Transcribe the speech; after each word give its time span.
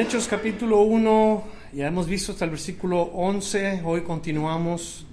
Hechos 0.00 0.28
capítulo 0.28 0.80
1, 0.80 1.44
ya 1.74 1.86
hemos 1.86 2.06
visto 2.06 2.32
hasta 2.32 2.46
el 2.46 2.52
versículo 2.52 3.02
11, 3.02 3.82
hoy 3.84 4.00
continuamos 4.00 5.04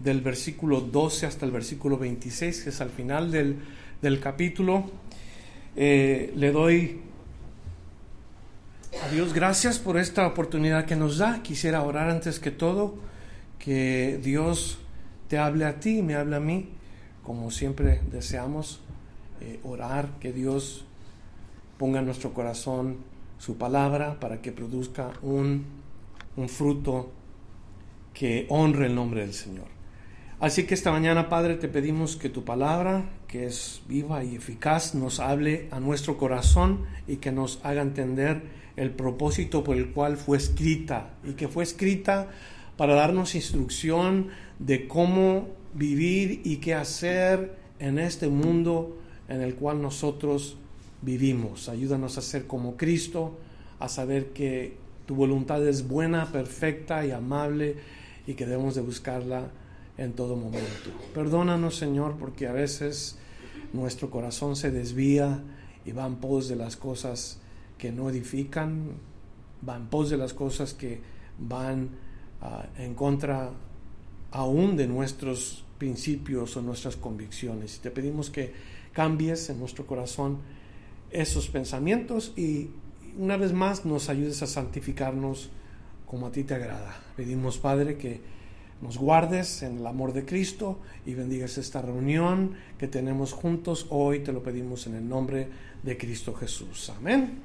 del 0.00 0.20
versículo 0.20 0.80
12 0.80 1.26
hasta 1.26 1.46
el 1.46 1.52
versículo 1.52 1.96
26, 1.96 2.64
que 2.64 2.70
es 2.70 2.80
al 2.80 2.90
final 2.90 3.30
del, 3.30 3.56
del 4.02 4.18
capítulo. 4.18 4.90
Eh, 5.76 6.32
le 6.34 6.50
doy 6.50 7.02
a 9.00 9.08
Dios 9.14 9.32
gracias 9.32 9.78
por 9.78 9.96
esta 9.96 10.26
oportunidad 10.26 10.86
que 10.86 10.96
nos 10.96 11.18
da. 11.18 11.40
Quisiera 11.44 11.82
orar 11.82 12.10
antes 12.10 12.40
que 12.40 12.50
todo, 12.50 12.96
que 13.60 14.18
Dios 14.24 14.80
te 15.28 15.38
hable 15.38 15.66
a 15.66 15.78
ti 15.78 16.02
me 16.02 16.16
hable 16.16 16.34
a 16.34 16.40
mí, 16.40 16.70
como 17.22 17.52
siempre 17.52 18.00
deseamos 18.10 18.80
eh, 19.40 19.60
orar, 19.62 20.18
que 20.18 20.32
Dios 20.32 20.84
ponga 21.78 22.00
en 22.00 22.06
nuestro 22.06 22.34
corazón 22.34 23.14
su 23.38 23.56
palabra 23.56 24.18
para 24.20 24.40
que 24.40 24.52
produzca 24.52 25.12
un, 25.22 25.64
un 26.36 26.48
fruto 26.48 27.12
que 28.14 28.46
honre 28.48 28.86
el 28.86 28.94
nombre 28.94 29.20
del 29.20 29.34
Señor. 29.34 29.66
Así 30.38 30.64
que 30.64 30.74
esta 30.74 30.92
mañana, 30.92 31.28
Padre, 31.30 31.54
te 31.54 31.68
pedimos 31.68 32.16
que 32.16 32.28
tu 32.28 32.44
palabra, 32.44 33.08
que 33.26 33.46
es 33.46 33.82
viva 33.88 34.22
y 34.22 34.36
eficaz, 34.36 34.94
nos 34.94 35.18
hable 35.18 35.68
a 35.70 35.80
nuestro 35.80 36.18
corazón 36.18 36.84
y 37.08 37.16
que 37.16 37.32
nos 37.32 37.58
haga 37.62 37.80
entender 37.80 38.42
el 38.76 38.90
propósito 38.90 39.64
por 39.64 39.76
el 39.76 39.92
cual 39.92 40.18
fue 40.18 40.36
escrita 40.36 41.14
y 41.24 41.32
que 41.32 41.48
fue 41.48 41.64
escrita 41.64 42.28
para 42.76 42.94
darnos 42.94 43.34
instrucción 43.34 44.28
de 44.58 44.86
cómo 44.86 45.48
vivir 45.72 46.42
y 46.44 46.58
qué 46.58 46.74
hacer 46.74 47.56
en 47.78 47.98
este 47.98 48.28
mundo 48.28 48.98
en 49.28 49.40
el 49.40 49.54
cual 49.54 49.80
nosotros 49.80 50.58
vivimos. 51.02 51.68
Ayúdanos 51.68 52.18
a 52.18 52.22
ser 52.22 52.46
como 52.46 52.76
Cristo, 52.76 53.38
a 53.78 53.88
saber 53.88 54.32
que 54.32 54.76
tu 55.06 55.14
voluntad 55.14 55.66
es 55.66 55.86
buena, 55.86 56.32
perfecta 56.32 57.06
y 57.06 57.10
amable 57.10 57.76
y 58.26 58.34
que 58.34 58.46
debemos 58.46 58.74
de 58.74 58.80
buscarla 58.80 59.50
en 59.98 60.12
todo 60.12 60.36
momento. 60.36 60.90
Perdónanos, 61.14 61.76
Señor, 61.76 62.16
porque 62.18 62.46
a 62.48 62.52
veces 62.52 63.18
nuestro 63.72 64.10
corazón 64.10 64.56
se 64.56 64.70
desvía 64.70 65.42
y 65.84 65.92
va 65.92 66.06
en 66.06 66.16
pos 66.16 66.48
de 66.48 66.56
las 66.56 66.76
cosas 66.76 67.38
que 67.78 67.92
no 67.92 68.10
edifican, 68.10 68.92
va 69.66 69.76
en 69.76 69.86
pos 69.86 70.10
de 70.10 70.16
las 70.16 70.34
cosas 70.34 70.74
que 70.74 71.00
van 71.38 71.90
ah, 72.42 72.66
en 72.78 72.94
contra 72.94 73.52
aún 74.32 74.76
de 74.76 74.86
nuestros 74.86 75.64
principios 75.78 76.56
o 76.56 76.62
nuestras 76.62 76.96
convicciones. 76.96 77.76
Y 77.76 77.80
te 77.80 77.90
pedimos 77.90 78.30
que 78.30 78.52
cambies 78.92 79.50
en 79.50 79.60
nuestro 79.60 79.86
corazón 79.86 80.38
esos 81.20 81.48
pensamientos 81.48 82.32
y 82.36 82.68
una 83.18 83.36
vez 83.36 83.52
más 83.52 83.84
nos 83.84 84.08
ayudes 84.08 84.42
a 84.42 84.46
santificarnos 84.46 85.50
como 86.06 86.26
a 86.26 86.32
ti 86.32 86.44
te 86.44 86.54
agrada. 86.54 86.96
Pedimos, 87.16 87.58
Padre, 87.58 87.96
que 87.96 88.20
nos 88.82 88.98
guardes 88.98 89.62
en 89.62 89.78
el 89.78 89.86
amor 89.86 90.12
de 90.12 90.24
Cristo 90.24 90.78
y 91.06 91.14
bendigas 91.14 91.56
esta 91.56 91.80
reunión 91.80 92.54
que 92.78 92.88
tenemos 92.88 93.32
juntos 93.32 93.86
hoy. 93.90 94.20
Te 94.20 94.32
lo 94.32 94.42
pedimos 94.42 94.86
en 94.86 94.96
el 94.96 95.08
nombre 95.08 95.48
de 95.82 95.96
Cristo 95.96 96.34
Jesús. 96.34 96.92
Amén. 96.96 97.40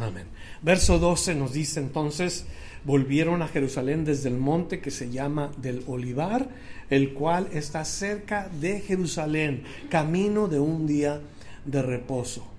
Amén. 0.00 0.26
Verso 0.62 0.98
12 0.98 1.34
nos 1.34 1.52
dice 1.52 1.80
entonces, 1.80 2.46
volvieron 2.84 3.42
a 3.42 3.48
Jerusalén 3.48 4.04
desde 4.04 4.28
el 4.28 4.38
monte 4.38 4.80
que 4.80 4.90
se 4.90 5.10
llama 5.10 5.50
del 5.58 5.82
Olivar, 5.86 6.48
el 6.88 7.12
cual 7.12 7.48
está 7.52 7.84
cerca 7.84 8.48
de 8.60 8.80
Jerusalén, 8.80 9.64
camino 9.90 10.46
de 10.46 10.60
un 10.60 10.86
día 10.86 11.20
de 11.64 11.82
reposo. 11.82 12.51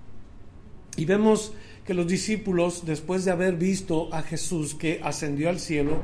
Y 0.96 1.04
vemos 1.04 1.52
que 1.84 1.94
los 1.94 2.06
discípulos, 2.06 2.84
después 2.86 3.24
de 3.24 3.30
haber 3.30 3.56
visto 3.56 4.12
a 4.12 4.22
Jesús 4.22 4.74
que 4.74 5.00
ascendió 5.02 5.48
al 5.48 5.60
cielo, 5.60 6.00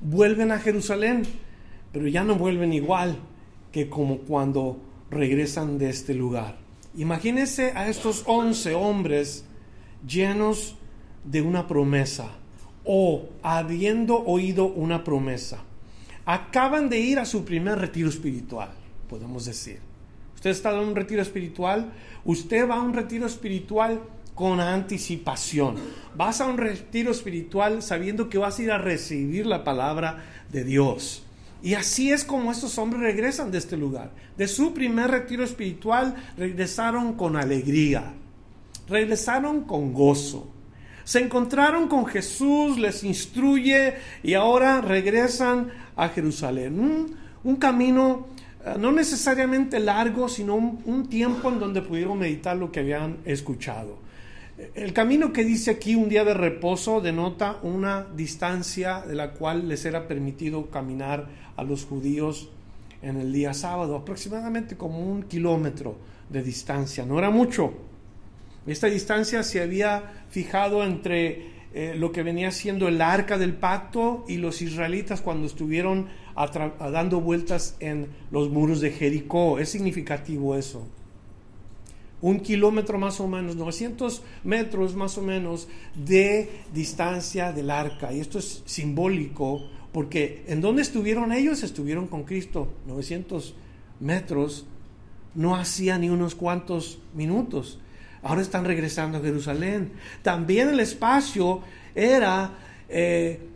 vuelven 0.00 0.50
a 0.50 0.58
Jerusalén, 0.58 1.22
pero 1.92 2.08
ya 2.08 2.24
no 2.24 2.36
vuelven 2.36 2.72
igual 2.72 3.16
que 3.72 3.88
como 3.88 4.18
cuando 4.18 4.78
regresan 5.10 5.78
de 5.78 5.90
este 5.90 6.14
lugar. 6.14 6.56
Imagínense 6.96 7.72
a 7.76 7.88
estos 7.88 8.24
once 8.26 8.74
hombres 8.74 9.44
llenos 10.06 10.76
de 11.24 11.42
una 11.42 11.68
promesa 11.68 12.30
o 12.84 13.28
habiendo 13.42 14.16
oído 14.24 14.66
una 14.66 15.04
promesa. 15.04 15.62
Acaban 16.24 16.88
de 16.88 16.98
ir 16.98 17.18
a 17.18 17.24
su 17.24 17.44
primer 17.44 17.78
retiro 17.78 18.08
espiritual, 18.08 18.70
podemos 19.08 19.44
decir. 19.44 19.78
Usted 20.34 20.50
está 20.50 20.72
en 20.72 20.88
un 20.88 20.96
retiro 20.96 21.20
espiritual, 21.20 21.92
usted 22.24 22.68
va 22.68 22.76
a 22.76 22.82
un 22.82 22.94
retiro 22.94 23.26
espiritual 23.26 24.00
con 24.34 24.60
anticipación. 24.60 25.76
Vas 26.14 26.40
a 26.40 26.46
un 26.46 26.58
retiro 26.58 27.10
espiritual 27.10 27.82
sabiendo 27.82 28.28
que 28.28 28.38
vas 28.38 28.58
a 28.58 28.62
ir 28.62 28.70
a 28.70 28.78
recibir 28.78 29.46
la 29.46 29.64
palabra 29.64 30.24
de 30.50 30.64
Dios. 30.64 31.24
Y 31.62 31.74
así 31.74 32.10
es 32.10 32.24
como 32.24 32.50
estos 32.50 32.78
hombres 32.78 33.02
regresan 33.02 33.50
de 33.50 33.58
este 33.58 33.76
lugar. 33.76 34.10
De 34.36 34.48
su 34.48 34.72
primer 34.72 35.10
retiro 35.10 35.44
espiritual 35.44 36.14
regresaron 36.36 37.14
con 37.14 37.36
alegría, 37.36 38.14
regresaron 38.88 39.64
con 39.64 39.92
gozo. 39.92 40.48
Se 41.04 41.20
encontraron 41.20 41.88
con 41.88 42.06
Jesús, 42.06 42.78
les 42.78 43.04
instruye 43.04 43.94
y 44.22 44.34
ahora 44.34 44.80
regresan 44.80 45.70
a 45.96 46.08
Jerusalén. 46.08 47.16
Un, 47.42 47.56
camino 47.56 48.28
eh, 48.64 48.76
no 48.78 48.92
necesariamente 48.92 49.80
largo, 49.80 50.28
sino 50.28 50.54
un 50.54 51.08
tiempo 51.08 51.48
en 51.48 51.58
donde 51.58 51.82
pudieron 51.82 52.18
meditar 52.18 52.56
lo 52.56 52.70
que 52.70 52.80
habían 52.80 53.18
escuchado. 53.24 54.09
El 54.74 54.92
camino 54.92 55.32
que 55.32 55.42
dice 55.42 55.70
aquí 55.70 55.94
un 55.94 56.10
día 56.10 56.22
de 56.22 56.34
reposo 56.34 57.00
denota 57.00 57.58
una 57.62 58.06
distancia 58.14 59.00
de 59.00 59.14
la 59.14 59.32
cual 59.32 59.68
les 59.68 59.86
era 59.86 60.06
permitido 60.06 60.70
caminar 60.70 61.28
a 61.56 61.62
los 61.62 61.86
judíos 61.86 62.50
en 63.00 63.16
el 63.16 63.32
día 63.32 63.54
sábado, 63.54 63.96
aproximadamente 63.96 64.76
como 64.76 64.98
un 65.00 65.22
kilómetro 65.22 65.96
de 66.28 66.42
distancia, 66.42 67.06
no 67.06 67.18
era 67.18 67.30
mucho. 67.30 67.72
Esta 68.66 68.88
distancia 68.88 69.42
se 69.42 69.62
había 69.62 70.24
fijado 70.28 70.84
entre 70.84 71.46
eh, 71.72 71.94
lo 71.96 72.12
que 72.12 72.22
venía 72.22 72.50
siendo 72.50 72.86
el 72.86 73.00
arca 73.00 73.38
del 73.38 73.54
pacto 73.54 74.26
y 74.28 74.36
los 74.36 74.60
israelitas 74.60 75.22
cuando 75.22 75.46
estuvieron 75.46 76.08
dando 76.78 77.20
vueltas 77.20 77.76
en 77.80 78.08
los 78.30 78.50
muros 78.50 78.82
de 78.82 78.90
Jericó. 78.90 79.58
Es 79.58 79.70
significativo 79.70 80.54
eso 80.54 80.86
un 82.22 82.40
kilómetro 82.40 82.98
más 82.98 83.20
o 83.20 83.26
menos, 83.26 83.56
900 83.56 84.22
metros 84.44 84.94
más 84.94 85.16
o 85.18 85.22
menos 85.22 85.68
de 85.94 86.50
distancia 86.72 87.52
del 87.52 87.70
arca. 87.70 88.12
Y 88.12 88.20
esto 88.20 88.38
es 88.38 88.62
simbólico 88.66 89.62
porque 89.92 90.44
en 90.46 90.60
donde 90.60 90.82
estuvieron 90.82 91.32
ellos, 91.32 91.62
estuvieron 91.62 92.06
con 92.06 92.24
Cristo. 92.24 92.72
900 92.86 93.54
metros 94.00 94.66
no 95.34 95.56
hacía 95.56 95.98
ni 95.98 96.10
unos 96.10 96.34
cuantos 96.34 97.00
minutos. 97.14 97.78
Ahora 98.22 98.42
están 98.42 98.64
regresando 98.64 99.18
a 99.18 99.22
Jerusalén. 99.22 99.92
También 100.22 100.68
el 100.68 100.80
espacio 100.80 101.62
era 101.94 102.58
eh, 102.88 103.49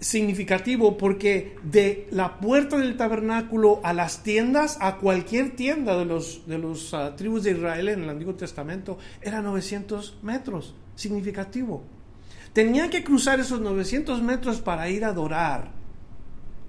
significativo 0.00 0.96
porque 0.96 1.56
de 1.62 2.06
la 2.10 2.38
puerta 2.38 2.76
del 2.76 2.96
tabernáculo 2.96 3.80
a 3.82 3.92
las 3.92 4.22
tiendas, 4.22 4.78
a 4.80 4.96
cualquier 4.96 5.56
tienda 5.56 5.96
de 5.96 6.04
los, 6.04 6.46
de 6.46 6.58
los 6.58 6.94
ah, 6.94 7.16
tribus 7.16 7.44
de 7.44 7.52
Israel 7.52 7.88
en 7.88 8.04
el 8.04 8.10
Antiguo 8.10 8.34
Testamento, 8.34 8.98
era 9.20 9.42
900 9.42 10.18
metros, 10.22 10.74
significativo. 10.94 11.82
Tenían 12.52 12.90
que 12.90 13.04
cruzar 13.04 13.40
esos 13.40 13.60
900 13.60 14.22
metros 14.22 14.60
para 14.60 14.88
ir 14.88 15.04
a 15.04 15.08
adorar 15.08 15.70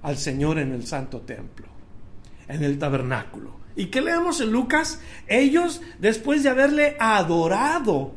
al 0.02 0.16
Señor 0.16 0.58
en 0.58 0.72
el 0.72 0.86
Santo 0.86 1.20
Templo, 1.20 1.66
en 2.48 2.62
el 2.64 2.78
tabernáculo. 2.78 3.60
¿Y 3.76 3.86
qué 3.86 4.00
leemos 4.00 4.40
en 4.40 4.50
Lucas? 4.50 5.00
Ellos, 5.26 5.80
después 6.00 6.42
de 6.42 6.50
haberle 6.50 6.96
adorado 6.98 8.14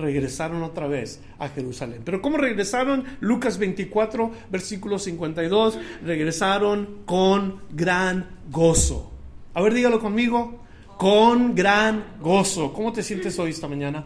regresaron 0.00 0.62
otra 0.62 0.88
vez 0.88 1.20
a 1.38 1.48
Jerusalén. 1.48 2.02
Pero 2.04 2.20
¿cómo 2.20 2.36
regresaron? 2.36 3.04
Lucas 3.20 3.58
24, 3.58 4.30
versículo 4.50 4.98
52, 4.98 5.78
regresaron 6.04 7.02
con 7.04 7.60
gran 7.70 8.30
gozo. 8.50 9.10
A 9.54 9.62
ver, 9.62 9.74
dígalo 9.74 10.00
conmigo, 10.00 10.58
Con 10.96 11.54
gran 11.54 12.16
gozo. 12.20 12.74
¿Cómo 12.74 12.92
te 12.92 13.02
sientes 13.02 13.38
hoy 13.38 13.50
esta 13.50 13.66
mañana? 13.66 14.04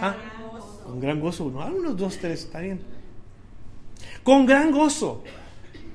¿Ah? 0.00 0.14
Con 0.84 1.00
gran 1.00 1.18
gozo. 1.20 1.50
No, 1.50 1.66
unos 1.66 1.96
dos, 1.96 2.18
tres, 2.18 2.44
está 2.44 2.60
bien. 2.60 2.80
Con 4.22 4.46
gran 4.46 4.70
gozo. 4.70 5.24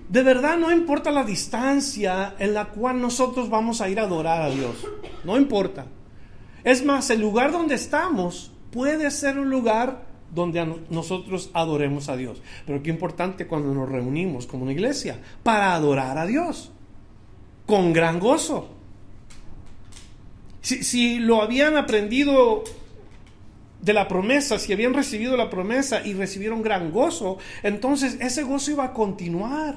De 0.09 0.23
verdad 0.23 0.57
no 0.57 0.69
importa 0.69 1.11
la 1.11 1.23
distancia 1.23 2.35
en 2.37 2.53
la 2.53 2.65
cual 2.65 2.99
nosotros 2.99 3.49
vamos 3.49 3.79
a 3.79 3.87
ir 3.87 4.01
a 4.01 4.03
adorar 4.03 4.41
a 4.41 4.49
Dios. 4.49 4.85
No 5.23 5.37
importa. 5.37 5.85
Es 6.65 6.83
más, 6.83 7.09
el 7.09 7.21
lugar 7.21 7.53
donde 7.53 7.75
estamos 7.75 8.51
puede 8.71 9.11
ser 9.11 9.37
un 9.37 9.49
lugar 9.49 10.11
donde 10.33 10.65
nosotros 10.89 11.49
adoremos 11.53 12.09
a 12.09 12.15
Dios. 12.15 12.41
Pero 12.65 12.81
qué 12.81 12.89
importante 12.89 13.47
cuando 13.47 13.73
nos 13.73 13.89
reunimos 13.89 14.47
como 14.47 14.63
una 14.63 14.71
iglesia 14.71 15.19
para 15.43 15.75
adorar 15.75 16.17
a 16.17 16.25
Dios 16.25 16.71
con 17.65 17.93
gran 17.93 18.19
gozo. 18.19 18.69
Si, 20.61 20.83
si, 20.83 21.19
lo 21.19 21.41
habían 21.41 21.75
aprendido 21.75 22.63
de 23.81 23.93
la 23.93 24.07
promesa, 24.07 24.59
si 24.59 24.71
habían 24.71 24.93
recibido 24.93 25.35
la 25.35 25.49
promesa 25.49 26.05
y 26.05 26.13
recibieron 26.13 26.61
gran 26.61 26.91
gozo, 26.91 27.39
entonces 27.63 28.17
ese 28.21 28.43
gozo 28.43 28.71
iba 28.71 28.85
a 28.85 28.93
continuar. 28.93 29.75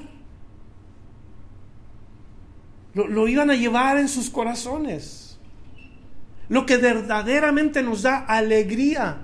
Lo, 2.93 3.07
lo 3.07 3.27
iban 3.27 3.49
a 3.49 3.55
llevar 3.55 3.97
en 3.97 4.07
sus 4.07 4.29
corazones. 4.29 5.24
Lo 6.49 6.65
que 6.65 6.77
verdaderamente 6.77 7.81
nos 7.81 8.03
da 8.03 8.19
alegría 8.19 9.17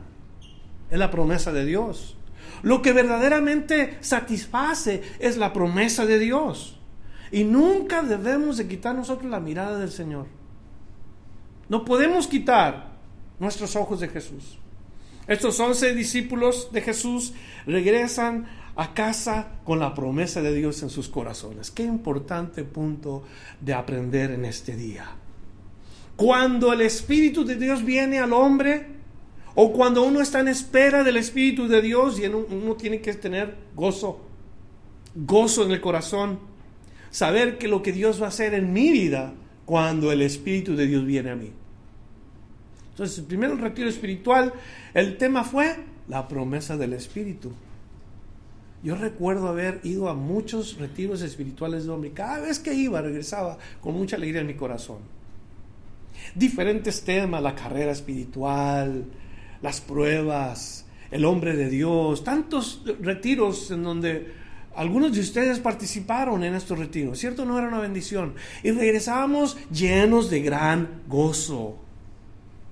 es 0.90 1.00
la 1.00 1.12
promesa 1.12 1.52
de 1.52 1.66
Dios. 1.66 2.18
Lo 2.64 2.82
que 2.82 2.94
verdaderamente 2.94 3.98
satisface 4.02 5.02
es 5.20 5.38
la 5.38 5.54
promesa 5.54 6.06
de 6.06 6.20
Dios. 6.20 6.80
Y 7.32 7.44
nunca 7.44 8.02
debemos 8.04 8.58
de 8.58 8.68
quitar 8.68 8.96
nosotros 8.96 9.30
la 9.30 9.40
mirada 9.40 9.80
del 9.80 9.92
Señor. 9.92 10.28
No 11.70 11.86
podemos 11.86 12.28
quitar 12.28 12.92
nuestros 13.40 13.76
ojos 13.76 14.02
de 14.02 14.10
Jesús. 14.10 14.58
Estos 15.28 15.60
once 15.60 15.94
discípulos 15.96 16.70
de 16.74 16.82
Jesús 16.82 17.34
regresan 17.66 18.48
a 18.76 18.94
casa 18.94 19.60
con 19.64 19.80
la 19.80 19.94
promesa 19.94 20.42
de 20.42 20.54
Dios 20.54 20.84
en 20.84 20.90
sus 20.90 21.08
corazones. 21.08 21.72
Qué 21.72 21.84
importante 21.84 22.64
punto 22.64 23.24
de 23.60 23.74
aprender 23.74 24.32
en 24.32 24.46
este 24.46 24.76
día. 24.76 25.10
Cuando 26.22 26.72
el 26.72 26.82
Espíritu 26.82 27.44
de 27.44 27.56
Dios 27.56 27.84
viene 27.84 28.20
al 28.20 28.32
hombre, 28.32 28.86
o 29.56 29.74
cuando 29.74 30.04
uno 30.04 30.22
está 30.22 30.40
en 30.42 30.50
espera 30.50 31.04
del 31.04 31.18
Espíritu 31.18 31.68
de 31.68 31.82
Dios 31.82 32.20
y 32.20 32.28
uno, 32.28 32.76
tiene 32.76 33.02
que 33.02 33.12
tener 33.16 33.56
gozo, 33.74 34.22
gozo 35.16 35.66
en 35.66 35.72
el 35.72 35.82
corazón, 35.82 36.38
saber 37.10 37.58
que 37.58 37.68
lo 37.68 37.82
que 37.82 37.92
Dios 37.92 38.22
va 38.22 38.26
a 38.26 38.30
hacer 38.30 38.54
en 38.54 38.72
mi 38.72 38.92
vida 38.92 39.34
cuando 39.66 40.12
el 40.12 40.22
Espíritu 40.22 40.76
de 40.76 40.86
Dios 40.86 41.08
viene 41.08 41.32
a 41.32 41.36
mí. 41.36 41.52
Entonces, 42.92 43.26
el 43.28 43.58
retiro 43.58 43.90
espiritual, 43.90 44.54
el 44.94 45.18
tema 45.18 45.44
fue 45.44 45.76
la 46.08 46.28
promesa 46.28 46.78
del 46.78 46.94
Espíritu. 46.94 47.52
Yo 48.84 48.94
recuerdo 48.94 49.48
haber 49.48 49.80
ido 49.82 50.08
a 50.08 50.14
muchos 50.14 50.78
retiros 50.78 51.24
espirituales 51.24 51.86
de 51.86 51.90
hombre. 51.90 52.12
Cada 52.12 52.42
vez 52.42 52.60
que 52.60 52.76
iba, 52.76 53.02
regresaba 53.02 53.58
con 53.82 53.96
mucha 53.96 54.18
alegría 54.18 54.42
en 54.42 54.48
mi 54.48 54.54
corazón. 54.54 55.00
Diferentes 56.36 57.04
temas, 57.04 57.42
la 57.42 57.56
carrera 57.56 57.92
espiritual, 57.92 59.06
las 59.62 59.82
pruebas, 59.82 60.86
el 61.12 61.26
hombre 61.26 61.56
de 61.56 61.70
Dios, 61.70 62.24
tantos 62.24 62.84
retiros 63.02 63.70
en 63.72 63.84
donde 63.84 64.34
algunos 64.76 65.14
de 65.14 65.20
ustedes 65.20 65.60
participaron 65.60 66.44
en 66.44 66.56
estos 66.56 66.80
retiros, 66.80 67.20
¿cierto? 67.20 67.46
No 67.46 67.58
era 67.58 67.68
una 67.68 67.80
bendición. 67.80 68.36
Y 68.64 68.72
regresábamos 68.72 69.58
llenos 69.70 70.30
de 70.30 70.42
gran 70.42 71.02
gozo. 71.08 71.78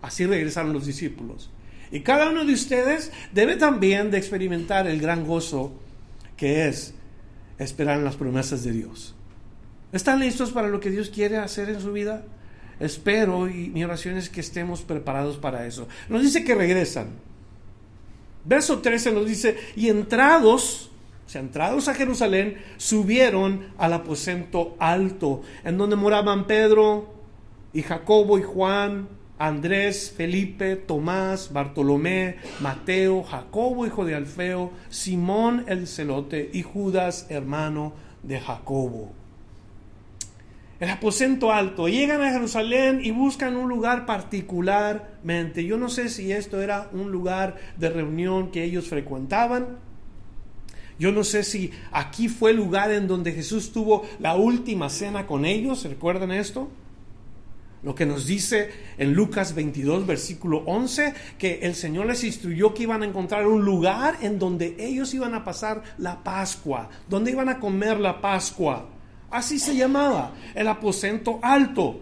Así 0.02 0.26
regresaron 0.26 0.72
los 0.72 0.86
discípulos. 0.86 1.50
Y 1.92 2.02
cada 2.02 2.30
uno 2.30 2.46
de 2.46 2.54
ustedes 2.54 3.12
debe 3.34 3.58
también 3.58 4.12
de 4.12 4.18
experimentar 4.18 4.88
el 4.88 5.02
gran 5.02 5.26
gozo 5.26 5.74
que 6.38 6.68
es 6.68 6.94
esperar 7.58 7.98
en 7.98 8.06
las 8.06 8.16
promesas 8.16 8.64
de 8.64 8.72
Dios. 8.72 9.16
¿Están 9.92 10.20
listos 10.20 10.52
para 10.52 10.70
lo 10.70 10.80
que 10.80 10.92
Dios 10.92 11.10
quiere 11.10 11.38
hacer 11.38 11.70
en 11.70 11.82
su 11.82 11.92
vida? 11.92 12.24
Espero 12.80 13.50
y 13.50 13.70
mi 13.70 13.84
oración 13.84 14.18
es 14.18 14.30
que 14.30 14.40
estemos 14.40 14.82
preparados 14.82 15.38
para 15.38 15.66
eso. 15.66 15.88
Nos 16.08 16.22
dice 16.22 16.44
que 16.44 16.56
regresan. 16.56 17.08
Verso 18.46 18.80
13 18.80 19.12
nos 19.12 19.28
dice, 19.28 19.58
y 19.76 19.90
entrados, 19.90 20.90
o 21.28 21.30
sea, 21.30 21.42
entrados 21.42 21.88
a 21.90 21.94
Jerusalén, 21.94 22.58
subieron 22.78 23.68
al 23.78 23.94
aposento 23.94 24.76
alto, 24.80 25.42
en 25.66 25.78
donde 25.78 25.98
moraban 25.98 26.48
Pedro 26.48 27.14
y 27.74 27.82
Jacobo 27.82 28.40
y 28.40 28.44
Juan, 28.44 29.10
Andrés, 29.38 30.14
Felipe, 30.16 30.78
Tomás, 30.78 31.52
Bartolomé, 31.52 32.38
Mateo, 32.62 33.24
Jacobo, 33.24 33.86
hijo 33.86 34.06
de 34.06 34.16
Alfeo, 34.16 34.72
Simón 34.90 35.66
el 35.68 35.86
celote 35.88 36.50
y 36.54 36.64
Judas, 36.64 37.28
hermano 37.30 37.94
de 38.24 38.40
Jacobo 38.40 39.19
el 40.80 40.90
aposento 40.90 41.52
alto. 41.52 41.88
Llegan 41.88 42.22
a 42.22 42.32
Jerusalén 42.32 43.02
y 43.04 43.12
buscan 43.12 43.58
un 43.58 43.68
lugar 43.68 44.06
particularmente. 44.06 45.66
Yo 45.66 45.78
no 45.78 45.90
sé 45.90 46.10
si 46.10 46.32
esto 46.32 46.62
era 46.62 46.90
un 46.94 47.12
lugar 47.12 47.58
de 47.78 47.90
reunión 47.90 48.52
que 48.52 48.64
ellos 48.64 48.88
frecuentaban. 48.88 49.78
Yo 50.98 51.12
no 51.12 51.24
sé 51.24 51.44
si 51.44 51.72
aquí 51.92 52.28
fue 52.28 52.52
el 52.52 52.58
lugar 52.58 52.92
en 52.92 53.08
donde 53.08 53.32
Jesús 53.32 53.72
tuvo 53.72 54.06
la 54.20 54.36
última 54.36 54.90
cena 54.90 55.28
con 55.28 55.46
ellos. 55.46 55.84
¿Recuerdan 55.86 56.32
esto? 56.32 56.70
Lo 57.82 57.96
que 57.96 58.06
nos 58.06 58.26
dice 58.26 58.70
en 58.98 59.14
Lucas 59.14 59.56
22, 59.56 60.06
versículo 60.06 60.64
11, 60.66 61.14
que 61.38 61.60
el 61.62 61.76
Señor 61.76 62.08
les 62.08 62.26
instruyó 62.26 62.74
que 62.74 62.84
iban 62.84 63.04
a 63.04 63.06
encontrar 63.06 63.48
un 63.48 63.64
lugar 63.64 64.18
en 64.22 64.38
donde 64.38 64.76
ellos 64.78 65.14
iban 65.14 65.34
a 65.34 65.46
pasar 65.46 65.84
la 65.98 66.22
Pascua, 66.22 66.90
donde 67.08 67.32
iban 67.32 67.48
a 67.48 67.60
comer 67.60 67.98
la 67.98 68.20
Pascua. 68.20 68.99
Así 69.32 69.60
se 69.60 69.76
llamaba, 69.76 70.34
el 70.56 70.68
aposento 70.68 71.40
alto. 71.42 72.02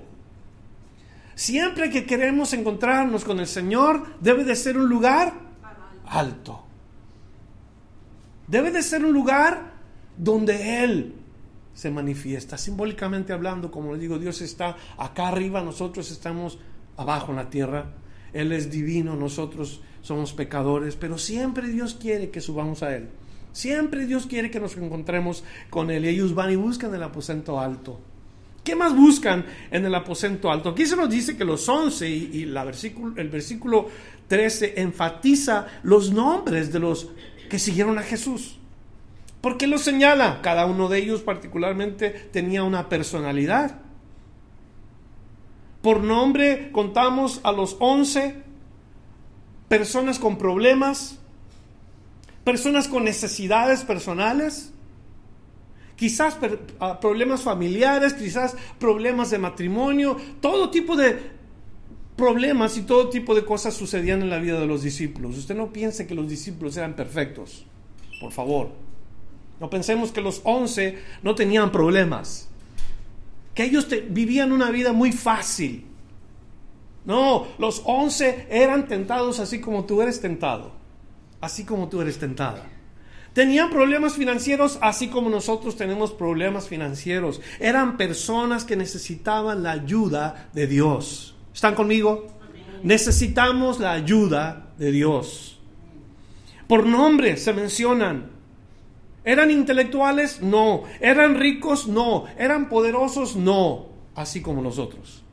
Siempre 1.35 1.89
que 1.89 2.05
queremos 2.05 2.53
encontrarnos 2.53 3.23
con 3.23 3.39
el 3.39 3.47
Señor, 3.47 4.15
debe 4.21 4.43
de 4.43 4.55
ser 4.55 4.77
un 4.77 4.89
lugar 4.89 5.33
alto. 6.05 6.63
Debe 8.47 8.71
de 8.71 8.81
ser 8.81 9.05
un 9.05 9.13
lugar 9.13 9.73
donde 10.17 10.83
Él 10.83 11.15
se 11.73 11.91
manifiesta. 11.91 12.57
Simbólicamente 12.57 13.33
hablando, 13.33 13.69
como 13.69 13.93
le 13.93 13.99
digo, 13.99 14.17
Dios 14.17 14.41
está 14.41 14.77
acá 14.97 15.27
arriba, 15.27 15.61
nosotros 15.61 16.09
estamos 16.09 16.57
abajo 16.95 17.31
en 17.31 17.35
la 17.35 17.49
tierra. 17.49 17.93
Él 18.33 18.51
es 18.51 18.71
divino, 18.71 19.15
nosotros 19.15 19.81
somos 20.01 20.33
pecadores, 20.33 20.95
pero 20.95 21.17
siempre 21.17 21.67
Dios 21.67 21.93
quiere 21.93 22.29
que 22.31 22.41
subamos 22.41 22.81
a 22.81 22.95
Él. 22.95 23.09
Siempre 23.51 24.05
Dios 24.05 24.27
quiere 24.27 24.51
que 24.51 24.59
nos 24.59 24.77
encontremos 24.77 25.43
con 25.69 25.89
Él 25.89 26.05
y 26.05 26.09
ellos 26.09 26.35
van 26.35 26.51
y 26.51 26.55
buscan 26.55 26.93
el 26.93 27.03
aposento 27.03 27.59
alto. 27.59 27.99
¿Qué 28.63 28.75
más 28.75 28.95
buscan 28.95 29.45
en 29.71 29.85
el 29.85 29.95
aposento 29.95 30.51
alto? 30.51 30.69
Aquí 30.69 30.85
se 30.85 30.97
nos 30.97 31.09
dice 31.09 31.37
que 31.37 31.45
los 31.45 31.67
once 31.69 32.09
y, 32.09 32.45
la 32.45 32.65
versículo, 32.65 33.13
el 33.15 33.29
versículo 33.29 33.87
13 34.27 34.81
enfatiza 34.81 35.67
los 35.83 36.11
nombres 36.11 36.73
de 36.73 36.79
los 36.79 37.07
que 37.49 37.59
siguieron 37.59 37.97
a 37.97 38.03
Jesús. 38.03 38.59
¿Por 39.39 39.57
qué 39.57 39.67
los 39.67 39.81
señala? 39.81 40.41
Cada 40.41 40.65
uno 40.65 40.89
de 40.89 40.97
ellos 40.97 41.21
particularmente 41.21 42.09
tenía 42.09 42.63
una 42.63 42.89
personalidad. 42.89 43.79
Por 45.81 46.03
nombre 46.03 46.69
contamos 46.73 47.39
a 47.43 47.53
los 47.53 47.77
once 47.79 48.43
personas 49.69 50.19
con 50.19 50.37
problemas, 50.37 51.19
personas 52.47 52.87
con 52.87 53.03
necesidades 53.03 53.83
personales, 53.83 54.71
quizás 55.97 56.37
ah, 56.79 56.97
problemas 56.97 57.41
familiares, 57.41 58.13
quizás 58.13 58.55
problemas 58.79 59.31
de 59.31 59.37
matrimonio, 59.37 60.15
todo 60.39 60.69
tipo 60.69 60.95
de 60.95 61.19
problemas 62.15 62.77
y 62.77 62.83
todo 62.83 63.09
tipo 63.09 63.35
de 63.35 63.43
cosas 63.43 63.73
sucedían 63.73 64.21
en 64.21 64.29
la 64.29 64.37
vida 64.37 64.61
de 64.61 64.65
los 64.65 64.81
discípulos. 64.81 65.37
Usted 65.37 65.57
no 65.57 65.73
piense 65.73 66.07
que 66.07 66.15
los 66.15 66.29
discípulos 66.29 66.77
eran 66.77 66.95
perfectos, 66.95 67.65
por 68.21 68.31
favor. 68.31 68.69
No 69.59 69.69
pensemos 69.69 70.13
que 70.13 70.21
los 70.21 70.39
once 70.45 70.99
no 71.23 71.35
tenían 71.35 71.69
problemas, 71.69 72.47
que 73.55 73.65
ellos 73.65 73.89
vivían 74.07 74.53
una 74.53 74.71
vida 74.71 74.93
muy 74.93 75.11
fácil. 75.11 75.83
No, 77.03 77.45
los 77.57 77.81
once 77.83 78.47
eran 78.49 78.87
tentados 78.87 79.41
así 79.41 79.59
como 79.59 79.83
tú 79.83 80.01
eres 80.01 80.21
tentado 80.21 80.86
así 81.41 81.65
como 81.65 81.89
tú 81.89 82.01
eres 82.01 82.17
tentada. 82.17 82.65
Tenían 83.33 83.69
problemas 83.69 84.15
financieros 84.15 84.79
así 84.81 85.09
como 85.09 85.29
nosotros 85.29 85.75
tenemos 85.75 86.11
problemas 86.11 86.67
financieros. 86.67 87.39
Eran 87.59 87.95
personas 87.95 88.65
que 88.65 88.75
necesitaban 88.75 89.61
la 89.61 89.73
ayuda 89.73 90.49
de 90.53 90.65
Dios. 90.65 91.35
¿Están 91.53 91.75
conmigo? 91.75 92.27
Necesitamos 92.81 93.79
la 93.79 93.91
ayuda 93.91 94.73
de 94.77 94.91
Dios. 94.91 95.59
Por 96.67 96.85
nombre 96.85 97.37
se 97.37 97.53
mencionan. 97.53 98.31
¿Eran 99.23 99.51
intelectuales? 99.51 100.41
No. 100.41 100.83
¿Eran 100.99 101.35
ricos? 101.35 101.87
No. 101.87 102.25
¿Eran 102.37 102.69
poderosos? 102.69 103.35
No. 103.35 103.87
Así 104.15 104.41
como 104.41 104.61
nosotros. 104.61 105.23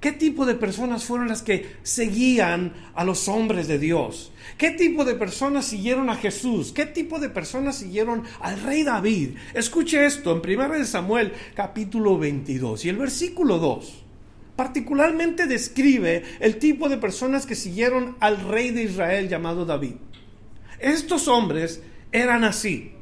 ¿Qué 0.00 0.12
tipo 0.12 0.46
de 0.46 0.54
personas 0.54 1.04
fueron 1.04 1.26
las 1.26 1.42
que 1.42 1.74
seguían 1.82 2.72
a 2.94 3.02
los 3.02 3.26
hombres 3.26 3.66
de 3.66 3.80
Dios? 3.80 4.30
¿Qué 4.56 4.70
tipo 4.70 5.04
de 5.04 5.16
personas 5.16 5.66
siguieron 5.66 6.08
a 6.08 6.14
Jesús? 6.14 6.70
¿Qué 6.70 6.86
tipo 6.86 7.18
de 7.18 7.28
personas 7.28 7.78
siguieron 7.78 8.22
al 8.40 8.62
rey 8.62 8.84
David? 8.84 9.30
Escuche 9.54 10.06
esto 10.06 10.40
en 10.40 10.60
1 10.60 10.84
Samuel 10.84 11.32
capítulo 11.52 12.16
22 12.16 12.84
y 12.84 12.88
el 12.90 12.96
versículo 12.96 13.58
2. 13.58 14.04
Particularmente 14.54 15.46
describe 15.46 16.22
el 16.38 16.58
tipo 16.58 16.88
de 16.88 16.98
personas 16.98 17.44
que 17.44 17.56
siguieron 17.56 18.16
al 18.20 18.40
rey 18.40 18.70
de 18.70 18.84
Israel 18.84 19.28
llamado 19.28 19.66
David. 19.66 19.94
Estos 20.78 21.26
hombres 21.26 21.82
eran 22.12 22.44
así, 22.44 22.92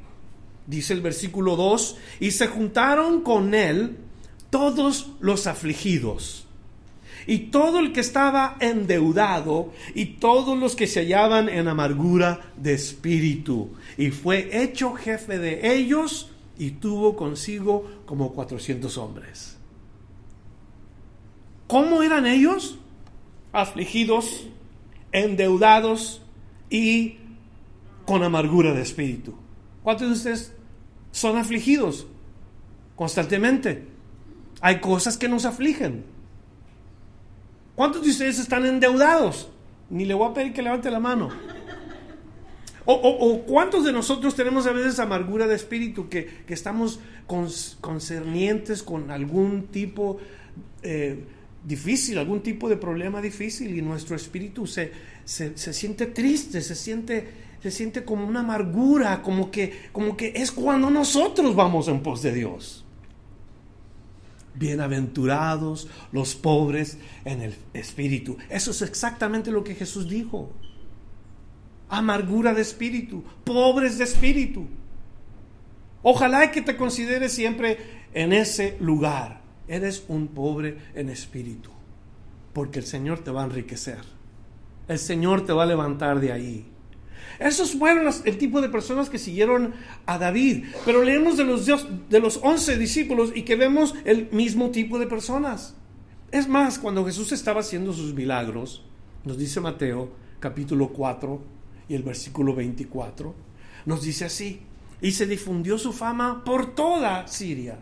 dice 0.67 0.95
el 0.95 1.03
versículo 1.03 1.57
2, 1.57 1.99
y 2.21 2.31
se 2.31 2.47
juntaron 2.47 3.21
con 3.21 3.53
él 3.53 3.99
todos 4.49 5.13
los 5.21 5.47
afligidos 5.47 6.46
y 7.27 7.39
todo 7.39 7.81
el 7.81 7.93
que 7.93 8.01
estaba 8.01 8.57
endeudado 8.61 9.73
y 9.95 10.07
todos 10.07 10.57
los 10.59 10.77
que 10.77 10.87
se 10.87 11.01
hallaban 11.01 11.49
en 11.49 11.69
amargura 11.69 12.53
de 12.57 12.75
espíritu. 12.75 13.71
Y 13.99 14.11
fue 14.11 14.63
hecho 14.63 14.95
jefe 14.95 15.39
de 15.39 15.77
ellos 15.77 16.31
y 16.59 16.73
tuvo 16.73 17.17
consigo 17.17 18.03
como 18.07 18.33
400 18.33 18.97
hombres. 18.99 19.57
¿Cómo 21.67 22.03
eran 22.03 22.27
ellos? 22.27 22.79
Afligidos, 23.53 24.47
endeudados 25.11 26.23
y 26.71 27.19
con 28.05 28.23
amargura 28.23 28.73
de 28.73 28.83
espíritu. 28.83 29.35
¿Cuántos 29.83 30.09
de 30.09 30.15
ustedes 30.15 30.53
son 31.11 31.37
afligidos 31.37 32.07
constantemente? 32.95 33.87
Hay 34.61 34.81
cosas 34.81 35.19
que 35.19 35.29
nos 35.29 35.45
afligen. 35.45 36.16
¿Cuántos 37.77 38.03
de 38.03 38.11
ustedes 38.11 38.39
están 38.39 38.65
endeudados? 38.65 39.49
Ni 39.91 40.07
le 40.07 40.15
voy 40.15 40.31
a 40.31 40.35
pedir 40.35 40.53
que 40.55 40.63
levante 40.63 40.91
la 40.91 40.99
mano. 40.99 41.29
O, 42.89 43.43
cuántos 43.47 43.85
de 43.85 43.93
nosotros 43.93 44.35
tenemos 44.35 44.67
a 44.67 44.73
veces 44.73 44.99
amargura 45.01 45.47
de 45.47 45.57
espíritu 45.57 46.09
que, 46.09 46.45
estamos 46.49 47.01
concernientes 47.81 48.83
con 48.83 49.11
algún 49.11 49.67
tipo 49.67 50.19
eh, 50.83 51.25
difícil, 51.65 52.17
algún 52.19 52.43
tipo 52.43 52.69
de 52.69 52.77
problema 52.77 53.21
difícil 53.21 53.77
y 53.77 53.83
nuestro 53.83 54.15
espíritu 54.15 54.69
se, 54.69 54.93
se, 55.25 55.57
siente 55.57 56.07
triste, 56.07 56.61
se 56.61 56.77
siente, 56.77 57.29
se 57.61 57.73
siente 57.73 58.05
como 58.05 58.27
una 58.27 58.41
amargura, 58.41 59.21
como 59.21 59.51
que, 59.51 59.89
como 59.93 60.17
que 60.17 60.33
es 60.37 60.53
cuando 60.53 60.89
nosotros 60.89 61.57
vamos 61.57 61.89
en 61.89 62.03
pos 62.03 62.23
de 62.23 62.33
Dios. 62.33 62.86
Bienaventurados 64.59 65.89
los 66.13 66.35
pobres 66.35 66.99
en 67.25 67.43
el 67.43 67.55
espíritu. 67.75 68.37
Eso 68.49 68.71
es 68.71 68.83
exactamente 68.83 69.51
lo 69.51 69.63
que 69.63 69.75
Jesús 69.75 70.09
dijo. 70.09 70.53
Amargura 71.89 72.55
de 72.55 72.63
espíritu, 72.63 73.23
pobres 73.45 73.99
de 73.99 74.05
espíritu. 74.05 74.67
Ojalá 76.03 76.51
que 76.51 76.63
te 76.63 76.77
consideres 76.77 77.33
siempre 77.33 77.79
en 78.15 78.33
ese 78.33 78.77
lugar. 78.81 79.43
Eres 79.69 80.05
un 80.09 80.29
pobre 80.29 80.79
en 80.95 81.09
espíritu, 81.09 81.71
porque 82.53 82.79
el 82.79 82.87
Señor 82.87 83.21
te 83.21 83.31
va 83.31 83.43
a 83.43 83.47
enriquecer. 83.47 83.99
El 84.87 84.99
Señor 84.99 85.45
te 85.45 85.53
va 85.53 85.65
a 85.65 85.67
levantar 85.67 86.21
de 86.21 86.33
ahí. 86.33 86.76
Esos 87.39 87.73
fueron 87.73 88.13
el 88.25 88.39
tipo 88.39 88.61
de 88.61 88.69
personas 88.69 89.11
que 89.11 89.19
siguieron 89.19 89.75
a 90.07 90.19
David. 90.19 90.67
Pero 90.85 91.03
leemos 91.03 91.37
de 91.37 91.45
los, 91.45 91.67
de 91.67 92.21
los 92.21 92.41
11 92.43 92.79
discípulos 92.79 93.33
y 93.35 93.43
que 93.43 93.57
vemos 93.57 93.95
el 94.05 94.29
mismo 94.33 94.71
tipo 94.71 94.99
de 94.99 95.07
personas. 95.07 95.75
Es 96.33 96.49
más, 96.49 96.79
cuando 96.79 97.05
Jesús 97.05 97.33
estaba 97.33 97.61
haciendo 97.61 97.93
sus 97.93 98.15
milagros, 98.15 98.85
nos 99.25 99.39
dice 99.39 99.61
Mateo 99.61 100.11
capítulo 100.41 100.89
4 100.89 101.41
y 101.89 101.95
el 101.95 102.03
versículo 102.03 102.55
24, 102.55 103.35
nos 103.85 104.03
dice 104.03 104.25
así, 104.25 104.61
y 105.01 105.13
se 105.13 105.27
difundió 105.27 105.79
su 105.79 105.93
fama 105.93 106.45
por 106.45 106.75
toda 106.75 107.29
Siria. 107.29 107.79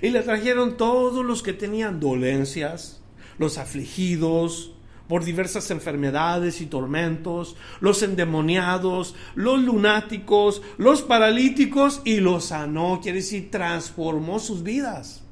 Y 0.00 0.10
le 0.10 0.22
trajeron 0.22 0.76
todos 0.76 1.24
los 1.24 1.42
que 1.42 1.52
tenían 1.52 2.00
dolencias, 2.00 3.02
los 3.38 3.58
afligidos, 3.58 4.74
por 5.12 5.26
diversas 5.26 5.70
enfermedades 5.70 6.62
y 6.62 6.66
tormentos, 6.66 7.54
los 7.80 8.02
endemoniados, 8.02 9.14
los 9.34 9.62
lunáticos, 9.62 10.62
los 10.78 11.02
paralíticos 11.02 12.00
y 12.06 12.16
los 12.16 12.46
sanó. 12.46 12.98
Quiere 13.02 13.18
decir, 13.18 13.50
transformó 13.50 14.38
sus 14.38 14.62
vidas. 14.62 15.22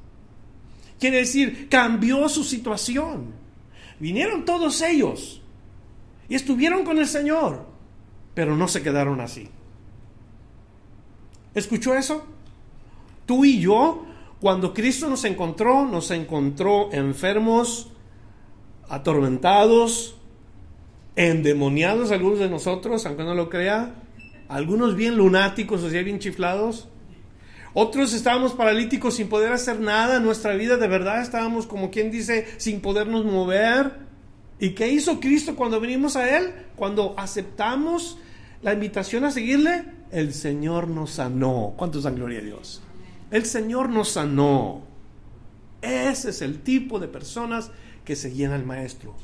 Quiere 0.99 1.17
decir, 1.17 1.67
cambió 1.67 2.29
su 2.29 2.43
situación. 2.43 3.33
Vinieron 3.99 4.45
todos 4.45 4.83
ellos 4.83 5.41
y 6.29 6.35
estuvieron 6.35 6.83
con 6.83 6.99
el 6.99 7.07
Señor, 7.07 7.65
pero 8.35 8.55
no 8.55 8.67
se 8.67 8.83
quedaron 8.83 9.19
así. 9.19 9.49
¿Escuchó 11.55 11.95
eso? 11.95 12.23
Tú 13.25 13.45
y 13.45 13.59
yo, 13.59 14.05
cuando 14.39 14.75
Cristo 14.75 15.09
nos 15.09 15.25
encontró, 15.25 15.87
nos 15.87 16.11
encontró 16.11 16.93
enfermos, 16.93 17.90
atormentados, 18.91 20.15
endemoniados 21.15 22.11
algunos 22.11 22.39
de 22.39 22.49
nosotros, 22.49 23.05
aunque 23.05 23.23
no 23.23 23.33
lo 23.33 23.49
crea, 23.49 23.95
algunos 24.49 24.97
bien 24.97 25.15
lunáticos, 25.15 25.81
o 25.81 25.89
sea, 25.89 26.03
bien 26.03 26.19
chiflados. 26.19 26.89
Otros 27.73 28.13
estábamos 28.13 28.51
paralíticos 28.51 29.15
sin 29.15 29.29
poder 29.29 29.53
hacer 29.53 29.79
nada 29.79 30.17
en 30.17 30.23
nuestra 30.23 30.55
vida, 30.55 30.75
de 30.75 30.89
verdad 30.89 31.21
estábamos 31.21 31.67
como 31.67 31.89
quien 31.89 32.11
dice, 32.11 32.45
sin 32.57 32.81
podernos 32.81 33.23
mover. 33.23 33.93
¿Y 34.59 34.71
qué 34.71 34.89
hizo 34.89 35.21
Cristo 35.21 35.55
cuando 35.55 35.79
venimos 35.79 36.17
a 36.17 36.37
Él? 36.37 36.51
Cuando 36.75 37.15
aceptamos 37.17 38.17
la 38.61 38.73
invitación 38.73 39.23
a 39.23 39.31
seguirle, 39.31 39.85
el 40.11 40.33
Señor 40.33 40.89
nos 40.89 41.11
sanó. 41.11 41.75
¿Cuántos 41.77 42.03
dan 42.03 42.15
gloria 42.15 42.39
a 42.39 42.43
Dios? 42.43 42.81
El 43.31 43.45
Señor 43.45 43.87
nos 43.89 44.09
sanó. 44.09 44.81
Ese 45.81 46.31
es 46.31 46.41
el 46.41 46.59
tipo 46.59 46.99
de 46.99 47.07
personas 47.07 47.71
que 48.05 48.15
seguían 48.15 48.51
al 48.51 48.65
maestro. 48.65 49.15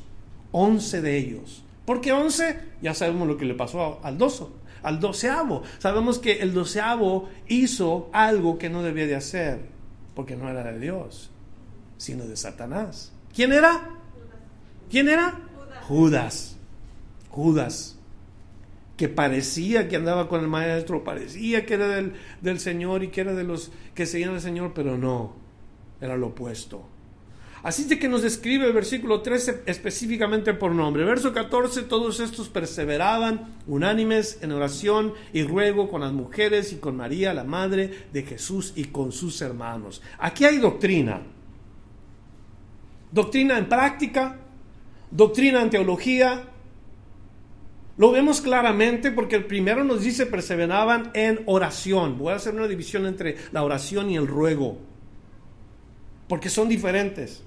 Once 0.52 1.00
de 1.00 1.16
ellos. 1.16 1.64
¿Por 1.84 2.00
qué 2.00 2.12
once? 2.12 2.58
Ya 2.82 2.94
sabemos 2.94 3.26
lo 3.26 3.36
que 3.36 3.46
le 3.46 3.54
pasó 3.54 4.00
al 4.02 4.18
doso, 4.18 4.52
al 4.82 5.00
doceavo. 5.00 5.62
Sabemos 5.78 6.18
que 6.18 6.40
el 6.40 6.52
doceavo 6.52 7.28
hizo 7.48 8.10
algo 8.12 8.58
que 8.58 8.68
no 8.68 8.82
debía 8.82 9.06
de 9.06 9.16
hacer, 9.16 9.60
porque 10.14 10.36
no 10.36 10.48
era 10.50 10.64
de 10.64 10.78
Dios, 10.78 11.30
sino 11.96 12.26
de 12.26 12.36
Satanás. 12.36 13.12
¿Quién 13.34 13.52
era? 13.52 13.90
¿Quién 14.90 15.08
era? 15.08 15.40
Judas. 15.86 16.56
Judas. 17.30 17.98
Que 18.96 19.08
parecía 19.08 19.88
que 19.88 19.96
andaba 19.96 20.28
con 20.28 20.40
el 20.40 20.48
maestro, 20.48 21.04
parecía 21.04 21.64
que 21.64 21.74
era 21.74 21.88
del, 21.88 22.14
del 22.40 22.58
Señor 22.58 23.02
y 23.02 23.08
que 23.08 23.20
era 23.20 23.32
de 23.32 23.44
los 23.44 23.70
que 23.94 24.06
seguían 24.06 24.34
al 24.34 24.40
Señor, 24.40 24.72
pero 24.74 24.98
no, 24.98 25.36
era 26.00 26.16
lo 26.16 26.28
opuesto. 26.28 26.86
Así 27.62 27.84
de 27.84 27.98
que 27.98 28.08
nos 28.08 28.22
describe 28.22 28.66
el 28.66 28.72
versículo 28.72 29.20
13 29.20 29.62
específicamente 29.66 30.54
por 30.54 30.72
nombre. 30.72 31.04
Verso 31.04 31.32
14, 31.32 31.82
todos 31.82 32.20
estos 32.20 32.48
perseveraban 32.48 33.56
unánimes 33.66 34.38
en 34.42 34.52
oración 34.52 35.14
y 35.32 35.42
ruego 35.42 35.88
con 35.88 36.02
las 36.02 36.12
mujeres 36.12 36.72
y 36.72 36.76
con 36.76 36.96
María, 36.96 37.34
la 37.34 37.44
madre 37.44 38.06
de 38.12 38.22
Jesús 38.22 38.72
y 38.76 38.84
con 38.84 39.10
sus 39.10 39.40
hermanos. 39.42 40.02
Aquí 40.18 40.44
hay 40.44 40.58
doctrina. 40.58 41.22
Doctrina 43.10 43.58
en 43.58 43.68
práctica, 43.68 44.38
doctrina 45.10 45.62
en 45.62 45.70
teología. 45.70 46.44
Lo 47.96 48.12
vemos 48.12 48.40
claramente 48.40 49.10
porque 49.10 49.34
el 49.34 49.46
primero 49.46 49.82
nos 49.82 50.02
dice 50.02 50.26
perseveraban 50.26 51.10
en 51.14 51.40
oración. 51.46 52.18
Voy 52.18 52.32
a 52.32 52.36
hacer 52.36 52.54
una 52.54 52.68
división 52.68 53.06
entre 53.06 53.36
la 53.50 53.64
oración 53.64 54.10
y 54.10 54.16
el 54.16 54.28
ruego 54.28 54.78
porque 56.28 56.50
son 56.50 56.68
diferentes 56.68 57.42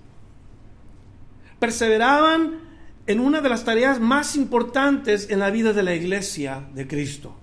perseveraban 1.62 2.60
en 3.06 3.20
una 3.20 3.40
de 3.40 3.48
las 3.48 3.64
tareas 3.64 4.00
más 4.00 4.36
importantes 4.36 5.30
en 5.30 5.38
la 5.38 5.52
vida 5.52 5.74
de 5.74 5.84
la 5.84 5.94
iglesia 5.94 6.68
de 6.74 6.88
Cristo, 6.88 7.36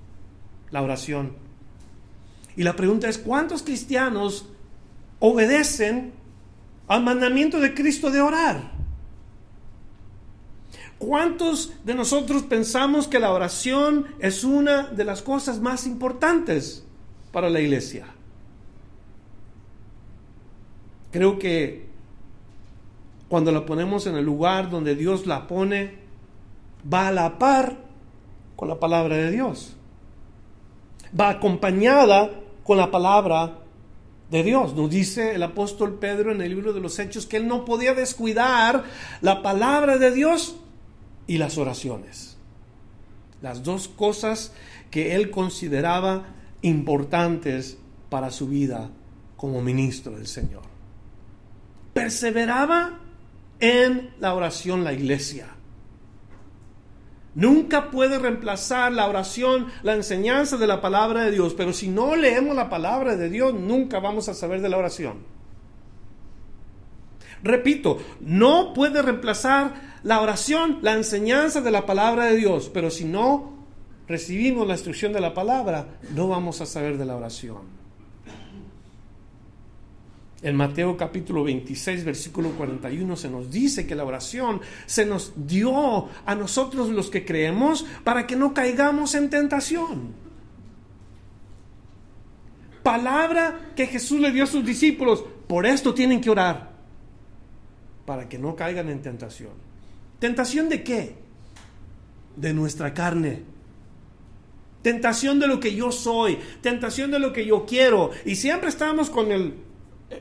la 0.73 0.83
oración. 0.83 1.37
Y 2.57 2.65
la 2.65 2.75
pregunta 2.75 3.09
es, 3.09 3.17
¿cuántos 3.17 3.63
cristianos 3.63 4.47
obedecen 5.21 6.15
al 6.89 7.05
mandamiento 7.05 7.61
de 7.61 7.75
Cristo 7.75 8.11
de 8.11 8.21
orar? 8.21 8.73
¿Cuántos 10.99 11.75
de 11.85 11.95
nosotros 11.95 12.43
pensamos 12.43 13.07
que 13.07 13.21
la 13.21 13.31
oración 13.31 14.07
es 14.19 14.43
una 14.43 14.89
de 14.89 15.05
las 15.05 15.23
cosas 15.23 15.61
más 15.61 15.87
importantes 15.87 16.85
para 17.31 17.49
la 17.49 17.61
iglesia? 17.61 18.07
Creo 21.13 21.39
que 21.39 21.88
cuando 23.29 23.53
la 23.53 23.67
ponemos 23.67 24.07
en 24.07 24.17
el 24.17 24.25
lugar 24.25 24.71
donde 24.71 24.95
Dios 24.95 25.27
la 25.27 25.47
pone, 25.47 25.97
va 26.91 27.09
a 27.09 27.13
la 27.13 27.39
par 27.39 27.77
con 28.57 28.69
la 28.69 28.81
palabra 28.81 29.17
de 29.17 29.31
Dios. 29.31 29.77
Va 31.19 31.31
acompañada 31.31 32.31
con 32.65 32.79
la 32.79 32.91
palabra 32.91 33.59
de 34.31 34.43
Dios. 34.43 34.75
Nos 34.75 34.91
dice 34.91 35.35
el 35.35 35.43
apóstol 35.43 35.99
Pedro 35.99 36.33
en 36.33 36.41
el 36.41 36.51
libro 36.51 36.73
de 36.73 36.81
los 36.81 36.99
Hechos 36.99 37.27
que 37.27 37.37
él 37.37 37.47
no 37.47 37.65
podía 37.65 37.95
descuidar 37.95 38.85
la 39.21 39.43
palabra 39.43 39.99
de 39.99 40.11
Dios 40.11 40.57
y 41.27 41.39
las 41.39 41.59
oraciones. 41.59 42.37
Las 43.43 43.63
dos 43.63 43.89
cosas 43.89 44.53
que 44.91 45.15
él 45.15 45.31
consideraba 45.31 46.27
importantes 46.63 47.79
para 48.09 48.31
su 48.31 48.49
vida 48.49 48.91
como 49.37 49.63
ministro 49.63 50.17
del 50.17 50.27
Señor. 50.27 50.63
Perseveraba 51.95 53.01
en 53.61 54.11
la 54.21 54.35
oración 54.35 54.85
la 54.85 54.93
iglesia. 54.93 55.49
Nunca 57.35 57.91
puede 57.91 58.19
reemplazar 58.19 58.93
la 58.93 59.07
oración, 59.07 59.69
la 59.83 59.95
enseñanza 59.95 60.57
de 60.57 60.67
la 60.67 60.81
palabra 60.81 61.25
de 61.25 61.31
Dios, 61.31 61.55
pero 61.55 61.73
si 61.73 61.89
no 61.89 62.17
leemos 62.17 62.57
la 62.57 62.69
palabra 62.69 63.17
de 63.17 63.31
Dios, 63.31 63.55
nunca 63.55 64.01
vamos 64.01 64.29
a 64.29 64.35
saber 64.35 64.61
de 64.61 64.69
la 64.69 64.79
oración. 64.79 65.19
Repito, 67.43 67.99
no 68.21 68.73
puede 68.73 69.03
reemplazar 69.03 70.01
la 70.03 70.21
oración, 70.21 70.79
la 70.83 70.95
enseñanza 70.95 71.61
de 71.61 71.71
la 71.71 71.87
palabra 71.87 72.25
de 72.25 72.37
Dios, 72.37 72.71
pero 72.75 72.91
si 72.91 73.05
no 73.05 73.53
recibimos 74.09 74.67
la 74.67 74.75
instrucción 74.75 75.13
de 75.13 75.21
la 75.21 75.35
palabra, 75.35 76.01
no 76.15 76.29
vamos 76.29 76.61
a 76.61 76.67
saber 76.67 76.99
de 76.99 77.05
la 77.05 77.15
oración. 77.15 77.78
En 80.41 80.55
Mateo 80.55 80.97
capítulo 80.97 81.43
26, 81.43 82.05
versículo 82.05 82.51
41 82.51 83.17
se 83.17 83.29
nos 83.29 83.51
dice 83.51 83.87
que 83.87 83.97
la 83.97 84.05
oración 84.05 84.61
se 84.87 85.05
nos 85.05 85.33
dio 85.35 86.09
a 86.25 86.35
nosotros 86.37 86.91
los 86.91 87.11
que 87.11 87.25
creemos 87.25 87.85
para 88.05 88.27
que 88.27 88.37
no 88.37 88.55
caigamos 88.55 89.17
en 89.17 89.31
tentación. 89.31 90.13
Palabra 92.85 93.73
que 93.75 93.87
Jesús 93.89 94.21
le 94.21 94.31
dio 94.31 94.45
a 94.45 94.47
sus 94.47 94.65
discípulos, 94.65 95.25
por 95.49 95.67
esto 95.67 95.93
tienen 95.93 96.21
que 96.21 96.31
orar, 96.31 96.71
para 98.07 98.29
que 98.29 98.39
no 98.39 98.55
caigan 98.55 98.89
en 98.91 99.03
tentación. 99.03 99.53
¿Tentación 100.21 100.69
de 100.69 100.85
qué? 100.85 101.17
De 102.37 102.55
nuestra 102.55 102.95
carne. 102.95 103.43
Tentación 104.83 105.41
de 105.41 105.49
lo 105.49 105.59
que 105.59 105.75
yo 105.75 105.91
soy, 105.91 106.39
tentación 106.63 107.11
de 107.11 107.19
lo 107.19 107.33
que 107.33 107.45
yo 107.45 107.67
quiero. 107.67 108.13
Y 108.25 108.37
siempre 108.37 108.69
estamos 108.69 109.11
con 109.11 109.33
el 109.33 109.68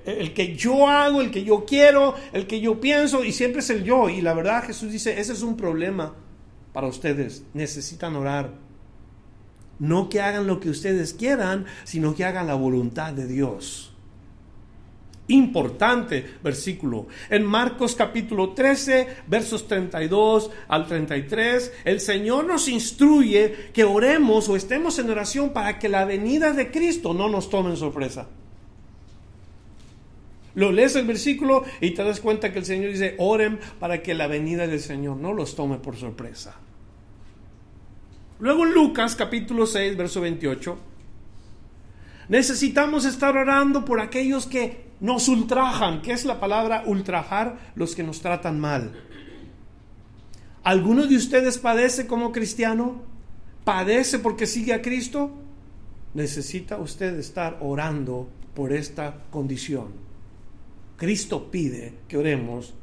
el 0.05 0.33
que 0.33 0.55
yo 0.55 0.87
hago, 0.87 1.21
el 1.21 1.31
que 1.31 1.43
yo 1.43 1.65
quiero, 1.65 2.15
el 2.33 2.47
que 2.47 2.59
yo 2.59 2.79
pienso, 2.79 3.23
y 3.23 3.31
siempre 3.31 3.61
es 3.61 3.69
el 3.69 3.83
yo. 3.83 4.09
Y 4.09 4.21
la 4.21 4.33
verdad 4.33 4.65
Jesús 4.65 4.91
dice, 4.91 5.19
ese 5.19 5.33
es 5.33 5.41
un 5.41 5.55
problema 5.55 6.15
para 6.73 6.87
ustedes. 6.87 7.43
Necesitan 7.53 8.15
orar. 8.15 8.53
No 9.79 10.09
que 10.09 10.21
hagan 10.21 10.47
lo 10.47 10.59
que 10.59 10.69
ustedes 10.69 11.13
quieran, 11.13 11.65
sino 11.83 12.15
que 12.15 12.25
hagan 12.25 12.47
la 12.47 12.55
voluntad 12.55 13.13
de 13.13 13.27
Dios. 13.27 13.93
Importante 15.29 16.25
versículo. 16.41 17.07
En 17.29 17.45
Marcos 17.45 17.95
capítulo 17.95 18.53
13, 18.53 19.07
versos 19.27 19.67
32 19.67 20.51
al 20.69 20.87
33, 20.87 21.73
el 21.83 21.99
Señor 21.99 22.45
nos 22.45 22.69
instruye 22.69 23.71
que 23.73 23.83
oremos 23.83 24.47
o 24.47 24.55
estemos 24.55 24.99
en 24.99 25.09
oración 25.09 25.51
para 25.51 25.79
que 25.79 25.89
la 25.89 26.05
venida 26.05 26.53
de 26.53 26.71
Cristo 26.71 27.13
no 27.13 27.27
nos 27.27 27.49
tome 27.49 27.71
en 27.71 27.77
sorpresa. 27.77 28.29
Lo 30.57 30.71
lees 30.71 30.95
el 30.95 31.05
versículo 31.05 31.63
y 31.81 31.91
te 31.91 32.03
das 32.03 32.19
cuenta 32.19 32.51
que 32.51 32.57
el 32.57 32.65
Señor 32.65 32.89
dice, 32.89 33.13
oren 33.19 33.59
para 33.79 34.01
que 34.01 34.15
la 34.15 34.25
venida 34.25 34.65
del 34.65 34.79
Señor 34.79 35.17
no 35.17 35.31
los 35.31 35.55
tome 35.55 35.77
por 35.77 35.95
sorpresa. 35.95 36.55
Luego 38.39 38.65
en 38.65 38.73
Lucas 38.73 39.15
capítulo 39.15 39.67
6, 39.67 39.95
verso 39.95 40.19
28, 40.19 40.75
necesitamos 42.29 43.05
estar 43.05 43.37
orando 43.37 43.85
por 43.85 44.01
aquellos 44.01 44.47
que 44.47 44.87
nos 44.99 45.27
ultrajan, 45.27 46.01
que 46.01 46.11
es 46.11 46.25
la 46.25 46.39
palabra 46.39 46.81
ultrajar, 46.87 47.73
los 47.75 47.93
que 47.93 48.01
nos 48.01 48.21
tratan 48.21 48.59
mal. 48.59 48.99
¿Alguno 50.63 51.05
de 51.05 51.17
ustedes 51.17 51.59
padece 51.59 52.07
como 52.07 52.31
cristiano? 52.31 53.03
¿Padece 53.63 54.17
porque 54.17 54.47
sigue 54.47 54.73
a 54.73 54.81
Cristo? 54.81 55.29
Necesita 56.15 56.77
usted 56.77 57.19
estar 57.19 57.59
orando 57.61 58.27
por 58.55 58.73
esta 58.73 59.19
condición. 59.29 60.06
Cristo 60.97 61.49
pide 61.49 61.93
que 62.07 62.17
oremos 62.17 62.73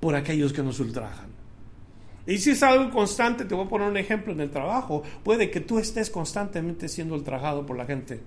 por 0.00 0.16
aquellos 0.16 0.52
que 0.52 0.62
nos 0.62 0.80
ultrajan. 0.80 1.28
Y 2.26 2.38
si 2.38 2.50
es 2.50 2.62
algo 2.62 2.90
constante, 2.90 3.44
te 3.44 3.54
voy 3.54 3.66
a 3.66 3.68
poner 3.68 3.88
un 3.88 3.96
ejemplo 3.96 4.32
en 4.32 4.40
el 4.40 4.50
trabajo, 4.50 5.02
puede 5.22 5.50
que 5.50 5.60
tú 5.60 5.78
estés 5.78 6.10
constantemente 6.10 6.88
siendo 6.88 7.14
ultrajado 7.14 7.64
por 7.64 7.76
la 7.76 7.86
gente, 7.86 8.20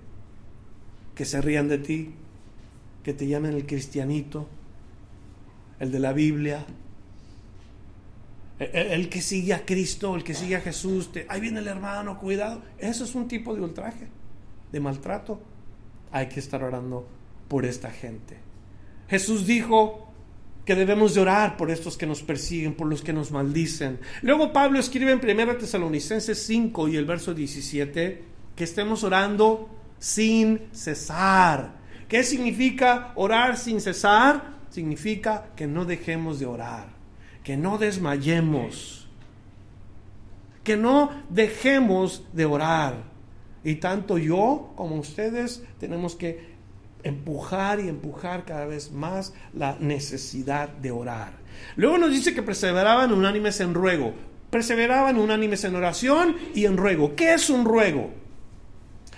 que 1.14 1.24
se 1.24 1.40
rían 1.40 1.68
de 1.68 1.78
ti, 1.78 2.14
que 3.02 3.12
te 3.12 3.26
llamen 3.26 3.54
el 3.54 3.66
cristianito, 3.66 4.48
el 5.78 5.92
de 5.92 5.98
la 5.98 6.12
Biblia, 6.12 6.64
el, 8.58 9.08
que 9.08 9.20
sigue 9.20 9.54
a 9.54 9.64
Cristo, 9.64 10.14
el 10.14 10.22
que 10.22 10.34
sigue 10.34 10.56
a 10.56 10.60
Jesús, 10.60 11.10
ahí 11.28 11.40
viene 11.40 11.60
el 11.60 11.68
hermano, 11.68 12.18
cuidado. 12.18 12.62
Eso 12.78 13.04
es 13.04 13.14
un 13.14 13.26
tipo 13.26 13.54
de 13.54 13.60
ultraje, 13.60 14.06
de 14.70 14.80
maltrato. 14.80 15.40
Hay 16.12 16.28
que 16.28 16.40
estar 16.40 16.62
orando 16.62 17.08
por 17.48 17.64
esta 17.64 17.90
gente. 17.90 18.51
Jesús 19.12 19.46
dijo 19.46 20.08
que 20.64 20.74
debemos 20.74 21.12
de 21.12 21.20
orar 21.20 21.58
por 21.58 21.70
estos 21.70 21.98
que 21.98 22.06
nos 22.06 22.22
persiguen, 22.22 22.72
por 22.72 22.86
los 22.86 23.02
que 23.02 23.12
nos 23.12 23.30
maldicen. 23.30 24.00
Luego 24.22 24.54
Pablo 24.54 24.78
escribe 24.78 25.12
en 25.12 25.20
1 25.22 25.56
Tesalonicenses 25.58 26.42
5 26.46 26.88
y 26.88 26.96
el 26.96 27.04
verso 27.04 27.34
17 27.34 28.24
que 28.56 28.64
estemos 28.64 29.04
orando 29.04 29.68
sin 29.98 30.62
cesar. 30.72 31.74
¿Qué 32.08 32.24
significa 32.24 33.12
orar 33.14 33.58
sin 33.58 33.82
cesar? 33.82 34.54
Significa 34.70 35.50
que 35.56 35.66
no 35.66 35.84
dejemos 35.84 36.40
de 36.40 36.46
orar, 36.46 36.86
que 37.44 37.58
no 37.58 37.76
desmayemos, 37.76 39.10
que 40.64 40.78
no 40.78 41.10
dejemos 41.28 42.24
de 42.32 42.46
orar. 42.46 43.12
Y 43.62 43.74
tanto 43.74 44.16
yo 44.16 44.72
como 44.74 44.96
ustedes 44.96 45.62
tenemos 45.78 46.16
que 46.16 46.51
empujar 47.02 47.80
y 47.80 47.88
empujar 47.88 48.44
cada 48.44 48.66
vez 48.66 48.92
más 48.92 49.32
la 49.54 49.76
necesidad 49.80 50.68
de 50.68 50.90
orar. 50.90 51.32
Luego 51.76 51.98
nos 51.98 52.10
dice 52.10 52.34
que 52.34 52.42
perseveraban 52.42 53.12
unánimes 53.12 53.60
en 53.60 53.74
ruego. 53.74 54.14
Perseveraban 54.50 55.18
unánimes 55.18 55.64
en 55.64 55.74
oración 55.74 56.36
y 56.54 56.66
en 56.66 56.76
ruego. 56.76 57.16
¿Qué 57.16 57.34
es 57.34 57.48
un 57.50 57.64
ruego? 57.64 58.10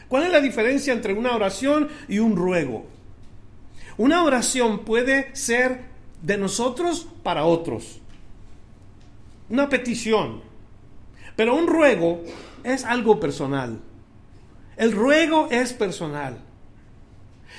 ¿Cuál 0.09 0.25
es 0.25 0.33
la 0.33 0.41
diferencia 0.41 0.93
entre 0.93 1.13
una 1.13 1.35
oración 1.35 1.89
y 2.09 2.19
un 2.19 2.37
ruego? 2.37 2.87
Una 3.97 4.23
oración 4.23 4.85
puede 4.85 5.35
ser 5.35 5.83
de 6.23 6.39
nosotros 6.39 7.09
para 7.23 7.45
otros. 7.45 8.01
Una 9.49 9.69
petición. 9.69 10.43
Pero 11.37 11.55
un 11.57 11.67
ruego 11.67 12.23
es 12.63 12.85
algo 12.85 13.19
personal. 13.21 13.81
El 14.77 14.93
ruego 14.93 15.49
es 15.51 15.73
personal. 15.73 16.39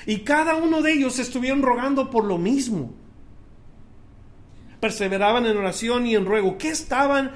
Y 0.06 0.20
cada 0.20 0.56
uno 0.56 0.82
de 0.82 0.94
ellos 0.94 1.20
estuvieron 1.20 1.62
rogando 1.62 2.10
por 2.10 2.26
lo 2.26 2.38
mismo. 2.38 2.94
Perseveraban 4.80 5.46
en 5.46 5.58
oración 5.58 6.06
y 6.06 6.15
en 6.15 6.26
ruego. 6.26 6.58
¿Qué 6.58 6.70
estaban 6.70 7.32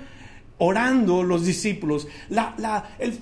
orando 0.60 1.24
los 1.24 1.46
discípulos? 1.46 2.08
La, 2.30 2.96
el 3.00 3.18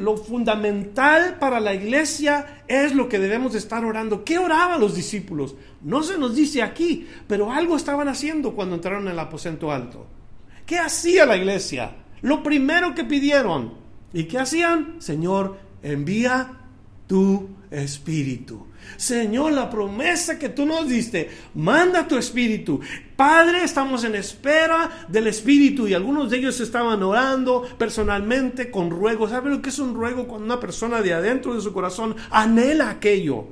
lo 0.00 0.16
fundamental 0.16 1.38
para 1.38 1.60
la 1.60 1.74
iglesia 1.74 2.64
es 2.66 2.94
lo 2.94 3.08
que 3.08 3.20
debemos 3.20 3.52
de 3.52 3.58
estar 3.58 3.84
orando. 3.84 4.24
¿Qué 4.24 4.38
oraban 4.38 4.80
los 4.80 4.96
discípulos? 4.96 5.54
No 5.82 6.02
se 6.02 6.18
nos 6.18 6.34
dice 6.34 6.62
aquí, 6.62 7.06
pero 7.28 7.52
algo 7.52 7.76
estaban 7.76 8.08
haciendo 8.08 8.54
cuando 8.54 8.74
entraron 8.74 9.06
en 9.06 9.12
el 9.12 9.18
aposento 9.18 9.70
alto. 9.70 10.06
¿Qué 10.66 10.78
hacía 10.78 11.26
la 11.26 11.36
iglesia? 11.36 11.96
Lo 12.22 12.42
primero 12.42 12.94
que 12.94 13.04
pidieron. 13.04 13.74
¿Y 14.12 14.24
qué 14.24 14.38
hacían? 14.38 15.00
Señor, 15.00 15.58
envía 15.82 16.52
tu 17.06 17.48
espíritu. 17.70 18.66
Señor, 18.96 19.52
la 19.52 19.70
promesa 19.70 20.38
que 20.38 20.48
tú 20.48 20.66
nos 20.66 20.88
diste, 20.88 21.30
manda 21.54 22.06
tu 22.06 22.16
espíritu. 22.16 22.80
Padre, 23.16 23.64
estamos 23.64 24.04
en 24.04 24.14
espera 24.14 25.06
del 25.08 25.26
espíritu 25.26 25.86
y 25.86 25.94
algunos 25.94 26.30
de 26.30 26.38
ellos 26.38 26.60
estaban 26.60 27.02
orando 27.02 27.66
personalmente 27.78 28.70
con 28.70 28.90
ruego. 28.90 29.28
¿Sabe 29.28 29.50
lo 29.50 29.62
que 29.62 29.70
es 29.70 29.78
un 29.78 29.94
ruego 29.94 30.26
cuando 30.26 30.46
una 30.46 30.60
persona 30.60 31.02
de 31.02 31.14
adentro 31.14 31.54
de 31.54 31.60
su 31.60 31.72
corazón 31.72 32.16
anhela 32.30 32.90
aquello? 32.90 33.46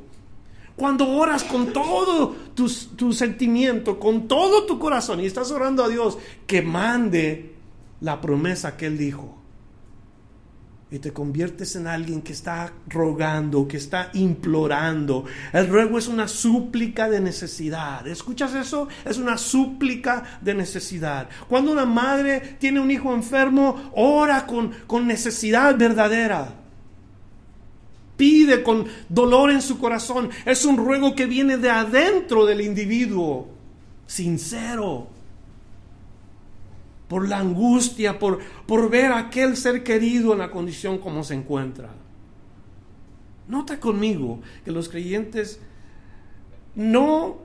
Cuando 0.77 1.09
oras 1.09 1.42
con 1.42 1.72
todo 1.72 2.37
tu 2.55 3.12
sentimiento, 3.12 3.98
con 3.98 4.29
todo 4.29 4.64
tu 4.64 4.79
corazón 4.79 5.20
y 5.20 5.27
estás 5.27 5.51
orando 5.51 5.83
a 5.83 5.88
Dios 5.88 6.18
que 6.46 6.62
mande 6.62 7.55
la 8.01 8.20
promesa 8.20 8.77
que 8.77 8.87
Él 8.87 8.96
dijo 8.96 9.38
y 10.90 10.98
te 11.01 11.12
conviertes 11.12 11.77
en 11.77 11.87
alguien 11.87 12.22
que 12.22 12.33
está 12.33 12.72
rogando, 12.87 13.68
que 13.68 13.77
está 13.77 14.11
implorando. 14.14 15.27
El 15.53 15.68
ruego 15.68 15.98
es 15.98 16.09
una 16.09 16.27
súplica 16.27 17.11
de 17.11 17.20
necesidad. 17.20 18.07
¿Escuchas 18.07 18.55
eso? 18.55 18.88
Es 19.05 19.18
una 19.18 19.37
súplica 19.37 20.38
de 20.40 20.55
necesidad. 20.55 21.29
Cuando 21.46 21.72
una 21.72 21.85
madre 21.85 22.57
tiene 22.59 22.81
un 22.81 22.90
hijo 22.90 23.14
enfermo, 23.14 23.90
ora 23.96 24.46
con, 24.46 24.70
con 24.87 25.07
necesidad 25.07 25.77
verdadera. 25.77 26.55
pide 28.16 28.62
con 28.62 28.87
dolor 29.09 29.51
en 29.51 29.61
su 29.61 29.79
corazón. 29.79 30.31
Es 30.46 30.64
un 30.64 30.79
ruego 30.79 31.14
que 31.14 31.27
viene 31.27 31.59
de 31.59 31.70
adentro 31.70 32.46
del 32.46 32.62
individuo, 32.62 33.48
sincero, 34.07 35.09
por 37.09 37.29
la 37.29 37.38
angustia, 37.38 38.18
por, 38.18 38.38
por 38.66 38.90
ver 38.90 39.12
a 39.12 39.18
aquel 39.18 39.57
ser 39.57 39.83
querido 39.83 40.33
en 40.33 40.38
la 40.38 40.51
condición 40.51 40.99
como 40.99 41.25
se 41.25 41.35
encuentra. 41.35 41.90
Nota 43.49 43.81
conmigo 43.81 44.40
que 44.64 44.71
los 44.71 44.88
creyentes 44.88 45.59
no, 46.75 47.38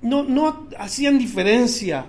no, 0.00 0.24
no 0.24 0.68
hacían 0.78 1.18
diferencia 1.18 2.06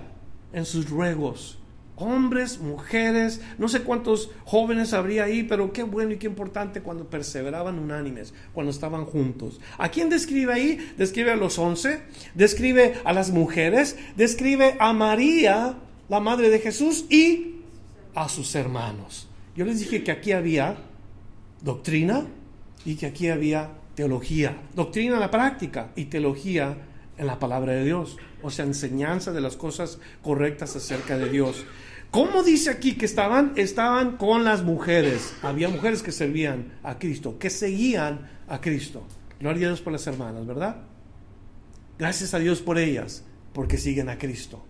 en 0.52 0.64
sus 0.64 0.88
ruegos 0.88 1.58
hombres, 1.96 2.58
mujeres, 2.58 3.40
no 3.58 3.68
sé 3.68 3.82
cuántos 3.82 4.30
jóvenes 4.44 4.92
habría 4.92 5.24
ahí, 5.24 5.44
pero 5.44 5.72
qué 5.72 5.82
bueno 5.82 6.12
y 6.12 6.16
qué 6.16 6.26
importante 6.26 6.80
cuando 6.80 7.08
perseveraban 7.08 7.78
unánimes, 7.78 8.34
cuando 8.52 8.70
estaban 8.70 9.04
juntos. 9.04 9.60
¿A 9.78 9.88
quién 9.88 10.10
describe 10.10 10.52
ahí? 10.52 10.92
Describe 10.98 11.32
a 11.32 11.36
los 11.36 11.58
once, 11.58 12.02
describe 12.34 12.94
a 13.04 13.12
las 13.12 13.30
mujeres, 13.30 13.96
describe 14.16 14.76
a 14.80 14.92
María, 14.92 15.76
la 16.08 16.20
madre 16.20 16.50
de 16.50 16.58
Jesús, 16.58 17.06
y 17.10 17.62
a 18.14 18.28
sus 18.28 18.54
hermanos. 18.54 19.28
Yo 19.56 19.64
les 19.64 19.80
dije 19.80 20.02
que 20.02 20.10
aquí 20.10 20.32
había 20.32 20.76
doctrina 21.62 22.26
y 22.84 22.96
que 22.96 23.06
aquí 23.06 23.28
había 23.28 23.70
teología. 23.94 24.56
Doctrina 24.74 25.14
en 25.14 25.20
la 25.20 25.30
práctica 25.30 25.92
y 25.96 26.06
teología 26.06 26.76
en 27.16 27.26
la 27.26 27.38
palabra 27.38 27.72
de 27.72 27.84
Dios, 27.84 28.16
o 28.42 28.50
sea, 28.50 28.64
enseñanza 28.64 29.32
de 29.32 29.40
las 29.40 29.56
cosas 29.56 29.98
correctas 30.22 30.74
acerca 30.76 31.16
de 31.16 31.30
Dios. 31.30 31.64
¿Cómo 32.10 32.42
dice 32.42 32.70
aquí 32.70 32.94
que 32.94 33.06
estaban? 33.06 33.52
Estaban 33.56 34.16
con 34.16 34.44
las 34.44 34.62
mujeres. 34.62 35.34
Había 35.42 35.68
mujeres 35.68 36.02
que 36.02 36.12
servían 36.12 36.78
a 36.82 36.98
Cristo, 36.98 37.38
que 37.38 37.50
seguían 37.50 38.30
a 38.48 38.60
Cristo. 38.60 39.04
Gloria 39.40 39.66
a 39.66 39.70
Dios 39.70 39.80
por 39.80 39.92
las 39.92 40.06
hermanas, 40.06 40.46
¿verdad? 40.46 40.76
Gracias 41.98 42.34
a 42.34 42.38
Dios 42.38 42.60
por 42.60 42.78
ellas, 42.78 43.24
porque 43.52 43.78
siguen 43.78 44.08
a 44.08 44.18
Cristo. 44.18 44.64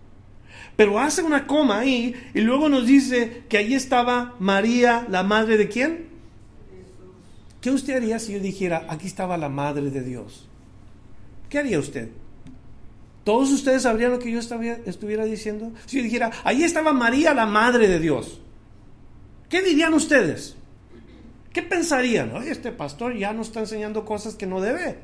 Pero 0.75 0.99
hace 0.99 1.23
una 1.23 1.47
coma 1.47 1.79
ahí 1.79 2.15
y 2.33 2.41
luego 2.41 2.69
nos 2.69 2.85
dice 2.85 3.43
que 3.47 3.57
allí 3.57 3.75
estaba 3.75 4.35
María, 4.39 5.05
la 5.09 5.23
madre 5.23 5.57
de 5.57 5.69
quién? 5.69 6.07
¿Qué 7.61 7.71
usted 7.71 7.95
haría 7.95 8.19
si 8.19 8.33
yo 8.33 8.39
dijera, 8.39 8.85
aquí 8.89 9.07
estaba 9.07 9.37
la 9.37 9.49
madre 9.49 9.89
de 9.89 10.03
Dios? 10.03 10.47
¿Qué 11.49 11.59
haría 11.59 11.79
usted? 11.79 12.09
¿Todos 13.23 13.51
ustedes 13.51 13.81
sabrían 13.81 14.11
lo 14.11 14.19
que 14.19 14.31
yo 14.31 14.39
estuviera 14.39 15.25
diciendo? 15.25 15.71
Si 15.87 15.97
yo 15.97 16.03
dijera, 16.03 16.31
ahí 16.43 16.63
estaba 16.63 16.93
María, 16.93 17.33
la 17.33 17.47
Madre 17.47 17.87
de 17.87 17.99
Dios. 17.99 18.39
¿Qué 19.49 19.63
dirían 19.63 19.95
ustedes? 19.95 20.55
¿Qué 21.51 21.63
pensarían? 21.63 22.35
Oye, 22.35 22.51
este 22.51 22.71
pastor 22.71 23.17
ya 23.17 23.33
nos 23.33 23.47
está 23.47 23.61
enseñando 23.61 24.05
cosas 24.05 24.35
que 24.35 24.45
no 24.45 24.61
debe. 24.61 24.99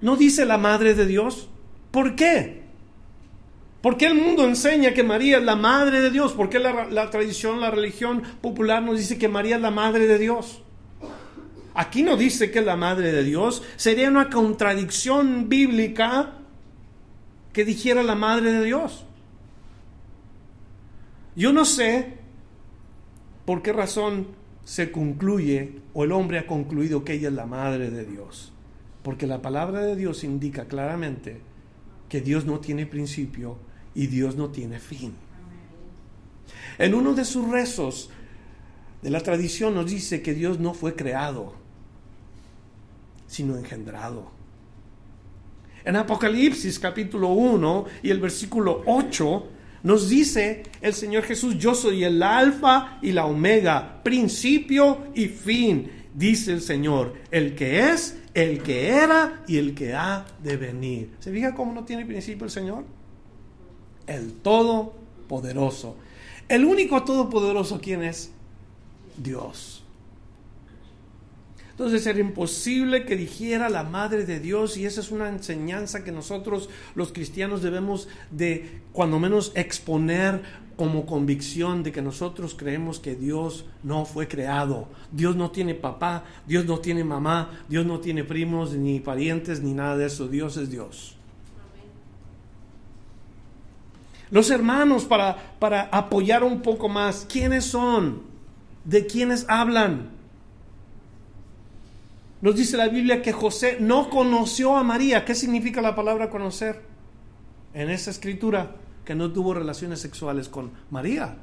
¿No 0.00 0.16
dice 0.16 0.46
la 0.46 0.56
Madre 0.56 0.94
de 0.94 1.04
Dios? 1.04 1.48
¿Por 1.90 2.14
qué? 2.14 2.61
¿Por 3.82 3.96
qué 3.96 4.06
el 4.06 4.14
mundo 4.14 4.44
enseña 4.44 4.94
que 4.94 5.02
María 5.02 5.38
es 5.38 5.44
la 5.44 5.56
Madre 5.56 6.00
de 6.00 6.12
Dios? 6.12 6.32
¿Por 6.32 6.48
qué 6.48 6.60
la, 6.60 6.84
la 6.84 7.10
tradición, 7.10 7.60
la 7.60 7.72
religión 7.72 8.22
popular 8.40 8.80
nos 8.80 8.96
dice 8.96 9.18
que 9.18 9.28
María 9.28 9.56
es 9.56 9.62
la 9.62 9.72
Madre 9.72 10.06
de 10.06 10.18
Dios? 10.18 10.62
Aquí 11.74 12.04
no 12.04 12.16
dice 12.16 12.52
que 12.52 12.60
es 12.60 12.64
la 12.64 12.76
Madre 12.76 13.10
de 13.10 13.24
Dios. 13.24 13.64
Sería 13.76 14.08
una 14.08 14.30
contradicción 14.30 15.48
bíblica 15.48 16.34
que 17.52 17.64
dijera 17.64 18.04
la 18.04 18.14
Madre 18.14 18.52
de 18.52 18.64
Dios. 18.64 19.04
Yo 21.34 21.52
no 21.52 21.64
sé 21.64 22.18
por 23.44 23.62
qué 23.62 23.72
razón 23.72 24.28
se 24.64 24.92
concluye 24.92 25.80
o 25.92 26.04
el 26.04 26.12
hombre 26.12 26.38
ha 26.38 26.46
concluido 26.46 27.04
que 27.04 27.14
ella 27.14 27.28
es 27.28 27.34
la 27.34 27.46
Madre 27.46 27.90
de 27.90 28.04
Dios. 28.04 28.52
Porque 29.02 29.26
la 29.26 29.42
palabra 29.42 29.80
de 29.80 29.96
Dios 29.96 30.22
indica 30.22 30.66
claramente 30.66 31.40
que 32.08 32.20
Dios 32.20 32.44
no 32.44 32.60
tiene 32.60 32.86
principio 32.86 33.56
y 33.94 34.06
Dios 34.06 34.36
no 34.36 34.50
tiene 34.50 34.78
fin. 34.78 35.14
En 36.78 36.94
uno 36.94 37.14
de 37.14 37.24
sus 37.24 37.48
rezos 37.48 38.10
de 39.02 39.10
la 39.10 39.20
tradición 39.20 39.74
nos 39.74 39.90
dice 39.90 40.22
que 40.22 40.34
Dios 40.34 40.58
no 40.58 40.74
fue 40.74 40.94
creado, 40.94 41.54
sino 43.26 43.56
engendrado. 43.56 44.30
En 45.84 45.96
Apocalipsis 45.96 46.78
capítulo 46.78 47.28
1 47.28 47.86
y 48.04 48.10
el 48.10 48.20
versículo 48.20 48.82
8 48.86 49.48
nos 49.82 50.08
dice 50.08 50.62
el 50.80 50.94
Señor 50.94 51.24
Jesús, 51.24 51.58
yo 51.58 51.74
soy 51.74 52.04
el 52.04 52.22
alfa 52.22 52.98
y 53.02 53.10
la 53.10 53.26
omega, 53.26 54.00
principio 54.04 55.06
y 55.14 55.26
fin, 55.26 55.90
dice 56.14 56.52
el 56.52 56.60
Señor, 56.60 57.14
el 57.32 57.56
que 57.56 57.90
es, 57.90 58.16
el 58.32 58.62
que 58.62 58.88
era 58.88 59.42
y 59.48 59.58
el 59.58 59.74
que 59.74 59.92
ha 59.92 60.24
de 60.42 60.56
venir. 60.56 61.10
¿Se 61.18 61.32
fija 61.32 61.54
cómo 61.54 61.72
no 61.72 61.84
tiene 61.84 62.06
principio 62.06 62.44
el 62.44 62.50
Señor? 62.50 62.84
El 64.06 64.32
Todopoderoso. 64.34 65.96
El 66.48 66.64
único 66.64 67.02
Todopoderoso, 67.02 67.80
¿quién 67.80 68.02
es? 68.02 68.30
Dios. 69.16 69.82
Entonces 71.70 72.06
era 72.06 72.20
imposible 72.20 73.06
que 73.06 73.16
dijera 73.16 73.70
la 73.70 73.82
Madre 73.82 74.26
de 74.26 74.40
Dios 74.40 74.76
y 74.76 74.84
esa 74.84 75.00
es 75.00 75.10
una 75.10 75.28
enseñanza 75.28 76.04
que 76.04 76.12
nosotros 76.12 76.68
los 76.94 77.12
cristianos 77.12 77.62
debemos 77.62 78.08
de 78.30 78.82
cuando 78.92 79.18
menos 79.18 79.52
exponer 79.54 80.42
como 80.76 81.06
convicción 81.06 81.82
de 81.82 81.90
que 81.90 82.02
nosotros 82.02 82.54
creemos 82.56 83.00
que 83.00 83.14
Dios 83.14 83.64
no 83.82 84.04
fue 84.04 84.28
creado. 84.28 84.88
Dios 85.10 85.34
no 85.34 85.50
tiene 85.50 85.74
papá, 85.74 86.24
Dios 86.46 86.66
no 86.66 86.78
tiene 86.78 87.04
mamá, 87.04 87.64
Dios 87.68 87.86
no 87.86 88.00
tiene 88.00 88.22
primos 88.22 88.74
ni 88.74 89.00
parientes 89.00 89.62
ni 89.62 89.72
nada 89.72 89.96
de 89.96 90.06
eso. 90.06 90.28
Dios 90.28 90.56
es 90.58 90.70
Dios. 90.70 91.16
Los 94.32 94.50
hermanos, 94.50 95.04
para, 95.04 95.58
para 95.58 95.82
apoyar 95.92 96.42
un 96.42 96.62
poco 96.62 96.88
más, 96.88 97.26
¿quiénes 97.30 97.66
son? 97.66 98.22
¿De 98.82 99.06
quiénes 99.06 99.44
hablan? 99.46 100.10
Nos 102.40 102.56
dice 102.56 102.78
la 102.78 102.88
Biblia 102.88 103.20
que 103.20 103.32
José 103.32 103.76
no 103.78 104.08
conoció 104.08 104.78
a 104.78 104.82
María. 104.82 105.26
¿Qué 105.26 105.34
significa 105.34 105.82
la 105.82 105.94
palabra 105.94 106.30
conocer? 106.30 106.80
En 107.74 107.90
esa 107.90 108.10
escritura, 108.10 108.74
que 109.04 109.14
no 109.14 109.30
tuvo 109.30 109.52
relaciones 109.52 110.00
sexuales 110.00 110.48
con 110.48 110.72
María. 110.90 111.36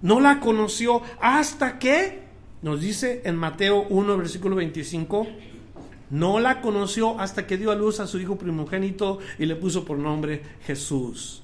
No 0.00 0.20
la 0.20 0.38
conoció 0.38 1.02
hasta 1.20 1.80
que, 1.80 2.22
nos 2.62 2.80
dice 2.80 3.22
en 3.24 3.34
Mateo 3.34 3.82
1, 3.88 4.16
versículo 4.16 4.54
25, 4.54 5.26
no 6.10 6.38
la 6.38 6.60
conoció 6.60 7.18
hasta 7.18 7.48
que 7.48 7.56
dio 7.56 7.72
a 7.72 7.74
luz 7.74 7.98
a 7.98 8.06
su 8.06 8.20
hijo 8.20 8.38
primogénito 8.38 9.18
y 9.40 9.46
le 9.46 9.56
puso 9.56 9.84
por 9.84 9.98
nombre 9.98 10.40
Jesús. 10.64 11.41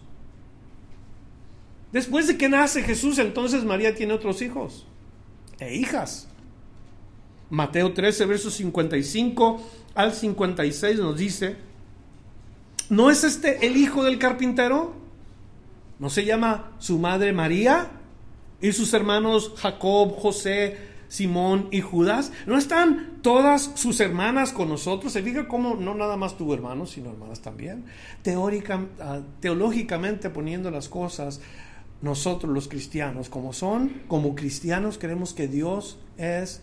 Después 1.93 2.27
de 2.27 2.37
que 2.37 2.49
nace 2.49 2.83
Jesús, 2.83 3.19
entonces 3.19 3.65
María 3.65 3.95
tiene 3.95 4.13
otros 4.13 4.43
hijos 4.43 4.87
e 5.59 5.75
hijas. 5.75 6.29
Mateo 7.51 7.95
13, 7.95 8.27
versos 8.27 8.55
55 8.55 9.63
al 9.95 10.13
56 10.13 10.99
nos 10.99 11.17
dice, 11.17 11.57
¿no 12.91 13.11
es 13.11 13.25
este 13.25 13.67
el 13.67 13.77
hijo 13.77 14.05
del 14.05 14.19
carpintero? 14.19 14.95
¿No 15.99 16.11
se 16.11 16.25
llama 16.25 16.73
su 16.79 16.99
madre 16.99 17.33
María? 17.33 17.91
¿Y 18.61 18.73
sus 18.73 18.93
hermanos 18.93 19.55
Jacob, 19.57 20.15
José, 20.17 20.77
Simón 21.09 21.69
y 21.71 21.81
Judas? 21.81 22.33
¿No 22.47 22.59
están 22.59 23.19
todas 23.23 23.73
sus 23.75 23.99
hermanas 24.01 24.53
con 24.53 24.69
nosotros? 24.69 25.13
Se 25.13 25.23
fija 25.23 25.49
cómo 25.49 25.75
no 25.75 25.95
nada 25.95 26.17
más 26.17 26.37
tuvo 26.37 26.55
hermanos, 26.55 26.91
sino 26.91 27.11
hermanas 27.11 27.41
también. 27.41 27.87
Teórica, 28.23 28.87
ah, 29.01 29.21
teológicamente 29.41 30.29
poniendo 30.31 30.71
las 30.71 30.89
cosas, 30.89 31.41
nosotros 32.01 32.53
los 32.53 32.69
cristianos, 32.69 33.29
como 33.29 33.53
son, 33.53 34.03
como 34.07 34.35
cristianos 34.35 34.99
creemos 34.99 35.35
que 35.35 35.49
Dios 35.49 35.99
es 36.17 36.63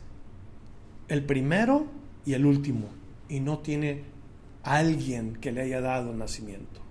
el 1.07 1.23
primero 1.23 1.87
y 2.25 2.33
el 2.33 2.45
último, 2.45 2.87
y 3.29 3.39
no 3.39 3.59
tiene 3.59 4.03
alguien 4.63 5.35
que 5.35 5.51
le 5.51 5.61
haya 5.61 5.81
dado 5.81 6.13
nacimiento. 6.13 6.81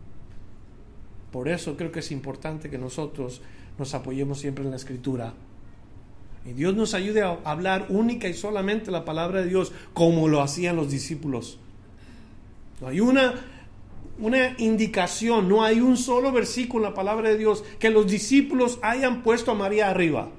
Por 1.32 1.48
eso 1.48 1.76
creo 1.76 1.90
que 1.90 2.00
es 2.00 2.12
importante 2.12 2.70
que 2.70 2.78
nosotros 2.78 3.42
nos 3.78 3.94
apoyemos 3.94 4.38
siempre 4.38 4.64
en 4.64 4.70
la 4.70 4.76
escritura. 4.76 5.34
Y 6.46 6.52
Dios 6.52 6.76
nos 6.76 6.94
ayude 6.94 7.22
a 7.22 7.38
hablar 7.44 7.86
única 7.88 8.28
y 8.28 8.34
solamente 8.34 8.90
la 8.90 9.04
palabra 9.04 9.40
de 9.40 9.48
Dios 9.48 9.72
como 9.94 10.28
lo 10.28 10.42
hacían 10.42 10.76
los 10.76 10.90
discípulos. 10.90 11.58
No 12.80 12.88
hay 12.88 13.00
una, 13.00 13.34
una 14.18 14.54
indicación, 14.58 15.48
no 15.48 15.64
hay 15.64 15.80
un 15.80 15.96
solo 15.96 16.32
versículo 16.32 16.84
en 16.84 16.90
la 16.90 16.94
palabra 16.94 17.30
de 17.30 17.38
Dios 17.38 17.64
que 17.78 17.90
los 17.90 18.06
discípulos 18.06 18.78
hayan 18.82 19.22
puesto 19.22 19.50
a 19.50 19.54
María 19.54 19.90
arriba. 19.90 20.30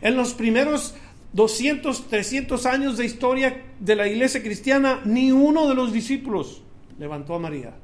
En 0.00 0.16
los 0.16 0.34
primeros 0.34 0.94
200, 1.32 2.08
300 2.08 2.66
años 2.66 2.96
de 2.96 3.04
historia 3.04 3.64
de 3.78 3.96
la 3.96 4.08
iglesia 4.08 4.42
cristiana, 4.42 5.00
ni 5.04 5.32
uno 5.32 5.68
de 5.68 5.74
los 5.74 5.92
discípulos 5.92 6.62
levantó 6.98 7.34
a 7.34 7.38
María. 7.38 7.74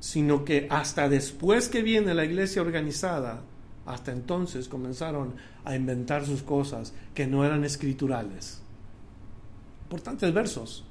Sino 0.00 0.44
que 0.44 0.66
hasta 0.70 1.08
después 1.08 1.68
que 1.68 1.82
viene 1.82 2.14
la 2.14 2.24
iglesia 2.24 2.62
organizada, 2.62 3.42
hasta 3.84 4.12
entonces 4.12 4.68
comenzaron 4.68 5.34
a 5.64 5.74
inventar 5.74 6.26
sus 6.26 6.42
cosas 6.42 6.92
que 7.14 7.26
no 7.26 7.44
eran 7.44 7.64
escriturales. 7.64 8.60
Importantes 9.84 10.32
versos. 10.34 10.85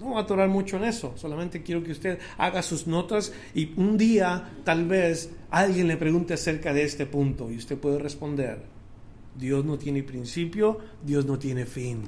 No 0.00 0.06
voy 0.06 0.16
a 0.16 0.20
atorar 0.20 0.48
mucho 0.48 0.76
en 0.76 0.84
eso, 0.84 1.14
solamente 1.16 1.62
quiero 1.62 1.82
que 1.82 1.92
usted 1.92 2.18
haga 2.36 2.62
sus 2.62 2.86
notas 2.86 3.32
y 3.54 3.72
un 3.76 3.96
día 3.96 4.52
tal 4.64 4.86
vez 4.86 5.30
alguien 5.50 5.86
le 5.86 5.96
pregunte 5.96 6.34
acerca 6.34 6.74
de 6.74 6.82
este 6.82 7.06
punto 7.06 7.50
y 7.50 7.56
usted 7.56 7.78
puede 7.78 8.00
responder, 8.00 8.62
Dios 9.38 9.64
no 9.64 9.78
tiene 9.78 10.02
principio, 10.02 10.78
Dios 11.04 11.26
no 11.26 11.38
tiene 11.38 11.64
fin. 11.64 12.02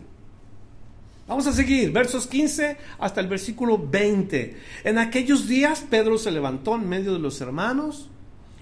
Vamos 1.28 1.46
a 1.46 1.52
seguir, 1.52 1.90
versos 1.92 2.26
15 2.26 2.76
hasta 2.98 3.20
el 3.20 3.26
versículo 3.26 3.78
20. 3.78 4.56
En 4.84 4.98
aquellos 4.98 5.48
días 5.48 5.84
Pedro 5.88 6.18
se 6.18 6.30
levantó 6.30 6.76
en 6.76 6.88
medio 6.88 7.12
de 7.12 7.18
los 7.18 7.40
hermanos, 7.40 8.10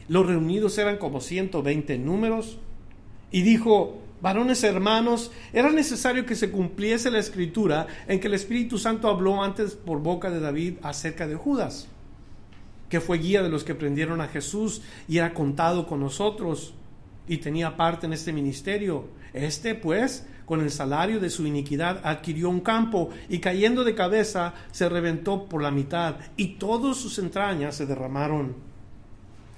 los 0.09 0.27
reunidos 0.27 0.77
eran 0.79 0.99
como 0.99 1.21
120 1.21 1.99
números, 1.99 2.59
y 3.31 3.43
dijo, 3.43 4.04
varones 4.25 4.65
hermanos, 4.65 5.31
era 5.53 5.71
necesario 5.71 6.25
que 6.25 6.35
se 6.35 6.51
cumpliese 6.51 7.11
la 7.11 7.19
escritura 7.19 7.87
en 8.09 8.19
que 8.21 8.29
el 8.29 8.33
Espíritu 8.33 8.79
Santo 8.79 9.09
habló 9.09 9.45
antes 9.45 9.75
por 9.75 10.01
boca 10.01 10.31
de 10.31 10.41
David 10.41 10.77
acerca 10.81 11.29
de 11.29 11.35
Judas, 11.35 11.89
que 12.89 13.03
fue 13.03 13.19
guía 13.19 13.43
de 13.43 13.51
los 13.51 13.65
que 13.65 13.75
prendieron 13.75 14.23
a 14.23 14.29
Jesús 14.29 14.81
y 15.07 15.19
era 15.19 15.35
contado 15.35 15.87
con 15.87 16.01
nosotros 16.01 16.73
y 17.29 17.37
tenía 17.37 17.77
parte 17.77 18.07
en 18.07 18.15
este 18.15 18.33
ministerio. 18.33 19.09
Este, 19.35 19.75
pues, 19.75 20.27
con 20.47 20.63
el 20.63 20.71
salario 20.71 21.21
de 21.21 21.29
su 21.29 21.47
iniquidad 21.47 22.01
adquirió 22.03 22.49
un 22.49 22.61
campo 22.61 23.11
y 23.29 23.41
cayendo 23.41 23.85
de 23.85 23.95
cabeza 23.95 24.55
se 24.73 24.89
reventó 24.89 25.45
por 25.45 25.61
la 25.61 25.71
mitad 25.71 26.17
y 26.39 26.55
todas 26.55 26.97
sus 26.97 27.19
entrañas 27.19 27.77
se 27.77 27.85
derramaron. 27.85 28.57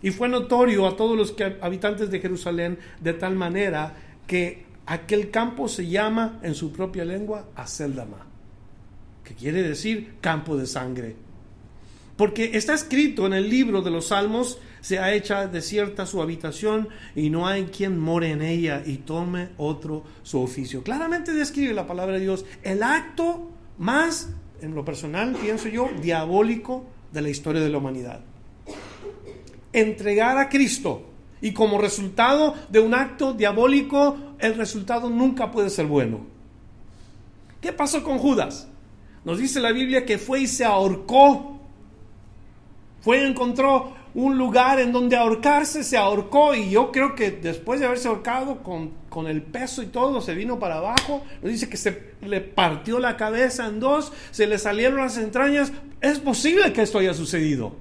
Y 0.03 0.11
fue 0.11 0.29
notorio 0.29 0.89
a 0.89 0.97
todos 0.97 1.17
los 1.17 1.37
habitantes 1.61 2.11
de 2.11 2.19
Jerusalén 2.19 2.81
de 3.01 3.13
tal 3.13 3.37
manera 3.37 3.95
que 4.27 4.65
aquel 4.87 5.31
campo 5.31 5.69
se 5.69 5.87
llama 5.87 6.39
en 6.43 6.55
su 6.55 6.73
propia 6.73 7.05
lengua 7.05 7.49
Aceldama, 7.55 8.27
que 9.25 9.35
quiere 9.35 9.63
decir 9.63 10.15
campo 10.21 10.57
de 10.57 10.67
sangre. 10.67 11.17
Porque 12.17 12.53
está 12.55 12.75
escrito 12.75 13.27
en 13.27 13.35
el 13.35 13.51
libro 13.51 13.83
de 13.83 13.91
los 13.91 14.07
Salmos, 14.07 14.59
se 14.81 14.99
ha 14.99 15.13
hecha 15.13 15.49
desierta 15.49 16.07
su 16.07 16.23
habitación 16.23 16.89
y 17.15 17.29
no 17.29 17.47
hay 17.47 17.65
quien 17.65 17.99
more 17.99 18.31
en 18.31 18.41
ella 18.41 18.83
y 18.87 18.99
tome 18.99 19.51
otro 19.59 20.05
su 20.23 20.41
oficio. 20.41 20.83
Claramente 20.83 21.33
describe 21.33 21.75
la 21.75 21.87
palabra 21.87 22.15
de 22.15 22.23
Dios 22.23 22.47
el 22.63 22.83
acto 22.83 23.51
más, 23.79 24.31
en 24.63 24.75
lo 24.75 24.85
personal, 24.85 25.37
pienso 25.37 25.69
yo, 25.69 25.91
diabólico 26.01 26.87
de 27.13 27.21
la 27.21 27.29
historia 27.29 27.61
de 27.61 27.69
la 27.69 27.79
humanidad. 27.79 28.21
Entregar 29.73 30.39
a 30.39 30.49
Cristo 30.49 31.16
y 31.47 31.53
como 31.53 31.79
resultado 31.79 32.55
de 32.71 32.81
un 32.81 32.93
acto 32.93 33.33
diabólico, 33.33 34.17
el 34.41 34.57
resultado 34.57 35.09
nunca 35.09 35.53
puede 35.53 35.71
ser 35.71 35.87
bueno. 35.87 36.27
¿Qué 37.61 37.73
pasó 37.73 38.03
con 38.03 38.19
Judas? 38.19 38.67
Nos 39.25 39.39
dice 39.39 39.61
la 39.61 39.71
Biblia 39.71 40.05
que 40.05 40.19
fue 40.19 40.41
y 40.41 40.49
se 40.49 40.65
ahorcó. 40.65 41.61
Fue 43.01 43.23
y 43.23 43.27
encontró 43.27 43.95
un 44.15 44.37
lugar 44.37 44.81
en 44.81 44.91
donde 44.91 45.15
ahorcarse, 45.15 45.85
se 45.85 45.97
ahorcó 45.97 46.53
y 46.57 46.69
yo 46.69 46.91
creo 46.91 47.15
que 47.15 47.31
después 47.31 47.79
de 47.79 47.87
haberse 47.87 48.09
ahorcado 48.09 48.65
con, 48.65 48.91
con, 49.09 49.29
el 49.29 49.41
peso 49.41 49.85
y 49.85 49.87
todo, 49.87 50.21
se 50.21 50.35
vino 50.35 50.59
para 50.59 50.79
abajo, 50.79 51.23
nos 51.43 51.53
dice 51.53 51.69
que 51.69 51.77
se 51.77 52.15
le 52.23 52.41
partió 52.41 52.99
la 52.99 53.17
cabeza 53.17 53.67
en 53.67 53.79
dos, 53.79 54.13
se 54.33 54.49
le 54.49 54.59
salieron 54.59 54.99
las 54.99 55.17
entrañas. 55.17 55.71
Es 56.01 56.19
posible 56.19 56.73
que 56.73 56.83
esto 56.83 56.99
haya 56.99 57.15
sucedido 57.15 57.77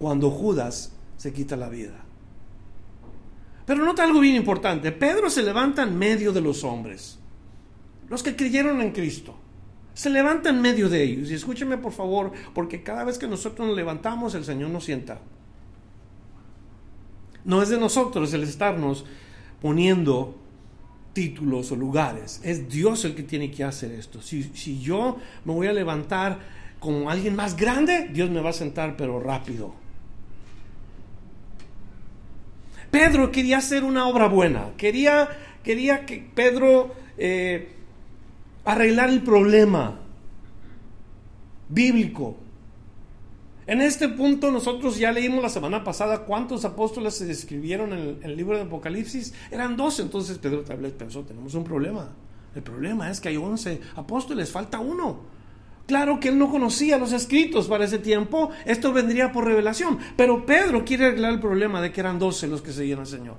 cuando 0.00 0.28
Judas 0.32 0.92
se 1.16 1.32
quita 1.32 1.54
la 1.54 1.68
vida. 1.68 2.05
Pero 3.66 3.84
nota 3.84 4.04
algo 4.04 4.20
bien 4.20 4.36
importante. 4.36 4.92
Pedro 4.92 5.28
se 5.28 5.42
levanta 5.42 5.82
en 5.82 5.98
medio 5.98 6.32
de 6.32 6.40
los 6.40 6.62
hombres, 6.62 7.18
los 8.08 8.22
que 8.22 8.36
creyeron 8.36 8.80
en 8.80 8.92
Cristo. 8.92 9.36
Se 9.92 10.08
levanta 10.08 10.50
en 10.50 10.62
medio 10.62 10.88
de 10.88 11.02
ellos. 11.02 11.30
Y 11.30 11.34
escúcheme 11.34 11.76
por 11.76 11.92
favor, 11.92 12.32
porque 12.54 12.82
cada 12.82 13.02
vez 13.02 13.18
que 13.18 13.26
nosotros 13.26 13.66
nos 13.66 13.76
levantamos, 13.76 14.34
el 14.34 14.44
Señor 14.44 14.70
nos 14.70 14.84
sienta. 14.84 15.20
No 17.44 17.62
es 17.62 17.68
de 17.68 17.78
nosotros 17.78 18.32
el 18.34 18.44
estarnos 18.44 19.04
poniendo 19.60 20.36
títulos 21.12 21.72
o 21.72 21.76
lugares. 21.76 22.40
Es 22.44 22.68
Dios 22.68 23.04
el 23.04 23.14
que 23.14 23.22
tiene 23.22 23.50
que 23.50 23.64
hacer 23.64 23.90
esto. 23.92 24.20
Si, 24.20 24.44
si 24.44 24.80
yo 24.80 25.16
me 25.44 25.54
voy 25.54 25.66
a 25.66 25.72
levantar 25.72 26.38
como 26.78 27.08
alguien 27.10 27.34
más 27.34 27.56
grande, 27.56 28.10
Dios 28.12 28.30
me 28.30 28.40
va 28.40 28.50
a 28.50 28.52
sentar, 28.52 28.96
pero 28.96 29.18
rápido. 29.18 29.85
Pedro 32.96 33.30
quería 33.30 33.58
hacer 33.58 33.84
una 33.84 34.08
obra 34.08 34.26
buena, 34.26 34.70
quería, 34.78 35.28
quería 35.62 36.06
que 36.06 36.26
Pedro 36.34 36.94
eh, 37.18 37.68
arreglar 38.64 39.10
el 39.10 39.22
problema 39.22 40.00
bíblico. 41.68 42.38
En 43.66 43.82
este 43.82 44.08
punto 44.08 44.50
nosotros 44.50 44.96
ya 44.96 45.12
leímos 45.12 45.42
la 45.42 45.50
semana 45.50 45.84
pasada 45.84 46.20
cuántos 46.20 46.64
apóstoles 46.64 47.14
se 47.14 47.26
describieron 47.26 47.92
en 47.92 48.18
el, 48.22 48.34
libro 48.34 48.56
de 48.56 48.62
Apocalipsis. 48.62 49.34
Eran 49.50 49.76
12, 49.76 50.00
entonces 50.00 50.38
Pedro 50.38 50.62
tal 50.62 50.78
vez 50.78 50.94
pensó, 50.94 51.22
tenemos 51.22 51.52
un 51.54 51.64
problema. 51.64 52.08
El 52.54 52.62
problema 52.62 53.10
es 53.10 53.20
que 53.20 53.28
hay 53.28 53.36
11 53.36 53.78
apóstoles, 53.96 54.50
falta 54.50 54.78
uno. 54.78 55.35
Claro 55.86 56.18
que 56.18 56.28
él 56.28 56.38
no 56.38 56.50
conocía 56.50 56.98
los 56.98 57.12
escritos 57.12 57.68
para 57.68 57.84
ese 57.84 57.98
tiempo, 57.98 58.50
esto 58.64 58.92
vendría 58.92 59.30
por 59.30 59.44
revelación, 59.44 59.98
pero 60.16 60.44
Pedro 60.44 60.84
quiere 60.84 61.06
arreglar 61.06 61.32
el 61.32 61.40
problema 61.40 61.80
de 61.80 61.92
que 61.92 62.00
eran 62.00 62.18
doce 62.18 62.48
los 62.48 62.60
que 62.60 62.72
seguían 62.72 62.98
al 62.98 63.06
Señor. 63.06 63.36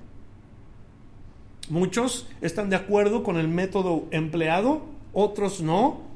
Muchos 1.69 2.29
están 2.39 2.69
de 2.69 2.77
acuerdo 2.77 3.23
con 3.23 3.35
el 3.35 3.49
método 3.49 4.05
empleado, 4.11 4.85
otros 5.11 5.59
no. 5.59 6.07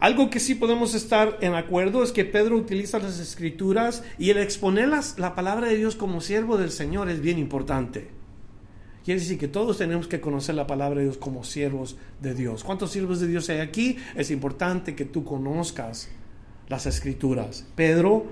Algo 0.00 0.30
que 0.30 0.40
sí 0.40 0.56
podemos 0.56 0.94
estar 0.94 1.38
en 1.40 1.54
acuerdo 1.54 2.02
es 2.02 2.10
que 2.10 2.24
Pedro 2.24 2.56
utiliza 2.56 2.98
las 2.98 3.20
escrituras 3.20 4.02
y 4.18 4.30
el 4.30 4.38
exponer 4.38 4.88
la 4.88 5.34
palabra 5.36 5.68
de 5.68 5.76
Dios 5.76 5.94
como 5.94 6.20
siervo 6.20 6.56
del 6.56 6.72
Señor 6.72 7.08
es 7.08 7.20
bien 7.20 7.38
importante. 7.38 8.19
Quiere 9.04 9.20
decir 9.20 9.38
que 9.38 9.48
todos 9.48 9.78
tenemos 9.78 10.06
que 10.06 10.20
conocer 10.20 10.54
la 10.54 10.66
palabra 10.66 10.98
de 10.98 11.04
Dios 11.04 11.16
como 11.16 11.42
siervos 11.42 11.96
de 12.20 12.34
Dios. 12.34 12.64
¿Cuántos 12.64 12.90
siervos 12.90 13.20
de 13.20 13.28
Dios 13.28 13.48
hay 13.48 13.58
aquí? 13.58 13.96
Es 14.14 14.30
importante 14.30 14.94
que 14.94 15.06
tú 15.06 15.24
conozcas 15.24 16.08
las 16.68 16.84
escrituras. 16.86 17.66
Pedro, 17.74 18.26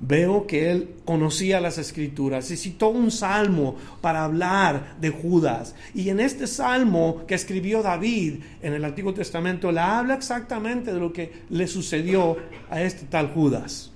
veo 0.00 0.48
que 0.48 0.72
él 0.72 0.96
conocía 1.04 1.60
las 1.60 1.78
escrituras 1.78 2.50
y 2.50 2.56
citó 2.56 2.88
un 2.88 3.12
salmo 3.12 3.76
para 4.00 4.24
hablar 4.24 4.96
de 5.00 5.10
Judas. 5.10 5.76
Y 5.94 6.08
en 6.08 6.18
este 6.18 6.48
salmo 6.48 7.24
que 7.26 7.36
escribió 7.36 7.82
David 7.82 8.40
en 8.60 8.74
el 8.74 8.84
Antiguo 8.84 9.14
Testamento, 9.14 9.70
le 9.70 9.80
habla 9.80 10.14
exactamente 10.14 10.92
de 10.92 10.98
lo 10.98 11.12
que 11.12 11.44
le 11.50 11.68
sucedió 11.68 12.36
a 12.68 12.82
este 12.82 13.06
tal 13.06 13.32
Judas. 13.32 13.92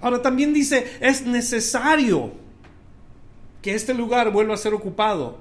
Ahora 0.00 0.22
también 0.22 0.54
dice, 0.54 0.86
es 1.00 1.26
necesario 1.26 2.47
que 3.62 3.74
este 3.74 3.94
lugar 3.94 4.32
vuelva 4.32 4.54
a 4.54 4.58
ser 4.58 4.74
ocupado, 4.74 5.38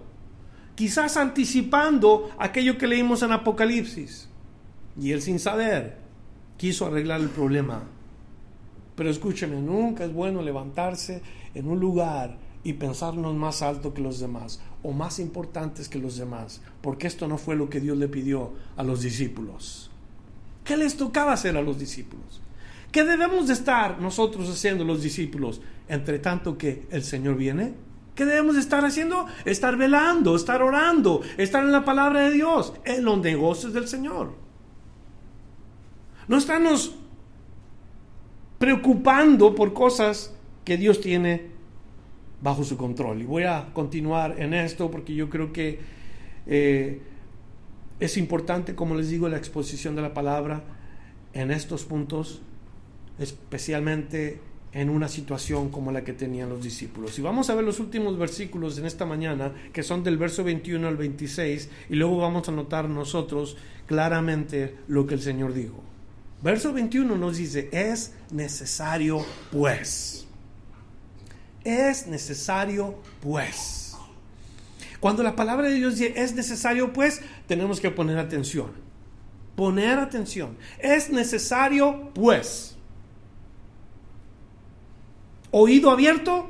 quizás 0.76 1.18
anticipando 1.18 2.30
aquello 2.38 2.78
que 2.78 2.88
leímos 2.88 3.24
en 3.24 3.32
Apocalipsis. 3.32 4.30
Y 5.00 5.12
él 5.12 5.22
sin 5.22 5.40
saber 5.40 5.98
quiso 6.58 6.88
arreglar 6.88 7.22
el 7.22 7.30
problema. 7.30 7.84
Pero 8.96 9.10
escúcheme, 9.10 9.62
nunca 9.62 10.06
es 10.06 10.14
bueno 10.14 10.42
levantarse 10.42 11.22
en 11.54 11.68
un 11.68 11.80
lugar 11.80 12.38
y 12.64 12.74
pensarnos 12.74 13.36
más 13.36 13.62
alto 13.62 13.94
que 13.94 14.02
los 14.02 14.20
demás 14.20 14.60
o 14.84 14.92
más 14.92 15.20
importantes 15.20 15.88
que 15.88 16.00
los 16.00 16.18
demás, 16.18 16.62
porque 16.82 17.08
esto 17.08 17.28
no 17.28 17.38
fue 17.38 17.56
lo 17.56 17.70
que 17.70 17.80
Dios 17.80 17.98
le 17.98 18.08
pidió 18.08 18.54
a 18.76 18.84
los 18.84 19.02
discípulos. 19.02 19.92
¿Qué 20.64 20.76
les 20.76 20.98
tocaba 20.98 21.34
hacer 21.34 21.56
a 21.56 21.62
los 21.62 21.80
discípulos? 21.80 22.42
¿Qué 22.92 23.04
debemos 23.04 23.48
de 23.48 23.54
estar 23.54 24.02
nosotros 24.02 24.50
haciendo 24.50 24.84
los 24.84 25.02
discípulos 25.02 25.62
entre 25.88 26.20
tanto 26.20 26.58
que 26.58 26.88
el 26.92 27.04
Señor 27.04 27.38
viene? 27.38 27.74
¿Qué 28.18 28.26
debemos 28.26 28.58
estar 28.58 28.84
haciendo? 28.84 29.28
Estar 29.46 29.78
velando, 29.78 30.36
estar 30.36 30.64
orando, 30.64 31.22
estar 31.38 31.64
en 31.64 31.72
la 31.72 31.86
palabra 31.86 32.22
de 32.22 32.32
Dios, 32.32 32.74
en 32.84 33.06
los 33.06 33.20
negocios 33.20 33.74
del 33.74 33.88
Señor. 33.88 34.34
No 36.28 36.38
estarnos 36.38 36.96
preocupando 38.58 39.54
por 39.54 39.72
cosas 39.74 40.34
que 40.66 40.78
Dios 40.78 41.00
tiene 41.00 41.52
bajo 42.42 42.64
su 42.64 42.76
control. 42.76 43.22
Y 43.22 43.26
voy 43.26 43.44
a 43.44 43.70
continuar 43.72 44.42
en 44.42 44.56
esto 44.56 44.90
porque 44.90 45.14
yo 45.14 45.30
creo 45.30 45.54
que 45.54 45.80
eh, 46.48 47.00
es 48.00 48.18
importante, 48.18 48.74
como 48.74 48.96
les 48.96 49.12
digo, 49.12 49.30
la 49.30 49.38
exposición 49.38 49.96
de 49.96 50.02
la 50.02 50.16
palabra 50.16 50.64
en 51.34 51.52
estos 51.52 51.86
puntos, 51.86 52.42
especialmente 53.20 54.42
en 54.74 54.90
una 54.90 55.08
situación 55.08 55.70
como 55.70 55.92
la 55.92 56.04
que 56.04 56.14
tenían 56.14 56.50
los 56.50 56.64
discípulos. 56.64 57.18
Y 57.18 57.22
vamos 57.22 57.50
a 57.50 57.56
ver 57.56 57.64
los 57.64 57.80
últimos 57.80 58.18
versículos 58.18 58.78
en 58.78 58.86
esta 58.86 59.06
mañana, 59.06 59.54
que 59.74 59.84
son 59.84 60.04
del 60.04 60.18
verso 60.18 60.44
21 60.44 60.88
al 60.88 60.98
26, 60.98 61.70
y 61.90 61.96
luego 61.96 62.18
vamos 62.18 62.48
a 62.50 62.52
notar 62.52 62.90
nosotros 62.90 63.58
claramente 63.86 64.76
lo 64.88 65.08
que 65.08 65.16
el 65.16 65.22
Señor 65.22 65.54
dijo. 65.54 65.82
Verso 66.42 66.72
21 66.74 67.18
nos 67.18 67.38
dice, 67.38 67.70
es 67.72 68.14
necesario 68.32 69.26
pues. 69.52 70.28
es 71.64 72.08
necesario 72.08 72.96
pues. 73.22 73.98
Cuando 75.00 75.24
la 75.24 75.36
palabra 75.36 75.68
de 75.68 75.76
Dios 75.76 75.98
dice 75.98 76.14
es 76.16 76.34
necesario 76.34 76.94
pues, 76.94 77.22
tenemos 77.48 77.80
que 77.80 77.90
poner 77.90 78.20
atención. 78.20 78.72
Poner 79.56 79.98
atención. 79.98 80.56
Es 80.78 81.10
necesario 81.10 82.12
pues. 82.14 82.77
Oído 85.52 85.92
abierto, 85.92 86.50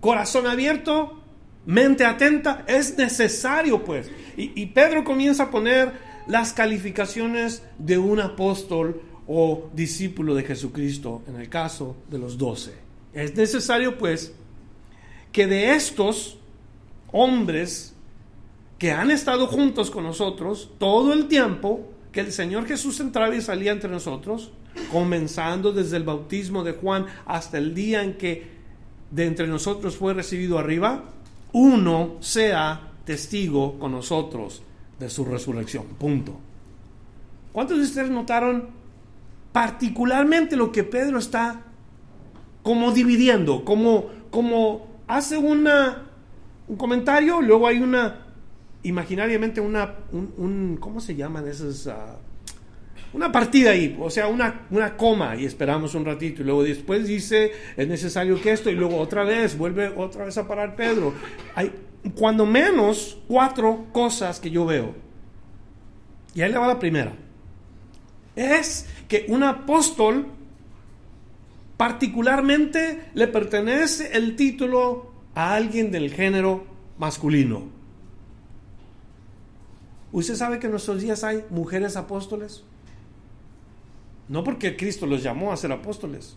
corazón 0.00 0.46
abierto, 0.46 1.20
mente 1.66 2.04
atenta, 2.04 2.64
es 2.66 2.96
necesario 2.96 3.84
pues. 3.84 4.10
Y, 4.36 4.66
Pedro 4.66 5.04
comienza 5.04 5.44
a 5.44 5.50
poner 5.50 5.92
las 6.26 6.52
calificaciones 6.52 7.62
de 7.78 7.98
un 7.98 8.20
apóstol 8.20 9.02
o 9.26 9.70
discípulo 9.72 10.34
de 10.34 10.42
Jesucristo 10.42 11.22
en 11.28 11.36
el 11.36 11.48
caso 11.48 11.96
de 12.10 12.18
los 12.18 12.36
doce. 12.36 12.74
Es 13.12 13.36
necesario 13.36 13.96
pues 13.96 14.34
que 15.32 15.46
de 15.46 15.74
estos 15.74 16.38
hombres 17.12 17.94
que 18.78 18.90
han 18.90 19.10
estado 19.10 19.46
juntos 19.46 19.90
con 19.90 20.04
nosotros 20.04 20.70
todo 20.78 21.12
el 21.12 21.28
tiempo 21.28 21.88
que 22.12 22.20
el 22.20 22.32
Señor 22.32 22.66
Jesús 22.66 23.00
entraba 23.00 23.34
y 23.34 23.40
salía 23.40 23.72
entre 23.72 23.90
nosotros, 23.90 24.52
comenzando 24.90 25.72
desde 25.72 25.96
el 25.96 26.04
bautismo 26.04 26.64
de 26.64 26.72
Juan 26.72 27.06
hasta 27.26 27.58
el 27.58 27.74
día 27.74 28.02
en 28.02 28.14
que 28.14 28.54
de 29.10 29.26
entre 29.26 29.46
nosotros 29.46 29.96
fue 29.96 30.14
recibido 30.14 30.58
arriba, 30.58 31.04
uno 31.52 32.16
sea 32.20 32.92
testigo 33.04 33.78
con 33.78 33.92
nosotros 33.92 34.62
de 34.98 35.08
su 35.08 35.24
resurrección. 35.24 35.84
Punto. 35.98 36.36
¿Cuántos 37.52 37.78
de 37.78 37.84
ustedes 37.84 38.10
notaron 38.10 38.68
particularmente 39.52 40.56
lo 40.56 40.72
que 40.72 40.82
Pedro 40.82 41.18
está 41.18 41.62
como 42.64 42.90
dividiendo, 42.90 43.64
como, 43.64 44.06
como 44.30 44.86
hace 45.06 45.36
una, 45.36 46.08
un 46.66 46.76
comentario, 46.76 47.40
luego 47.40 47.68
hay 47.68 47.78
una, 47.78 48.26
imaginariamente 48.82 49.60
una, 49.60 49.96
un, 50.10 50.76
¿cómo 50.80 51.00
se 51.00 51.14
llaman 51.14 51.46
esas? 51.46 51.86
Ah, 51.86 52.16
una 53.14 53.30
partida 53.30 53.70
ahí, 53.70 53.96
o 53.98 54.10
sea, 54.10 54.26
una, 54.26 54.66
una 54.70 54.96
coma 54.96 55.36
y 55.36 55.44
esperamos 55.44 55.94
un 55.94 56.04
ratito 56.04 56.42
y 56.42 56.44
luego 56.44 56.64
después 56.64 57.06
dice, 57.06 57.52
es 57.76 57.88
necesario 57.88 58.40
que 58.40 58.50
esto 58.50 58.70
y 58.70 58.74
luego 58.74 58.98
otra 58.98 59.22
vez, 59.22 59.56
vuelve 59.56 59.88
otra 59.96 60.24
vez 60.24 60.36
a 60.36 60.46
parar 60.46 60.74
Pedro. 60.74 61.14
Hay 61.54 61.72
cuando 62.16 62.44
menos 62.44 63.18
cuatro 63.26 63.86
cosas 63.92 64.40
que 64.40 64.50
yo 64.50 64.66
veo. 64.66 64.94
Y 66.34 66.42
ahí 66.42 66.50
le 66.50 66.58
va 66.58 66.66
la 66.66 66.78
primera. 66.78 67.14
Es 68.36 68.86
que 69.08 69.26
un 69.28 69.44
apóstol 69.44 70.26
particularmente 71.76 73.10
le 73.14 73.28
pertenece 73.28 74.10
el 74.16 74.36
título 74.36 75.12
a 75.34 75.54
alguien 75.54 75.90
del 75.90 76.12
género 76.12 76.66
masculino. 76.98 77.68
¿Usted 80.12 80.34
sabe 80.34 80.58
que 80.58 80.66
en 80.66 80.72
nuestros 80.72 81.00
días 81.00 81.24
hay 81.24 81.44
mujeres 81.50 81.96
apóstoles? 81.96 82.64
No 84.28 84.42
porque 84.42 84.76
Cristo 84.76 85.06
los 85.06 85.22
llamó 85.22 85.52
a 85.52 85.56
ser 85.56 85.72
apóstoles. 85.72 86.36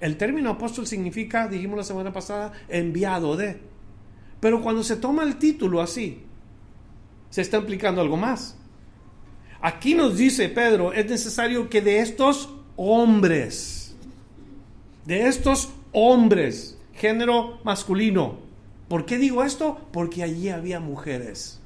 El 0.00 0.16
término 0.16 0.50
apóstol 0.50 0.86
significa, 0.86 1.46
dijimos 1.46 1.76
la 1.76 1.84
semana 1.84 2.12
pasada, 2.12 2.52
enviado 2.68 3.36
de. 3.36 3.60
Pero 4.40 4.62
cuando 4.62 4.82
se 4.82 4.96
toma 4.96 5.22
el 5.22 5.36
título 5.36 5.80
así, 5.82 6.22
se 7.28 7.42
está 7.42 7.58
implicando 7.58 8.00
algo 8.00 8.16
más. 8.16 8.56
Aquí 9.60 9.94
nos 9.94 10.16
dice 10.16 10.48
Pedro, 10.48 10.92
es 10.94 11.08
necesario 11.08 11.68
que 11.68 11.82
de 11.82 12.00
estos 12.00 12.50
hombres, 12.76 13.94
de 15.04 15.28
estos 15.28 15.70
hombres, 15.92 16.78
género 16.94 17.60
masculino, 17.62 18.38
¿por 18.88 19.04
qué 19.04 19.18
digo 19.18 19.44
esto? 19.44 19.78
Porque 19.92 20.22
allí 20.22 20.48
había 20.48 20.80
mujeres. 20.80 21.60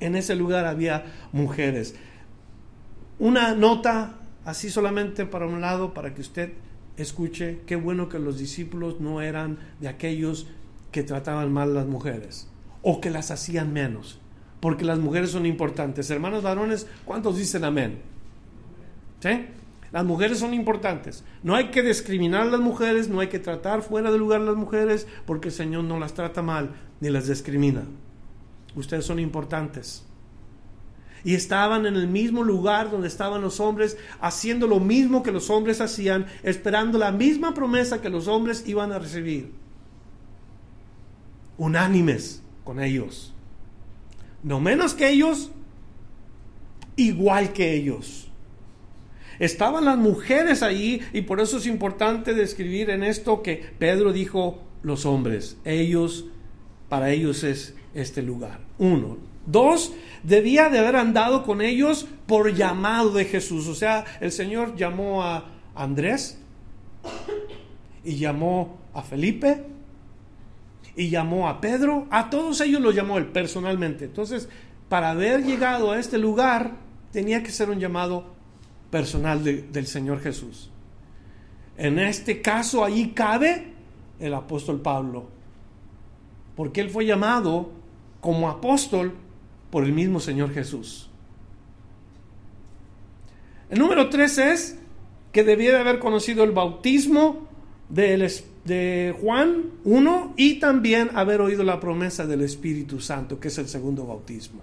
En 0.00 0.16
ese 0.16 0.34
lugar 0.34 0.64
había 0.64 1.04
mujeres. 1.32 1.94
Una 3.18 3.54
nota 3.54 4.21
Así 4.44 4.70
solamente 4.70 5.24
para 5.24 5.46
un 5.46 5.60
lado, 5.60 5.94
para 5.94 6.14
que 6.14 6.20
usted 6.20 6.52
escuche, 6.96 7.60
qué 7.66 7.76
bueno 7.76 8.08
que 8.08 8.18
los 8.18 8.38
discípulos 8.38 9.00
no 9.00 9.20
eran 9.20 9.58
de 9.80 9.88
aquellos 9.88 10.46
que 10.90 11.02
trataban 11.02 11.52
mal 11.52 11.70
a 11.70 11.74
las 11.74 11.86
mujeres 11.86 12.48
o 12.82 13.00
que 13.00 13.10
las 13.10 13.30
hacían 13.30 13.72
menos, 13.72 14.18
porque 14.60 14.84
las 14.84 14.98
mujeres 14.98 15.30
son 15.30 15.46
importantes. 15.46 16.10
Hermanos 16.10 16.42
varones, 16.42 16.86
¿cuántos 17.04 17.38
dicen 17.38 17.64
amén? 17.64 18.00
¿Sí? 19.20 19.46
Las 19.92 20.04
mujeres 20.04 20.38
son 20.38 20.54
importantes. 20.54 21.22
No 21.42 21.54
hay 21.54 21.70
que 21.70 21.82
discriminar 21.82 22.42
a 22.42 22.50
las 22.50 22.60
mujeres, 22.60 23.08
no 23.08 23.20
hay 23.20 23.28
que 23.28 23.38
tratar 23.38 23.82
fuera 23.82 24.10
de 24.10 24.18
lugar 24.18 24.40
a 24.40 24.44
las 24.44 24.56
mujeres, 24.56 25.06
porque 25.26 25.48
el 25.48 25.54
Señor 25.54 25.84
no 25.84 25.98
las 25.98 26.14
trata 26.14 26.42
mal 26.42 26.70
ni 27.00 27.10
las 27.10 27.28
discrimina. 27.28 27.84
Ustedes 28.74 29.04
son 29.04 29.20
importantes 29.20 30.04
y 31.24 31.34
estaban 31.34 31.86
en 31.86 31.94
el 31.94 32.08
mismo 32.08 32.42
lugar 32.42 32.90
donde 32.90 33.08
estaban 33.08 33.42
los 33.42 33.60
hombres, 33.60 33.96
haciendo 34.20 34.66
lo 34.66 34.80
mismo 34.80 35.22
que 35.22 35.32
los 35.32 35.50
hombres 35.50 35.80
hacían, 35.80 36.26
esperando 36.42 36.98
la 36.98 37.12
misma 37.12 37.54
promesa 37.54 38.00
que 38.00 38.10
los 38.10 38.28
hombres 38.28 38.64
iban 38.66 38.92
a 38.92 38.98
recibir. 38.98 39.52
Unánimes 41.58 42.42
con 42.64 42.80
ellos. 42.80 43.32
No 44.42 44.60
menos 44.60 44.94
que 44.94 45.10
ellos, 45.10 45.50
igual 46.96 47.52
que 47.52 47.74
ellos. 47.74 48.28
Estaban 49.38 49.84
las 49.84 49.96
mujeres 49.96 50.62
allí 50.62 51.00
y 51.12 51.22
por 51.22 51.40
eso 51.40 51.58
es 51.58 51.66
importante 51.66 52.34
describir 52.34 52.90
en 52.90 53.02
esto 53.02 53.42
que 53.42 53.56
Pedro 53.78 54.12
dijo 54.12 54.62
los 54.82 55.06
hombres. 55.06 55.56
Ellos, 55.64 56.26
para 56.92 57.08
ellos 57.08 57.42
es 57.42 57.74
este 57.94 58.20
lugar. 58.20 58.60
Uno, 58.76 59.16
Dos, 59.46 59.94
debía 60.22 60.68
de 60.68 60.78
haber 60.78 60.96
andado 60.96 61.42
con 61.42 61.62
ellos 61.62 62.06
por 62.26 62.54
llamado 62.54 63.12
de 63.12 63.24
Jesús. 63.24 63.66
O 63.66 63.74
sea, 63.74 64.04
el 64.20 64.30
Señor 64.30 64.76
llamó 64.76 65.22
a 65.22 65.46
Andrés 65.74 66.38
y 68.04 68.16
llamó 68.16 68.76
a 68.92 69.00
Felipe 69.00 69.64
y 70.94 71.08
llamó 71.08 71.48
a 71.48 71.62
Pedro. 71.62 72.08
A 72.10 72.28
todos 72.28 72.60
ellos 72.60 72.82
los 72.82 72.94
llamó 72.94 73.16
él 73.16 73.28
personalmente. 73.28 74.04
Entonces, 74.04 74.50
para 74.90 75.12
haber 75.12 75.44
llegado 75.44 75.92
a 75.92 75.98
este 75.98 76.18
lugar, 76.18 76.72
tenía 77.10 77.42
que 77.42 77.52
ser 77.52 77.70
un 77.70 77.80
llamado 77.80 78.34
personal 78.90 79.42
del 79.42 79.86
Señor 79.86 80.20
Jesús. 80.20 80.70
En 81.78 81.98
este 81.98 82.42
caso, 82.42 82.84
allí 82.84 83.12
cabe 83.12 83.72
el 84.20 84.34
apóstol 84.34 84.82
Pablo, 84.82 85.40
porque 86.56 86.80
él 86.80 86.90
fue 86.90 87.06
llamado 87.06 87.70
como 88.20 88.48
apóstol 88.48 89.14
por 89.70 89.84
el 89.84 89.92
mismo 89.92 90.20
Señor 90.20 90.52
Jesús. 90.52 91.08
El 93.70 93.78
número 93.78 94.10
tres 94.10 94.38
es 94.38 94.78
que 95.32 95.44
debía 95.44 95.72
de 95.72 95.78
haber 95.78 95.98
conocido 95.98 96.44
el 96.44 96.52
bautismo 96.52 97.48
de, 97.88 99.14
Juan 99.20 99.64
1 99.84 100.34
y 100.36 100.60
también 100.60 101.10
haber 101.14 101.40
oído 101.40 101.64
la 101.64 101.80
promesa 101.80 102.26
del 102.26 102.42
Espíritu 102.42 103.00
Santo, 103.00 103.40
que 103.40 103.48
es 103.48 103.58
el 103.58 103.68
segundo 103.68 104.06
bautismo. 104.06 104.60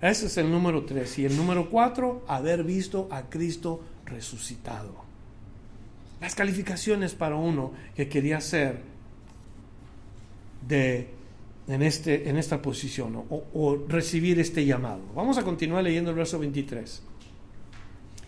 Ese 0.00 0.26
es 0.26 0.36
el 0.36 0.50
número 0.50 0.84
tres. 0.84 1.18
Y 1.18 1.24
el 1.26 1.36
número 1.36 1.68
cuatro, 1.70 2.24
haber 2.28 2.64
visto 2.64 3.08
a 3.10 3.24
Cristo 3.24 3.82
resucitado. 4.04 4.94
Las 6.20 6.34
calificaciones 6.34 7.14
para 7.14 7.36
uno 7.36 7.72
que 7.94 8.08
quería 8.08 8.40
ser 8.40 8.80
de 10.66 11.18
en, 11.68 11.82
este, 11.82 12.28
en 12.28 12.36
esta 12.36 12.60
posición 12.62 13.24
o, 13.28 13.78
recibir 13.88 14.40
este 14.40 14.64
llamado. 14.64 15.00
Vamos 15.14 15.36
a 15.38 15.44
continuar 15.44 15.84
leyendo 15.84 16.10
el 16.10 16.16
verso 16.16 16.38
23. 16.38 17.02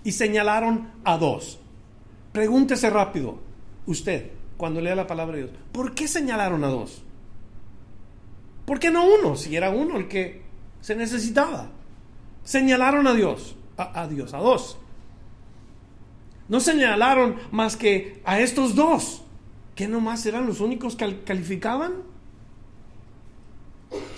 Y 0.05 0.13
señalaron 0.13 0.91
a 1.05 1.17
dos. 1.17 1.59
Pregúntese 2.33 2.91
rápido, 2.91 3.39
usted, 3.87 4.31
cuando 4.57 4.81
lea 4.81 4.95
la 4.95 5.07
palabra 5.07 5.37
de 5.37 5.45
Dios, 5.45 5.57
¿por 5.73 5.95
qué 5.95 6.07
señalaron 6.07 6.63
a 6.65 6.69
dos? 6.69 7.03
¿Por 8.67 8.79
qué 8.79 8.91
no 8.91 9.05
uno? 9.05 9.37
Si 9.37 9.57
era 9.57 9.71
uno 9.71 9.97
el 9.97 10.07
que 10.07 10.43
se 10.81 10.95
necesitaba. 10.95 11.71
Señalaron 12.45 13.07
a 13.07 13.15
Dios, 13.15 13.57
a, 13.77 14.03
a 14.03 14.07
Dios, 14.07 14.33
a 14.33 14.39
dos. 14.39 14.79
No 16.49 16.61
señalaron 16.61 17.37
más 17.51 17.77
que 17.77 18.21
a 18.25 18.39
estos 18.41 18.75
dos, 18.75 19.23
que 19.75 19.89
nomás 19.89 20.25
eran 20.27 20.47
los 20.47 20.61
únicos 20.61 20.95
que 20.95 21.23
calificaban. 21.25 22.11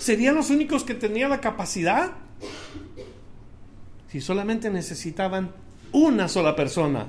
¿Serían 0.03 0.35
los 0.35 0.49
únicos 0.49 0.83
que 0.83 0.95
tenían 0.95 1.29
la 1.29 1.39
capacidad? 1.39 2.11
Si 4.09 4.19
solamente 4.19 4.69
necesitaban 4.69 5.53
una 5.93 6.27
sola 6.27 6.57
persona. 6.57 7.07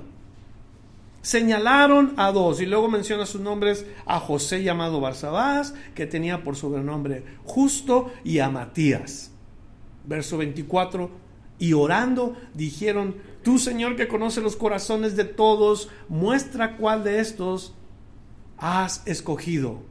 Señalaron 1.20 2.14
a 2.16 2.30
dos 2.30 2.60
y 2.60 2.66
luego 2.66 2.88
menciona 2.88 3.26
sus 3.26 3.40
nombres 3.40 3.84
a 4.06 4.20
José 4.20 4.62
llamado 4.62 5.00
Barsabás, 5.00 5.74
que 5.96 6.06
tenía 6.06 6.44
por 6.44 6.54
sobrenombre 6.54 7.24
Justo, 7.42 8.12
y 8.22 8.38
a 8.38 8.48
Matías. 8.48 9.32
Verso 10.04 10.38
24, 10.38 11.10
y 11.58 11.72
orando 11.72 12.36
dijeron, 12.54 13.16
tú 13.42 13.58
Señor 13.58 13.96
que 13.96 14.06
conoce 14.06 14.40
los 14.40 14.54
corazones 14.54 15.16
de 15.16 15.24
todos, 15.24 15.88
muestra 16.08 16.76
cuál 16.76 17.02
de 17.02 17.18
estos 17.18 17.74
has 18.56 19.04
escogido. 19.04 19.82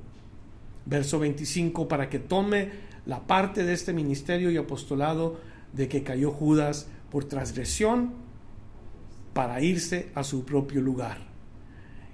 Verso 0.85 1.19
25, 1.19 1.89
para 1.89 2.09
que 2.09 2.19
tome 2.19 2.92
la 3.05 3.27
parte 3.27 3.63
de 3.63 3.73
este 3.73 3.93
ministerio 3.93 4.51
y 4.51 4.57
apostolado 4.57 5.39
de 5.73 5.87
que 5.87 6.03
cayó 6.03 6.31
Judas 6.31 6.87
por 7.09 7.25
transgresión 7.25 8.13
para 9.33 9.61
irse 9.61 10.09
a 10.15 10.23
su 10.23 10.45
propio 10.45 10.81
lugar. 10.81 11.17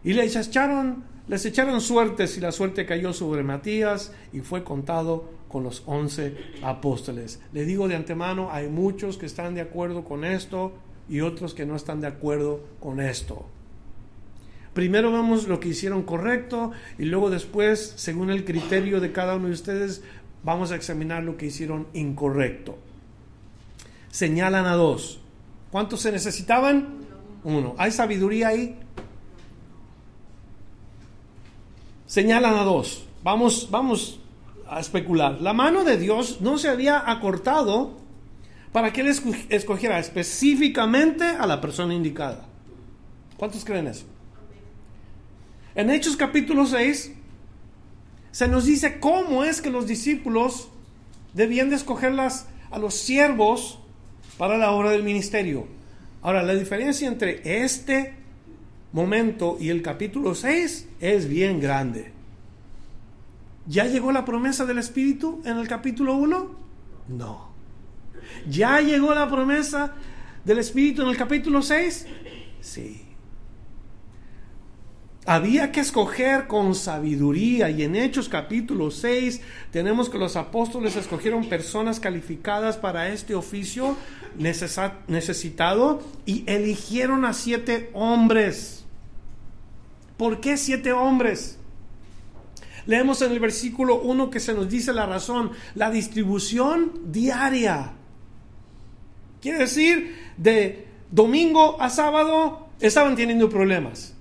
Y 0.03 0.13
les 0.13 0.35
echaron, 0.35 1.03
les 1.27 1.45
echaron 1.45 1.81
suertes 1.81 2.37
y 2.37 2.41
la 2.41 2.51
suerte 2.51 2.85
cayó 2.85 3.13
sobre 3.13 3.43
Matías 3.43 4.13
y 4.31 4.39
fue 4.39 4.63
contado 4.63 5.29
con 5.49 5.63
los 5.63 5.83
once 5.85 6.37
apóstoles. 6.63 7.41
Le 7.51 7.65
digo 7.65 7.87
de 7.87 7.95
antemano, 7.95 8.49
hay 8.51 8.69
muchos 8.69 9.17
que 9.17 9.25
están 9.25 9.55
de 9.55 9.61
acuerdo 9.61 10.05
con 10.05 10.23
esto 10.23 10.73
y 11.09 11.21
otros 11.21 11.53
que 11.53 11.65
no 11.65 11.75
están 11.75 12.01
de 12.01 12.07
acuerdo 12.07 12.61
con 12.79 13.01
esto. 13.01 13.45
Primero 14.73 15.11
vemos 15.11 15.47
lo 15.47 15.59
que 15.59 15.69
hicieron 15.69 16.03
correcto 16.03 16.71
y 16.97 17.05
luego 17.05 17.29
después, 17.29 17.93
según 17.97 18.29
el 18.29 18.45
criterio 18.45 19.01
de 19.01 19.11
cada 19.11 19.35
uno 19.35 19.47
de 19.47 19.53
ustedes, 19.53 20.03
vamos 20.43 20.71
a 20.71 20.75
examinar 20.75 21.23
lo 21.23 21.37
que 21.37 21.47
hicieron 21.47 21.87
incorrecto. 21.93 22.77
Señalan 24.11 24.65
a 24.65 24.75
dos. 24.75 25.19
¿Cuántos 25.71 26.01
se 26.01 26.11
necesitaban? 26.11 26.99
Uno. 27.43 27.75
¿Hay 27.77 27.91
sabiduría 27.91 28.49
ahí? 28.49 28.77
Señalan 32.05 32.55
a 32.55 32.63
dos. 32.63 33.05
Vamos, 33.23 33.69
vamos 33.69 34.19
a 34.67 34.79
especular. 34.79 35.41
La 35.41 35.53
mano 35.53 35.83
de 35.83 35.97
Dios 35.97 36.41
no 36.41 36.57
se 36.57 36.69
había 36.69 37.09
acortado 37.09 37.97
para 38.71 38.93
que 38.93 39.01
él 39.01 39.07
escogiera 39.49 39.99
específicamente 39.99 41.23
a 41.25 41.45
la 41.45 41.59
persona 41.61 41.93
indicada. 41.93 42.45
¿Cuántos 43.37 43.63
creen 43.63 43.87
eso? 43.87 44.05
En 45.75 45.89
Hechos 45.89 46.17
capítulo 46.17 46.65
6 46.65 47.13
se 48.31 48.47
nos 48.47 48.65
dice 48.65 48.99
cómo 48.99 49.43
es 49.43 49.61
que 49.61 49.71
los 49.71 49.87
discípulos 49.87 50.69
debían 51.33 51.69
de 51.69 51.75
escogerlas 51.75 52.47
a 52.71 52.79
los 52.79 52.93
siervos 52.95 53.79
para 54.37 54.57
la 54.57 54.71
obra 54.71 54.91
del 54.91 55.03
ministerio. 55.03 55.67
Ahora, 56.21 56.43
la 56.43 56.53
diferencia 56.53 57.07
entre 57.07 57.63
este 57.63 58.15
momento 58.91 59.57
y 59.59 59.69
el 59.69 59.81
capítulo 59.81 60.35
6 60.35 60.87
es 60.99 61.27
bien 61.27 61.59
grande. 61.59 62.11
¿Ya 63.67 63.85
llegó 63.85 64.11
la 64.11 64.25
promesa 64.25 64.65
del 64.65 64.79
Espíritu 64.79 65.41
en 65.45 65.57
el 65.57 65.67
capítulo 65.67 66.15
1? 66.15 66.55
No. 67.09 67.49
¿Ya 68.49 68.81
llegó 68.81 69.13
la 69.13 69.29
promesa 69.29 69.93
del 70.43 70.59
Espíritu 70.59 71.03
en 71.03 71.09
el 71.09 71.17
capítulo 71.17 71.61
6? 71.61 72.07
Sí. 72.61 73.08
Había 75.25 75.71
que 75.71 75.81
escoger 75.81 76.47
con 76.47 76.73
sabiduría 76.73 77.69
y 77.69 77.83
en 77.83 77.95
Hechos 77.95 78.29
capítulo 78.29 78.89
6 78.89 79.41
tenemos 79.71 80.09
que 80.09 80.17
los 80.17 80.35
apóstoles 80.35 80.95
escogieron 80.95 81.49
personas 81.49 81.99
calificadas 81.99 82.77
para 82.77 83.09
este 83.09 83.35
oficio 83.35 83.95
necesitado 85.07 86.01
y 86.25 86.43
eligieron 86.47 87.25
a 87.25 87.33
siete 87.33 87.91
hombres. 87.93 88.85
¿Por 90.17 90.39
qué 90.39 90.57
siete 90.57 90.93
hombres? 90.93 91.57
Leemos 92.85 93.21
en 93.21 93.31
el 93.31 93.39
versículo 93.39 94.01
1 94.01 94.29
que 94.29 94.39
se 94.39 94.53
nos 94.53 94.67
dice 94.67 94.93
la 94.93 95.05
razón, 95.05 95.51
la 95.75 95.91
distribución 95.91 96.91
diaria. 97.11 97.91
Quiere 99.41 99.59
decir, 99.59 100.17
de 100.37 100.87
domingo 101.11 101.79
a 101.81 101.89
sábado 101.89 102.69
estaban 102.79 103.15
teniendo 103.15 103.49
problemas, 103.49 104.15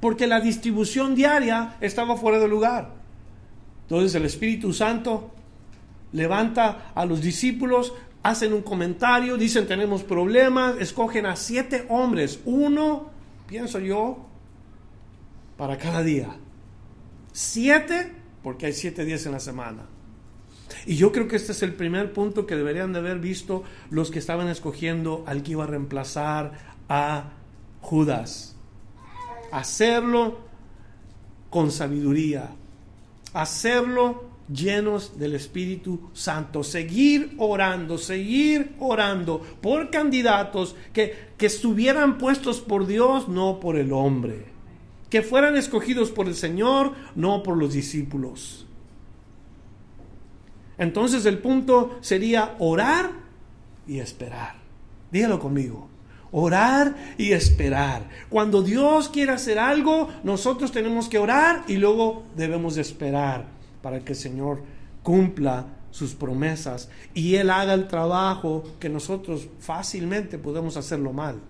porque 0.00 0.26
la 0.26 0.40
distribución 0.40 1.14
diaria 1.14 1.76
estaba 1.80 2.16
fuera 2.16 2.38
de 2.38 2.48
lugar. 2.48 2.94
Entonces 3.82 4.14
el 4.14 4.24
Espíritu 4.24 4.72
Santo 4.72 5.32
levanta 6.12 6.92
a 6.94 7.04
los 7.04 7.20
discípulos, 7.20 7.94
hacen 8.22 8.52
un 8.52 8.62
comentario, 8.62 9.36
dicen 9.36 9.66
tenemos 9.66 10.02
problemas, 10.02 10.76
escogen 10.78 11.26
a 11.26 11.36
siete 11.36 11.86
hombres, 11.88 12.40
uno, 12.44 13.10
pienso 13.46 13.78
yo, 13.78 14.26
para 15.56 15.78
cada 15.78 16.02
día. 16.02 16.28
Siete, 17.32 18.12
porque 18.42 18.66
hay 18.66 18.72
siete 18.72 19.04
días 19.04 19.26
en 19.26 19.32
la 19.32 19.40
semana. 19.40 19.86
Y 20.86 20.96
yo 20.96 21.12
creo 21.12 21.28
que 21.28 21.36
este 21.36 21.52
es 21.52 21.62
el 21.62 21.74
primer 21.74 22.12
punto 22.12 22.46
que 22.46 22.56
deberían 22.56 22.92
de 22.92 22.98
haber 22.98 23.18
visto 23.18 23.64
los 23.90 24.10
que 24.10 24.18
estaban 24.18 24.48
escogiendo 24.48 25.24
al 25.26 25.42
que 25.42 25.52
iba 25.52 25.64
a 25.64 25.66
reemplazar 25.66 26.52
a 26.88 27.30
Judas. 27.80 28.47
Hacerlo 29.50 30.38
con 31.50 31.70
sabiduría. 31.70 32.50
Hacerlo 33.32 34.24
llenos 34.52 35.18
del 35.18 35.34
Espíritu 35.34 36.10
Santo. 36.12 36.62
Seguir 36.64 37.34
orando, 37.38 37.98
seguir 37.98 38.74
orando 38.78 39.40
por 39.60 39.90
candidatos 39.90 40.76
que, 40.92 41.30
que 41.36 41.46
estuvieran 41.46 42.18
puestos 42.18 42.60
por 42.60 42.86
Dios, 42.86 43.28
no 43.28 43.60
por 43.60 43.76
el 43.76 43.92
hombre. 43.92 44.46
Que 45.10 45.22
fueran 45.22 45.56
escogidos 45.56 46.10
por 46.10 46.26
el 46.26 46.34
Señor, 46.34 46.92
no 47.14 47.42
por 47.42 47.56
los 47.56 47.72
discípulos. 47.72 48.66
Entonces 50.76 51.26
el 51.26 51.38
punto 51.38 51.98
sería 52.00 52.54
orar 52.58 53.10
y 53.86 53.98
esperar. 53.98 54.56
Dígalo 55.10 55.40
conmigo. 55.40 55.87
Orar 56.30 56.94
y 57.16 57.32
esperar. 57.32 58.08
Cuando 58.28 58.62
Dios 58.62 59.08
quiere 59.08 59.32
hacer 59.32 59.58
algo, 59.58 60.08
nosotros 60.22 60.72
tenemos 60.72 61.08
que 61.08 61.18
orar 61.18 61.64
y 61.68 61.76
luego 61.76 62.24
debemos 62.36 62.76
esperar 62.76 63.46
para 63.82 64.00
que 64.00 64.12
el 64.12 64.18
Señor 64.18 64.62
cumpla 65.02 65.66
sus 65.90 66.14
promesas 66.14 66.90
y 67.14 67.36
Él 67.36 67.50
haga 67.50 67.74
el 67.74 67.88
trabajo 67.88 68.64
que 68.78 68.88
nosotros 68.88 69.48
fácilmente 69.58 70.38
podemos 70.38 70.76
hacerlo 70.76 71.12
mal. 71.12 71.40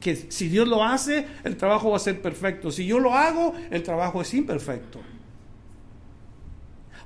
Que 0.00 0.16
si 0.16 0.48
Dios 0.48 0.66
lo 0.66 0.82
hace, 0.82 1.26
el 1.44 1.56
trabajo 1.56 1.90
va 1.90 1.96
a 1.96 2.00
ser 2.00 2.22
perfecto. 2.22 2.70
Si 2.70 2.86
yo 2.86 2.98
lo 2.98 3.14
hago, 3.14 3.54
el 3.70 3.82
trabajo 3.82 4.22
es 4.22 4.32
imperfecto. 4.32 5.00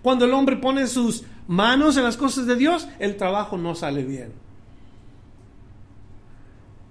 Cuando 0.03 0.27
el 0.27 0.35
hombre 0.35 0.57
pone 0.57 0.87
sus 0.87 1.25
manos 1.49 1.97
en 1.97 2.05
las 2.05 2.17
cosas 2.17 2.47
de 2.47 2.57
Dios, 2.57 2.87
el 2.99 3.17
trabajo 3.17 3.57
no 3.57 3.75
sale 3.75 4.05
bien. 4.05 4.44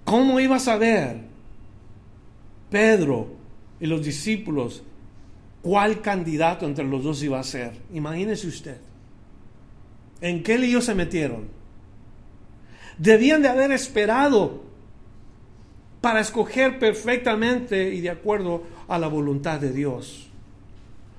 ¿Cómo 0.04 0.38
iba 0.38 0.56
a 0.56 0.60
saber 0.60 1.22
Pedro 2.70 3.28
y 3.80 3.86
los 3.86 4.04
discípulos 4.04 4.82
cuál 5.62 6.00
candidato 6.02 6.66
entre 6.66 6.84
los 6.84 7.02
dos 7.02 7.22
iba 7.22 7.40
a 7.40 7.44
ser? 7.44 7.72
Imagínese 7.92 8.46
usted. 8.46 8.76
¿En 10.20 10.42
qué 10.42 10.58
lío 10.58 10.80
se 10.80 10.94
metieron? 10.94 11.48
Debían 12.98 13.42
de 13.42 13.48
haber 13.48 13.72
esperado 13.72 14.62
para 16.00 16.20
escoger 16.20 16.78
perfectamente 16.78 17.94
y 17.94 18.00
de 18.00 18.10
acuerdo 18.10 18.62
a 18.88 18.98
la 18.98 19.08
voluntad 19.08 19.58
de 19.58 19.72
Dios. 19.72 20.28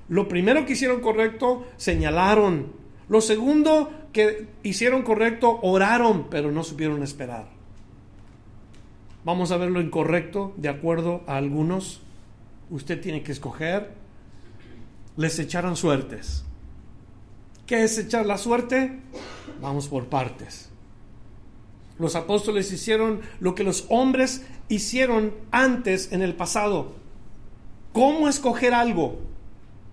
Lo 0.10 0.28
primero 0.28 0.66
que 0.66 0.74
hicieron 0.74 1.02
correcto, 1.02 1.66
señalaron. 1.78 2.72
Lo 3.10 3.22
segundo 3.22 3.92
que 4.14 4.48
hicieron 4.64 5.02
correcto, 5.02 5.60
oraron, 5.64 6.28
pero 6.30 6.52
no 6.52 6.64
supieron 6.64 7.02
esperar. 7.02 7.55
Vamos 9.26 9.52
a 9.52 9.58
ver 9.58 9.72
lo 9.72 9.82
incorrecto, 9.82 10.54
de 10.56 10.70
acuerdo 10.70 11.24
a 11.26 11.38
algunos. 11.38 12.02
Usted 12.70 13.02
tiene 13.02 13.24
que 13.24 13.32
escoger. 13.32 13.92
Les 15.18 15.40
echaron 15.40 15.76
suertes. 15.76 16.46
¿Qué 17.66 17.84
es 17.84 17.98
echar 17.98 18.28
la 18.28 18.38
suerte? 18.38 19.00
Vamos 19.60 19.88
por 19.88 20.06
partes. 20.06 20.70
Los 21.98 22.16
apóstoles 22.16 22.72
hicieron 22.72 23.22
lo 23.40 23.56
que 23.56 23.64
los 23.64 23.86
hombres 23.90 24.46
hicieron 24.70 25.34
antes 25.50 26.12
en 26.12 26.22
el 26.22 26.36
pasado. 26.36 26.94
¿Cómo 27.94 28.28
escoger 28.28 28.76
algo? 28.76 29.20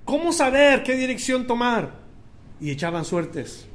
¿Cómo 0.04 0.32
saber 0.32 0.82
qué 0.82 0.94
dirección 0.94 1.46
tomar? 1.46 1.94
Y 2.60 2.70
echaban 2.70 3.06
suertes. 3.06 3.66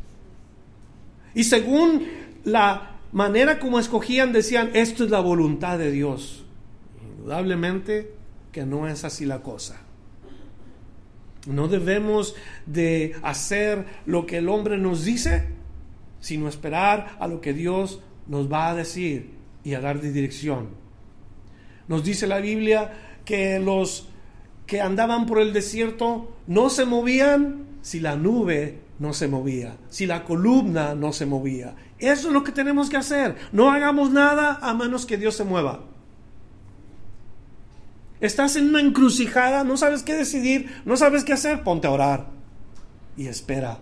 Y 1.34 1.45
según 1.45 2.05
la 2.43 2.97
manera 3.12 3.60
como 3.60 3.80
escogían, 3.80 4.34
decían, 4.34 4.72
esto 4.74 5.03
es 5.03 5.10
la 5.10 5.20
voluntad 5.20 5.78
de 5.78 5.91
Dios. 5.91 6.45
Indudablemente 7.01 8.14
que 8.51 8.66
no 8.66 8.88
es 8.88 9.03
así 9.03 9.26
la 9.26 9.41
cosa. 9.41 9.82
No 11.45 11.68
debemos 11.68 12.36
de 12.66 13.16
hacer 13.24 13.86
lo 14.05 14.26
que 14.26 14.38
el 14.38 14.49
hombre 14.49 14.78
nos 14.78 15.05
dice, 15.05 15.47
sino 16.20 16.49
esperar 16.49 17.16
a 17.20 17.28
lo 17.28 17.39
que 17.39 17.53
Dios 17.53 18.01
nos 18.28 18.51
va 18.51 18.70
a 18.70 18.76
decir 18.76 19.32
y 19.64 19.74
a 19.74 19.80
dar 19.80 20.01
de 20.01 20.12
dirección. 20.12 20.70
Nos 21.88 22.03
dice 22.03 22.28
la 22.28 22.39
Biblia 22.39 23.20
que 23.24 23.60
los 23.60 24.10
que 24.66 24.82
andaban 24.82 25.26
por 25.26 25.39
el 25.39 25.53
desierto 25.53 26.36
no 26.47 26.70
se 26.70 26.86
movían 26.86 27.66
si 27.82 28.01
la 28.01 28.18
nube 28.18 28.80
no 28.99 29.14
se 29.14 29.28
movía, 29.28 29.78
si 29.89 30.05
la 30.05 30.26
columna 30.26 30.95
no 30.95 31.14
se 31.14 31.26
movía. 31.26 31.76
Eso 32.00 32.28
es 32.28 32.34
lo 32.34 32.43
que 32.43 32.52
tenemos 32.52 32.89
que 32.89 32.98
hacer. 32.98 33.36
No 33.52 33.72
hagamos 33.72 34.12
nada 34.12 34.60
a 34.62 34.74
menos 34.74 35.06
que 35.06 35.18
Dios 35.18 35.36
se 35.36 35.43
mueva. 35.43 35.84
Estás 38.20 38.56
en 38.56 38.70
una 38.70 38.82
encrucijada, 38.82 39.64
no 39.64 39.78
sabes 39.78 40.04
qué 40.04 40.16
decidir, 40.16 40.82
no 40.86 40.98
sabes 40.98 41.24
qué 41.24 41.34
hacer, 41.34 41.64
ponte 41.64 41.88
a 41.88 41.91
orar 41.91 42.28
y 43.16 43.28
espera. 43.28 43.80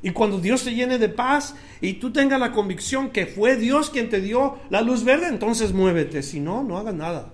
Y 0.00 0.10
cuando 0.10 0.38
Dios 0.38 0.64
te 0.64 0.74
llene 0.74 0.98
de 0.98 1.08
paz 1.08 1.56
y 1.80 1.94
tú 1.94 2.12
tengas 2.12 2.38
la 2.38 2.52
convicción 2.52 3.10
que 3.10 3.26
fue 3.26 3.56
Dios 3.56 3.90
quien 3.90 4.08
te 4.08 4.20
dio 4.20 4.58
la 4.70 4.80
luz 4.80 5.04
verde, 5.04 5.26
entonces 5.26 5.72
muévete. 5.72 6.22
Si 6.22 6.38
no, 6.40 6.62
no 6.62 6.78
hagas 6.78 6.94
nada. 6.94 7.32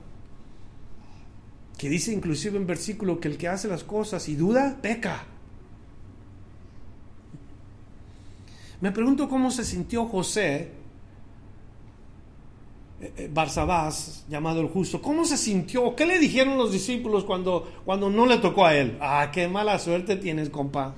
Que 1.76 1.90
dice 1.90 2.12
inclusive 2.12 2.56
en 2.56 2.66
versículo 2.66 3.20
que 3.20 3.28
el 3.28 3.36
que 3.36 3.48
hace 3.48 3.68
las 3.68 3.84
cosas 3.84 4.28
y 4.28 4.36
duda, 4.36 4.78
peca. 4.80 5.26
Me 8.84 8.92
pregunto 8.92 9.30
cómo 9.30 9.50
se 9.50 9.64
sintió 9.64 10.04
José, 10.04 10.68
eh, 13.00 13.12
eh, 13.16 13.30
Barsabás, 13.32 14.26
llamado 14.28 14.60
el 14.60 14.68
justo. 14.68 15.00
¿Cómo 15.00 15.24
se 15.24 15.38
sintió? 15.38 15.96
¿Qué 15.96 16.04
le 16.04 16.18
dijeron 16.18 16.58
los 16.58 16.70
discípulos 16.70 17.24
cuando, 17.24 17.66
cuando 17.86 18.10
no 18.10 18.26
le 18.26 18.36
tocó 18.36 18.66
a 18.66 18.74
él? 18.74 18.98
Ah, 19.00 19.30
qué 19.32 19.48
mala 19.48 19.78
suerte 19.78 20.16
tienes, 20.16 20.50
compa. 20.50 20.94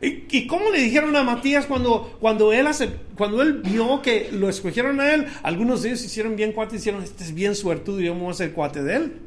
¿Y, 0.00 0.46
cómo 0.46 0.70
le 0.70 0.78
dijeron 0.78 1.16
a 1.16 1.24
Matías 1.24 1.66
cuando, 1.66 2.18
cuando, 2.20 2.52
él 2.52 2.68
cuando 3.16 3.42
él 3.42 3.54
vio 3.54 4.00
que 4.00 4.30
lo 4.30 4.48
escogieron 4.48 5.00
a 5.00 5.12
él? 5.12 5.26
Algunos 5.42 5.82
de 5.82 5.88
ellos 5.88 6.04
hicieron 6.04 6.36
bien 6.36 6.52
cuate 6.52 6.76
y 6.76 6.78
dijeron, 6.78 7.02
este 7.02 7.24
es 7.24 7.34
bien 7.34 7.56
suertudo 7.56 7.98
yo 7.98 8.14
me 8.14 8.20
voy 8.20 8.28
a 8.28 8.30
hacer 8.30 8.52
cuate 8.52 8.80
de 8.80 8.94
él. 8.94 9.22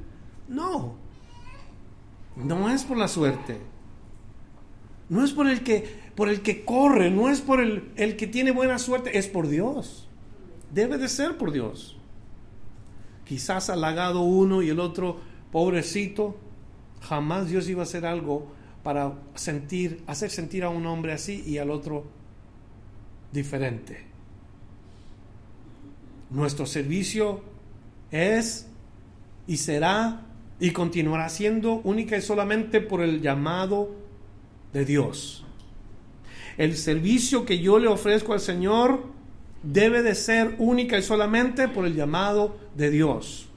No, 0.47 0.95
no 2.37 2.69
es 2.69 2.85
por 2.85 2.95
la 2.95 3.09
suerte. 3.09 3.57
No 5.09 5.23
es 5.23 5.31
por 5.31 5.47
el 5.47 5.63
que, 5.63 6.06
por 6.17 6.29
el 6.29 6.41
que 6.41 6.65
corre, 6.65 7.11
no 7.11 7.29
es 7.29 7.41
por 7.41 7.61
el, 7.61 7.91
el 7.95 8.15
que 8.15 8.25
tiene 8.25 8.49
buena 8.49 8.79
suerte, 8.79 9.19
es 9.19 9.27
por 9.27 9.47
Dios. 9.47 10.07
Debe 10.73 10.97
de 10.97 11.09
ser 11.09 11.37
por 11.37 11.51
Dios. 11.51 11.95
Quizás 13.23 13.69
halagado 13.69 14.21
uno 14.21 14.63
y 14.63 14.69
el 14.69 14.79
otro, 14.79 15.19
pobrecito, 15.51 16.35
jamás 17.01 17.49
Dios 17.49 17.69
iba 17.69 17.81
a 17.81 17.83
hacer 17.83 18.07
algo 18.07 18.51
para 18.81 19.13
sentir, 19.35 20.01
hacer 20.07 20.31
sentir 20.31 20.63
a 20.63 20.69
un 20.69 20.87
hombre 20.87 21.13
así 21.13 21.43
y 21.45 21.59
al 21.59 21.69
otro 21.69 22.05
diferente. 23.31 24.03
Nuestro 26.31 26.65
servicio 26.65 27.43
es 28.09 28.67
y 29.45 29.57
será 29.57 30.25
y 30.59 30.71
continuará 30.71 31.29
siendo 31.29 31.75
única 31.75 32.17
y 32.17 32.23
solamente 32.23 32.81
por 32.81 33.01
el 33.01 33.21
llamado 33.21 33.91
de 34.73 34.83
Dios. 34.83 35.43
El 36.57 36.75
servicio 36.75 37.45
que 37.45 37.59
yo 37.59 37.79
le 37.79 37.87
ofrezco 37.87 38.33
al 38.33 38.39
Señor 38.39 39.03
debe 39.63 40.01
de 40.01 40.15
ser 40.15 40.55
única 40.57 40.97
y 40.97 41.03
solamente 41.03 41.67
por 41.67 41.85
el 41.85 41.95
llamado 41.95 42.57
de 42.75 42.89
Dios. 42.89 43.47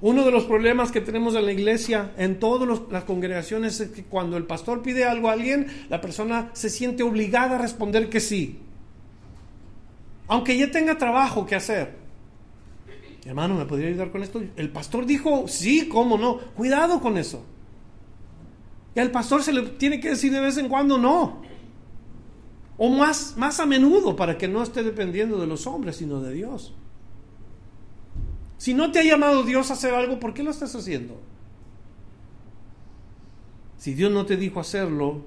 Uno 0.00 0.24
de 0.24 0.30
los 0.30 0.44
problemas 0.44 0.92
que 0.92 1.00
tenemos 1.00 1.34
en 1.34 1.44
la 1.44 1.52
iglesia, 1.52 2.12
en 2.16 2.38
todas 2.38 2.80
las 2.90 3.02
congregaciones, 3.02 3.80
es 3.80 3.90
que 3.90 4.04
cuando 4.04 4.36
el 4.36 4.44
pastor 4.44 4.82
pide 4.82 5.04
algo 5.04 5.28
a 5.28 5.32
alguien, 5.32 5.66
la 5.88 6.00
persona 6.00 6.50
se 6.52 6.70
siente 6.70 7.02
obligada 7.02 7.56
a 7.56 7.58
responder 7.58 8.08
que 8.08 8.20
sí. 8.20 8.60
Aunque 10.28 10.56
ya 10.56 10.70
tenga 10.70 10.98
trabajo 10.98 11.46
que 11.46 11.56
hacer. 11.56 11.96
Hermano, 13.24 13.54
¿me 13.54 13.64
podría 13.64 13.88
ayudar 13.88 14.12
con 14.12 14.22
esto? 14.22 14.40
El 14.56 14.70
pastor 14.70 15.04
dijo, 15.04 15.48
sí, 15.48 15.88
¿cómo 15.88 16.16
no? 16.16 16.38
Cuidado 16.54 17.00
con 17.00 17.18
eso. 17.18 17.44
Y 18.94 19.00
al 19.00 19.10
pastor 19.10 19.42
se 19.42 19.52
le 19.52 19.62
tiene 19.62 20.00
que 20.00 20.10
decir 20.10 20.32
de 20.32 20.40
vez 20.40 20.56
en 20.58 20.68
cuando 20.68 20.98
no. 20.98 21.42
O 22.76 22.90
más, 22.90 23.36
más 23.36 23.60
a 23.60 23.66
menudo 23.66 24.16
para 24.16 24.38
que 24.38 24.48
no 24.48 24.62
esté 24.62 24.82
dependiendo 24.82 25.40
de 25.40 25.46
los 25.46 25.66
hombres, 25.66 25.96
sino 25.96 26.20
de 26.20 26.32
Dios. 26.32 26.74
Si 28.56 28.74
no 28.74 28.90
te 28.90 29.00
ha 29.00 29.04
llamado 29.04 29.42
Dios 29.44 29.70
a 29.70 29.74
hacer 29.74 29.94
algo, 29.94 30.18
¿por 30.18 30.34
qué 30.34 30.42
lo 30.42 30.50
estás 30.50 30.74
haciendo? 30.74 31.20
Si 33.78 33.94
Dios 33.94 34.10
no 34.10 34.26
te 34.26 34.36
dijo 34.36 34.58
hacerlo, 34.58 35.22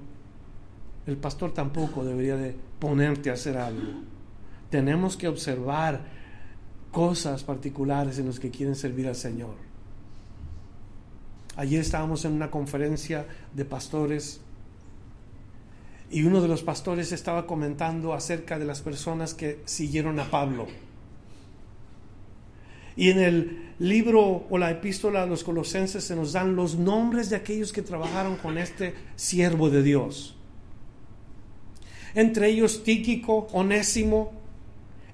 el 1.06 1.16
pastor 1.16 1.52
tampoco 1.52 2.04
debería 2.04 2.36
de 2.36 2.54
ponerte 2.78 3.30
a 3.30 3.34
hacer 3.34 3.56
algo. 3.56 4.02
Tenemos 4.70 5.16
que 5.16 5.28
observar 5.28 6.04
cosas 6.90 7.42
particulares 7.42 8.18
en 8.18 8.26
las 8.26 8.38
que 8.38 8.50
quieren 8.50 8.76
servir 8.76 9.08
al 9.08 9.16
Señor. 9.16 9.71
Ayer 11.62 11.80
estábamos 11.80 12.24
en 12.24 12.32
una 12.32 12.50
conferencia 12.50 13.24
de 13.54 13.64
pastores 13.64 14.40
y 16.10 16.24
uno 16.24 16.42
de 16.42 16.48
los 16.48 16.64
pastores 16.64 17.12
estaba 17.12 17.46
comentando 17.46 18.14
acerca 18.14 18.58
de 18.58 18.64
las 18.64 18.80
personas 18.80 19.32
que 19.32 19.60
siguieron 19.64 20.18
a 20.18 20.28
Pablo. 20.28 20.66
Y 22.96 23.10
en 23.10 23.20
el 23.20 23.74
libro 23.78 24.44
o 24.50 24.58
la 24.58 24.72
epístola 24.72 25.22
a 25.22 25.26
los 25.26 25.44
colosenses 25.44 26.02
se 26.02 26.16
nos 26.16 26.32
dan 26.32 26.56
los 26.56 26.74
nombres 26.74 27.30
de 27.30 27.36
aquellos 27.36 27.72
que 27.72 27.82
trabajaron 27.82 28.34
con 28.38 28.58
este 28.58 28.96
siervo 29.14 29.70
de 29.70 29.84
Dios. 29.84 30.34
Entre 32.16 32.48
ellos 32.48 32.82
Tíquico, 32.82 33.46
Onésimo, 33.52 34.32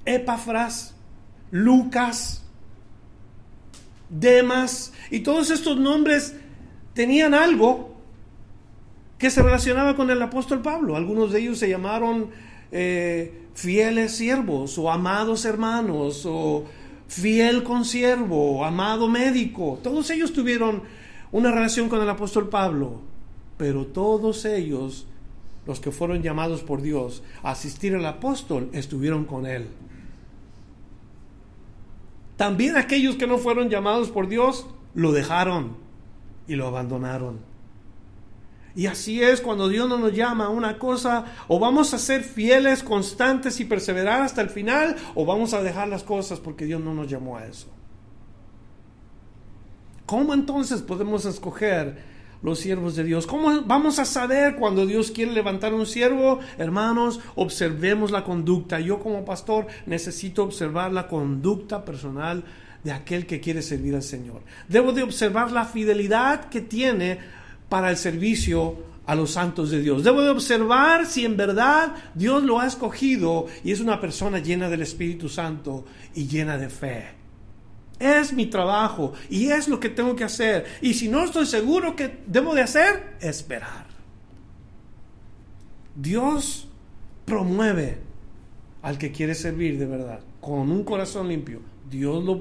Epafras, 0.06 0.94
Lucas, 1.50 2.42
Demas, 4.10 4.92
y 5.10 5.20
todos 5.20 5.50
estos 5.50 5.78
nombres 5.78 6.34
tenían 6.94 7.34
algo 7.34 7.94
que 9.18 9.30
se 9.30 9.42
relacionaba 9.42 9.96
con 9.96 10.10
el 10.10 10.22
apóstol 10.22 10.62
Pablo. 10.62 10.96
Algunos 10.96 11.32
de 11.32 11.40
ellos 11.40 11.58
se 11.58 11.68
llamaron 11.68 12.30
eh, 12.70 13.46
fieles 13.54 14.12
siervos 14.12 14.78
o 14.78 14.90
amados 14.90 15.44
hermanos 15.44 16.24
o 16.24 16.64
fiel 17.08 17.64
consiervo, 17.64 18.64
amado 18.64 19.08
médico. 19.08 19.78
Todos 19.82 20.10
ellos 20.10 20.32
tuvieron 20.32 20.82
una 21.32 21.50
relación 21.50 21.88
con 21.88 22.00
el 22.00 22.08
apóstol 22.08 22.48
Pablo, 22.48 23.00
pero 23.56 23.86
todos 23.86 24.44
ellos, 24.44 25.06
los 25.66 25.80
que 25.80 25.90
fueron 25.90 26.22
llamados 26.22 26.62
por 26.62 26.80
Dios 26.80 27.22
a 27.42 27.50
asistir 27.50 27.94
al 27.94 28.06
apóstol, 28.06 28.70
estuvieron 28.72 29.24
con 29.24 29.46
él. 29.46 29.66
También 32.38 32.76
aquellos 32.76 33.16
que 33.16 33.26
no 33.26 33.36
fueron 33.36 33.68
llamados 33.68 34.10
por 34.10 34.28
Dios, 34.28 34.68
lo 34.94 35.10
dejaron 35.10 35.76
y 36.46 36.54
lo 36.54 36.68
abandonaron. 36.68 37.40
Y 38.76 38.86
así 38.86 39.20
es 39.20 39.40
cuando 39.40 39.68
Dios 39.68 39.88
no 39.88 39.98
nos 39.98 40.12
llama 40.12 40.44
a 40.44 40.50
una 40.50 40.78
cosa, 40.78 41.24
o 41.48 41.58
vamos 41.58 41.92
a 41.94 41.98
ser 41.98 42.22
fieles, 42.22 42.84
constantes 42.84 43.58
y 43.58 43.64
perseverar 43.64 44.22
hasta 44.22 44.40
el 44.40 44.50
final, 44.50 44.94
o 45.16 45.26
vamos 45.26 45.52
a 45.52 45.64
dejar 45.64 45.88
las 45.88 46.04
cosas 46.04 46.38
porque 46.38 46.64
Dios 46.64 46.80
no 46.80 46.94
nos 46.94 47.10
llamó 47.10 47.36
a 47.36 47.44
eso. 47.44 47.66
¿Cómo 50.06 50.32
entonces 50.32 50.80
podemos 50.80 51.24
escoger 51.24 52.04
los 52.42 52.58
siervos 52.58 52.96
de 52.96 53.04
Dios? 53.04 53.26
¿Cómo 53.26 53.62
vamos 53.62 53.98
a 53.98 54.04
saber 54.04 54.56
cuando 54.56 54.86
Dios 54.86 55.10
quiere 55.10 55.32
levantar 55.32 55.74
un 55.74 55.86
siervo? 55.86 56.40
Hermanos, 56.58 57.20
observemos 57.34 58.10
la 58.10 58.24
conducta. 58.24 58.80
Yo 58.80 58.98
como 58.98 59.24
pastor 59.24 59.66
necesito 59.86 60.42
observar 60.44 60.92
la 60.92 61.08
conducta 61.08 61.84
personal 61.84 62.44
de 62.84 62.92
aquel 62.92 63.26
que 63.26 63.40
quiere 63.40 63.62
servir 63.62 63.94
al 63.94 64.02
Señor. 64.02 64.42
Debo 64.68 64.92
de 64.92 65.02
observar 65.02 65.50
la 65.50 65.64
fidelidad 65.64 66.48
que 66.48 66.60
tiene 66.60 67.18
para 67.68 67.90
el 67.90 67.96
servicio 67.96 68.76
a 69.06 69.14
los 69.14 69.32
santos 69.32 69.70
de 69.70 69.80
Dios. 69.80 70.04
Debo 70.04 70.22
de 70.22 70.28
observar 70.30 71.06
si 71.06 71.24
en 71.24 71.36
verdad 71.36 71.94
Dios 72.14 72.42
lo 72.42 72.60
ha 72.60 72.66
escogido 72.66 73.46
y 73.64 73.72
es 73.72 73.80
una 73.80 74.00
persona 74.00 74.38
llena 74.38 74.68
del 74.68 74.82
Espíritu 74.82 75.28
Santo 75.28 75.86
y 76.14 76.26
llena 76.26 76.58
de 76.58 76.68
fe. 76.68 77.17
Es 77.98 78.32
mi 78.32 78.46
trabajo 78.46 79.12
y 79.28 79.48
es 79.48 79.68
lo 79.68 79.80
que 79.80 79.88
tengo 79.88 80.14
que 80.14 80.24
hacer. 80.24 80.66
Y 80.80 80.94
si 80.94 81.08
no 81.08 81.24
estoy 81.24 81.46
seguro 81.46 81.96
que 81.96 82.18
debo 82.26 82.54
de 82.54 82.62
hacer, 82.62 83.16
esperar. 83.20 83.86
Dios 85.96 86.68
promueve 87.24 87.98
al 88.82 88.98
que 88.98 89.10
quiere 89.10 89.34
servir 89.34 89.78
de 89.78 89.86
verdad, 89.86 90.20
con 90.40 90.70
un 90.70 90.84
corazón 90.84 91.28
limpio, 91.28 91.60
Dios 91.90 92.24
lo, 92.24 92.40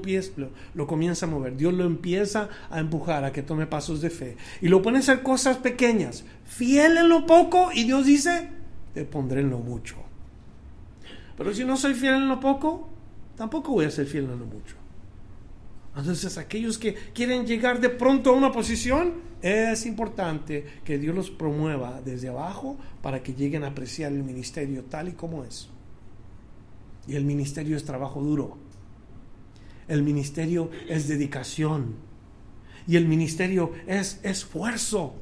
lo, 0.74 0.86
comienza 0.86 1.26
a 1.26 1.28
mover, 1.28 1.56
Dios 1.56 1.74
lo 1.74 1.84
empieza 1.84 2.48
a 2.70 2.78
empujar 2.78 3.24
a 3.24 3.32
que 3.32 3.42
tome 3.42 3.66
pasos 3.66 4.00
de 4.00 4.10
fe. 4.10 4.36
Y 4.60 4.68
lo 4.68 4.80
pone 4.80 4.98
a 4.98 5.00
hacer 5.00 5.22
cosas 5.22 5.56
pequeñas, 5.58 6.24
fiel 6.44 6.96
en 6.96 7.08
lo 7.08 7.26
poco 7.26 7.70
y 7.74 7.84
Dios 7.84 8.06
dice, 8.06 8.48
te 8.94 9.04
pondré 9.04 9.40
en 9.40 9.50
lo 9.50 9.58
mucho. 9.58 9.96
Pero 11.36 11.52
si 11.52 11.64
no 11.64 11.76
soy 11.76 11.94
fiel 11.94 12.14
en 12.14 12.28
lo 12.28 12.40
poco, 12.40 12.88
tampoco 13.36 13.72
voy 13.72 13.86
a 13.86 13.90
ser 13.90 14.06
fiel 14.06 14.24
en 14.24 14.38
lo 14.38 14.46
mucho. 14.46 14.77
Entonces 15.98 16.38
aquellos 16.38 16.78
que 16.78 16.94
quieren 17.12 17.46
llegar 17.46 17.80
de 17.80 17.90
pronto 17.90 18.30
a 18.30 18.32
una 18.32 18.52
posición, 18.52 19.28
es 19.42 19.86
importante 19.86 20.64
que 20.84 20.98
Dios 20.98 21.14
los 21.14 21.30
promueva 21.30 22.00
desde 22.04 22.28
abajo 22.28 22.76
para 23.02 23.22
que 23.22 23.34
lleguen 23.34 23.64
a 23.64 23.68
apreciar 23.68 24.12
el 24.12 24.24
ministerio 24.24 24.84
tal 24.84 25.08
y 25.08 25.12
como 25.12 25.44
es. 25.44 25.68
Y 27.06 27.16
el 27.16 27.24
ministerio 27.24 27.76
es 27.76 27.84
trabajo 27.84 28.20
duro 28.20 28.68
el 29.88 30.02
ministerio 30.02 30.70
es 30.86 31.08
dedicación. 31.08 31.96
Y 32.86 32.96
el 32.96 33.06
ministerio 33.06 33.72
es 33.86 34.20
esfuerzo. 34.22 35.14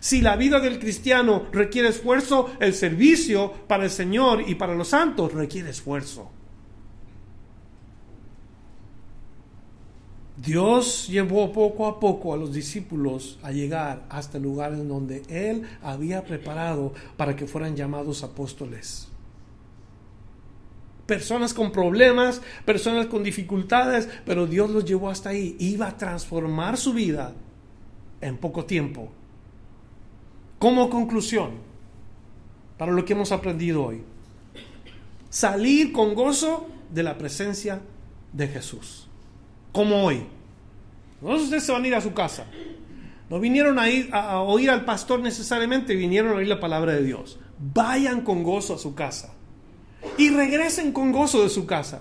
Si 0.00 0.20
la 0.20 0.36
vida 0.36 0.60
del 0.60 0.78
cristiano 0.78 1.46
requiere 1.52 1.88
esfuerzo, 1.88 2.52
el 2.60 2.74
servicio 2.74 3.52
para 3.66 3.84
el 3.84 3.90
Señor 3.90 4.48
y 4.48 4.54
para 4.54 4.74
los 4.74 4.88
santos 4.88 5.32
requiere 5.32 5.70
esfuerzo. 5.70 6.30
Dios 10.36 11.08
llevó 11.08 11.50
poco 11.50 11.86
a 11.86 11.98
poco 11.98 12.34
a 12.34 12.36
los 12.36 12.52
discípulos 12.52 13.38
a 13.42 13.52
llegar 13.52 14.04
hasta 14.10 14.36
el 14.36 14.44
lugar 14.44 14.74
en 14.74 14.86
donde 14.86 15.22
Él 15.28 15.62
había 15.82 16.24
preparado 16.24 16.92
para 17.16 17.34
que 17.34 17.46
fueran 17.46 17.74
llamados 17.74 18.22
apóstoles. 18.22 19.08
Personas 21.06 21.54
con 21.54 21.72
problemas, 21.72 22.42
personas 22.66 23.06
con 23.06 23.22
dificultades, 23.22 24.08
pero 24.26 24.46
Dios 24.46 24.70
los 24.70 24.84
llevó 24.84 25.08
hasta 25.08 25.30
ahí. 25.30 25.56
Iba 25.58 25.88
a 25.88 25.96
transformar 25.96 26.76
su 26.76 26.92
vida 26.92 27.32
en 28.20 28.36
poco 28.36 28.66
tiempo. 28.66 29.08
Como 30.58 30.90
conclusión, 30.90 31.52
para 32.76 32.92
lo 32.92 33.04
que 33.04 33.14
hemos 33.14 33.32
aprendido 33.32 33.84
hoy, 33.84 34.02
salir 35.30 35.92
con 35.92 36.14
gozo 36.14 36.66
de 36.92 37.02
la 37.04 37.16
presencia 37.16 37.80
de 38.32 38.48
Jesús 38.48 39.06
como 39.76 40.02
hoy. 40.02 40.26
No 41.20 41.36
ustedes 41.36 41.64
se 41.64 41.70
van 41.70 41.84
a 41.84 41.86
ir 41.86 41.94
a 41.94 42.00
su 42.00 42.14
casa. 42.14 42.46
No 43.28 43.38
vinieron 43.38 43.78
a, 43.78 43.84
a, 44.12 44.40
oír 44.40 44.70
al 44.70 44.86
pastor 44.86 45.20
necesariamente, 45.20 45.94
vinieron 45.94 46.32
a 46.32 46.36
oír 46.36 46.48
la 46.48 46.60
palabra 46.60 46.94
de 46.94 47.02
Dios. 47.02 47.38
Vayan 47.58 48.22
con 48.22 48.42
gozo 48.42 48.74
a 48.74 48.78
su 48.78 48.94
casa. 48.94 49.34
Y 50.16 50.30
regresen 50.30 50.92
con 50.92 51.12
gozo 51.12 51.42
de 51.42 51.50
su 51.50 51.66
casa. 51.66 52.00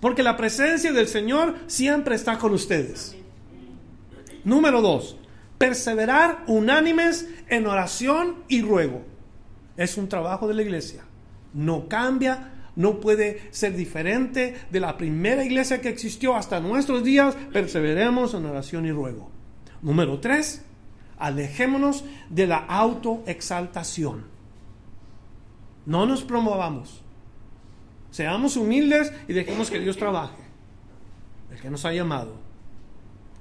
Porque 0.00 0.22
la 0.22 0.38
presencia 0.38 0.94
del 0.94 1.08
Señor 1.08 1.56
siempre 1.66 2.14
está 2.14 2.38
con 2.38 2.54
ustedes. 2.54 3.14
Número 4.42 4.80
dos, 4.80 5.18
perseverar 5.58 6.42
unánimes 6.46 7.28
en 7.48 7.66
oración 7.66 8.36
y 8.48 8.62
ruego. 8.62 9.02
Es 9.76 9.98
un 9.98 10.08
trabajo 10.08 10.48
de 10.48 10.54
la 10.54 10.62
iglesia. 10.62 11.04
No 11.52 11.86
cambia 11.86 12.55
no 12.76 13.00
puede 13.00 13.42
ser 13.50 13.74
diferente 13.74 14.54
de 14.70 14.80
la 14.80 14.96
primera 14.96 15.42
iglesia 15.44 15.80
que 15.80 15.88
existió 15.88 16.36
hasta 16.36 16.60
nuestros 16.60 17.02
días. 17.02 17.34
Perseveremos 17.52 18.34
en 18.34 18.44
oración 18.44 18.84
y 18.84 18.92
ruego. 18.92 19.30
Número 19.82 20.20
tres, 20.20 20.62
alejémonos 21.18 22.04
de 22.28 22.46
la 22.46 22.58
autoexaltación. 22.58 24.24
No 25.86 26.04
nos 26.04 26.22
promovamos. 26.22 27.02
Seamos 28.10 28.56
humildes 28.56 29.12
y 29.26 29.32
dejemos 29.32 29.70
que 29.70 29.80
Dios 29.80 29.96
trabaje, 29.96 30.42
el 31.50 31.60
que 31.60 31.70
nos 31.70 31.84
ha 31.84 31.92
llamado. 31.92 32.34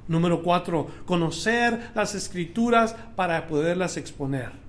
Número 0.08 0.44
cuatro, 0.44 0.88
conocer 1.06 1.92
las 1.96 2.14
escrituras 2.16 2.96
para 3.16 3.48
poderlas 3.48 3.98
exponer. 3.98 4.65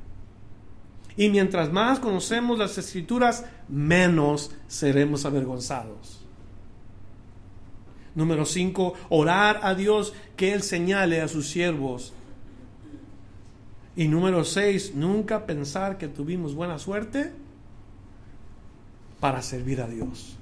Y 1.16 1.30
mientras 1.30 1.72
más 1.72 1.98
conocemos 1.98 2.58
las 2.58 2.76
escrituras, 2.76 3.44
menos 3.68 4.50
seremos 4.68 5.24
avergonzados. 5.24 6.22
Número 8.14 8.44
5, 8.44 8.94
orar 9.10 9.60
a 9.62 9.74
Dios 9.74 10.14
que 10.36 10.52
Él 10.52 10.62
señale 10.62 11.20
a 11.20 11.28
sus 11.28 11.48
siervos. 11.48 12.12
Y 13.94 14.08
número 14.08 14.44
6, 14.44 14.94
nunca 14.94 15.46
pensar 15.46 15.96
que 15.96 16.08
tuvimos 16.08 16.54
buena 16.54 16.78
suerte 16.78 17.32
para 19.20 19.40
servir 19.40 19.80
a 19.80 19.88
Dios. 19.88 20.36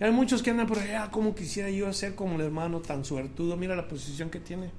Y 0.00 0.04
hay 0.04 0.12
muchos 0.12 0.42
que 0.42 0.50
andan 0.50 0.66
por 0.66 0.78
allá, 0.78 1.10
como 1.10 1.34
quisiera 1.34 1.70
yo 1.70 1.92
ser 1.92 2.14
como 2.14 2.36
el 2.36 2.42
hermano 2.42 2.80
tan 2.80 3.04
suertudo, 3.04 3.56
mira 3.56 3.74
la 3.74 3.88
posición 3.88 4.30
que 4.30 4.38
tiene. 4.38 4.70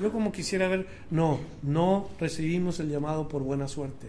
Yo 0.00 0.12
como 0.12 0.32
quisiera 0.32 0.68
ver, 0.68 0.86
no, 1.10 1.40
no 1.62 2.08
recibimos 2.18 2.80
el 2.80 2.88
llamado 2.88 3.28
por 3.28 3.42
buena 3.42 3.68
suerte, 3.68 4.08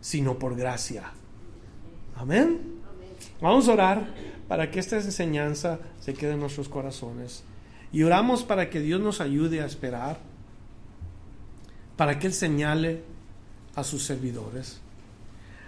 sino 0.00 0.38
por 0.38 0.56
gracia. 0.56 1.12
Amén. 2.16 2.78
Vamos 3.40 3.68
a 3.68 3.72
orar 3.72 4.14
para 4.46 4.70
que 4.70 4.80
esta 4.80 4.96
enseñanza 4.96 5.78
se 6.00 6.14
quede 6.14 6.32
en 6.32 6.40
nuestros 6.40 6.68
corazones. 6.68 7.44
Y 7.92 8.02
oramos 8.02 8.44
para 8.44 8.70
que 8.70 8.80
Dios 8.80 9.00
nos 9.00 9.20
ayude 9.20 9.60
a 9.60 9.66
esperar, 9.66 10.18
para 11.96 12.18
que 12.18 12.26
Él 12.26 12.32
señale 12.32 13.02
a 13.74 13.84
sus 13.84 14.04
servidores. 14.04 14.80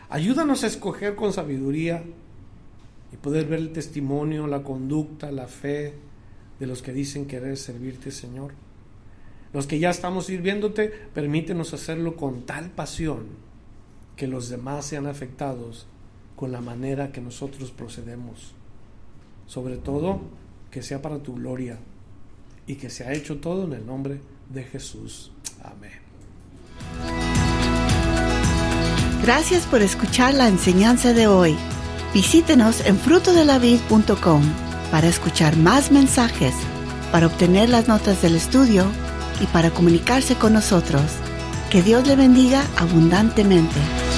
Ayúdanos 0.08 0.64
a 0.64 0.66
escoger 0.66 1.14
con 1.14 1.32
sabiduría 1.32 2.02
y 3.12 3.16
poder 3.16 3.46
ver 3.46 3.61
el 3.61 3.72
testimonio, 3.72 4.46
la 4.46 4.62
conducta, 4.62 5.30
la 5.30 5.46
fe 5.46 5.94
de 6.58 6.66
los 6.66 6.82
que 6.82 6.92
dicen 6.92 7.26
querer 7.26 7.56
servirte, 7.56 8.11
Señor. 8.11 8.52
Los 9.53 9.66
que 9.66 9.78
ya 9.78 9.90
estamos 9.90 10.26
sirviéndote, 10.26 10.88
permítenos 10.88 11.74
hacerlo 11.74 12.16
con 12.16 12.42
tal 12.42 12.70
pasión 12.70 13.26
que 14.16 14.26
los 14.26 14.48
demás 14.48 14.84
sean 14.84 15.07
afectados 15.07 15.86
con 16.36 16.53
la 16.53 16.61
manera 16.61 17.11
que 17.11 17.20
nosotros 17.20 17.70
procedemos. 17.70 18.55
Sobre 19.46 19.76
todo, 19.76 20.20
que 20.70 20.82
sea 20.82 21.03
para 21.03 21.18
tu 21.18 21.34
gloria 21.34 21.78
y 22.66 22.76
que 22.76 22.90
se 22.90 23.05
ha 23.05 23.12
hecho 23.12 23.38
todo 23.38 23.64
en 23.64 23.72
el 23.72 23.84
nombre 23.84 24.20
de 24.48 24.62
Jesús. 24.62 25.32
Amén. 25.64 25.90
Gracias 29.22 29.66
por 29.66 29.82
escuchar 29.82 30.34
la 30.34 30.48
enseñanza 30.48 31.12
de 31.12 31.26
hoy. 31.26 31.57
Visítenos 32.14 32.86
en 32.86 32.96
frutodelavid.com 32.96 34.42
para 34.90 35.09
escuchar 35.09 35.57
más 35.57 35.90
mensajes, 35.92 36.55
para 37.12 37.26
obtener 37.26 37.68
las 37.68 37.88
notas 37.88 38.22
del 38.22 38.36
estudio 38.36 38.86
y 39.41 39.47
para 39.47 39.70
comunicarse 39.70 40.34
con 40.36 40.53
nosotros. 40.53 41.03
Que 41.70 41.82
Dios 41.82 42.07
le 42.07 42.16
bendiga 42.16 42.64
abundantemente. 42.76 44.09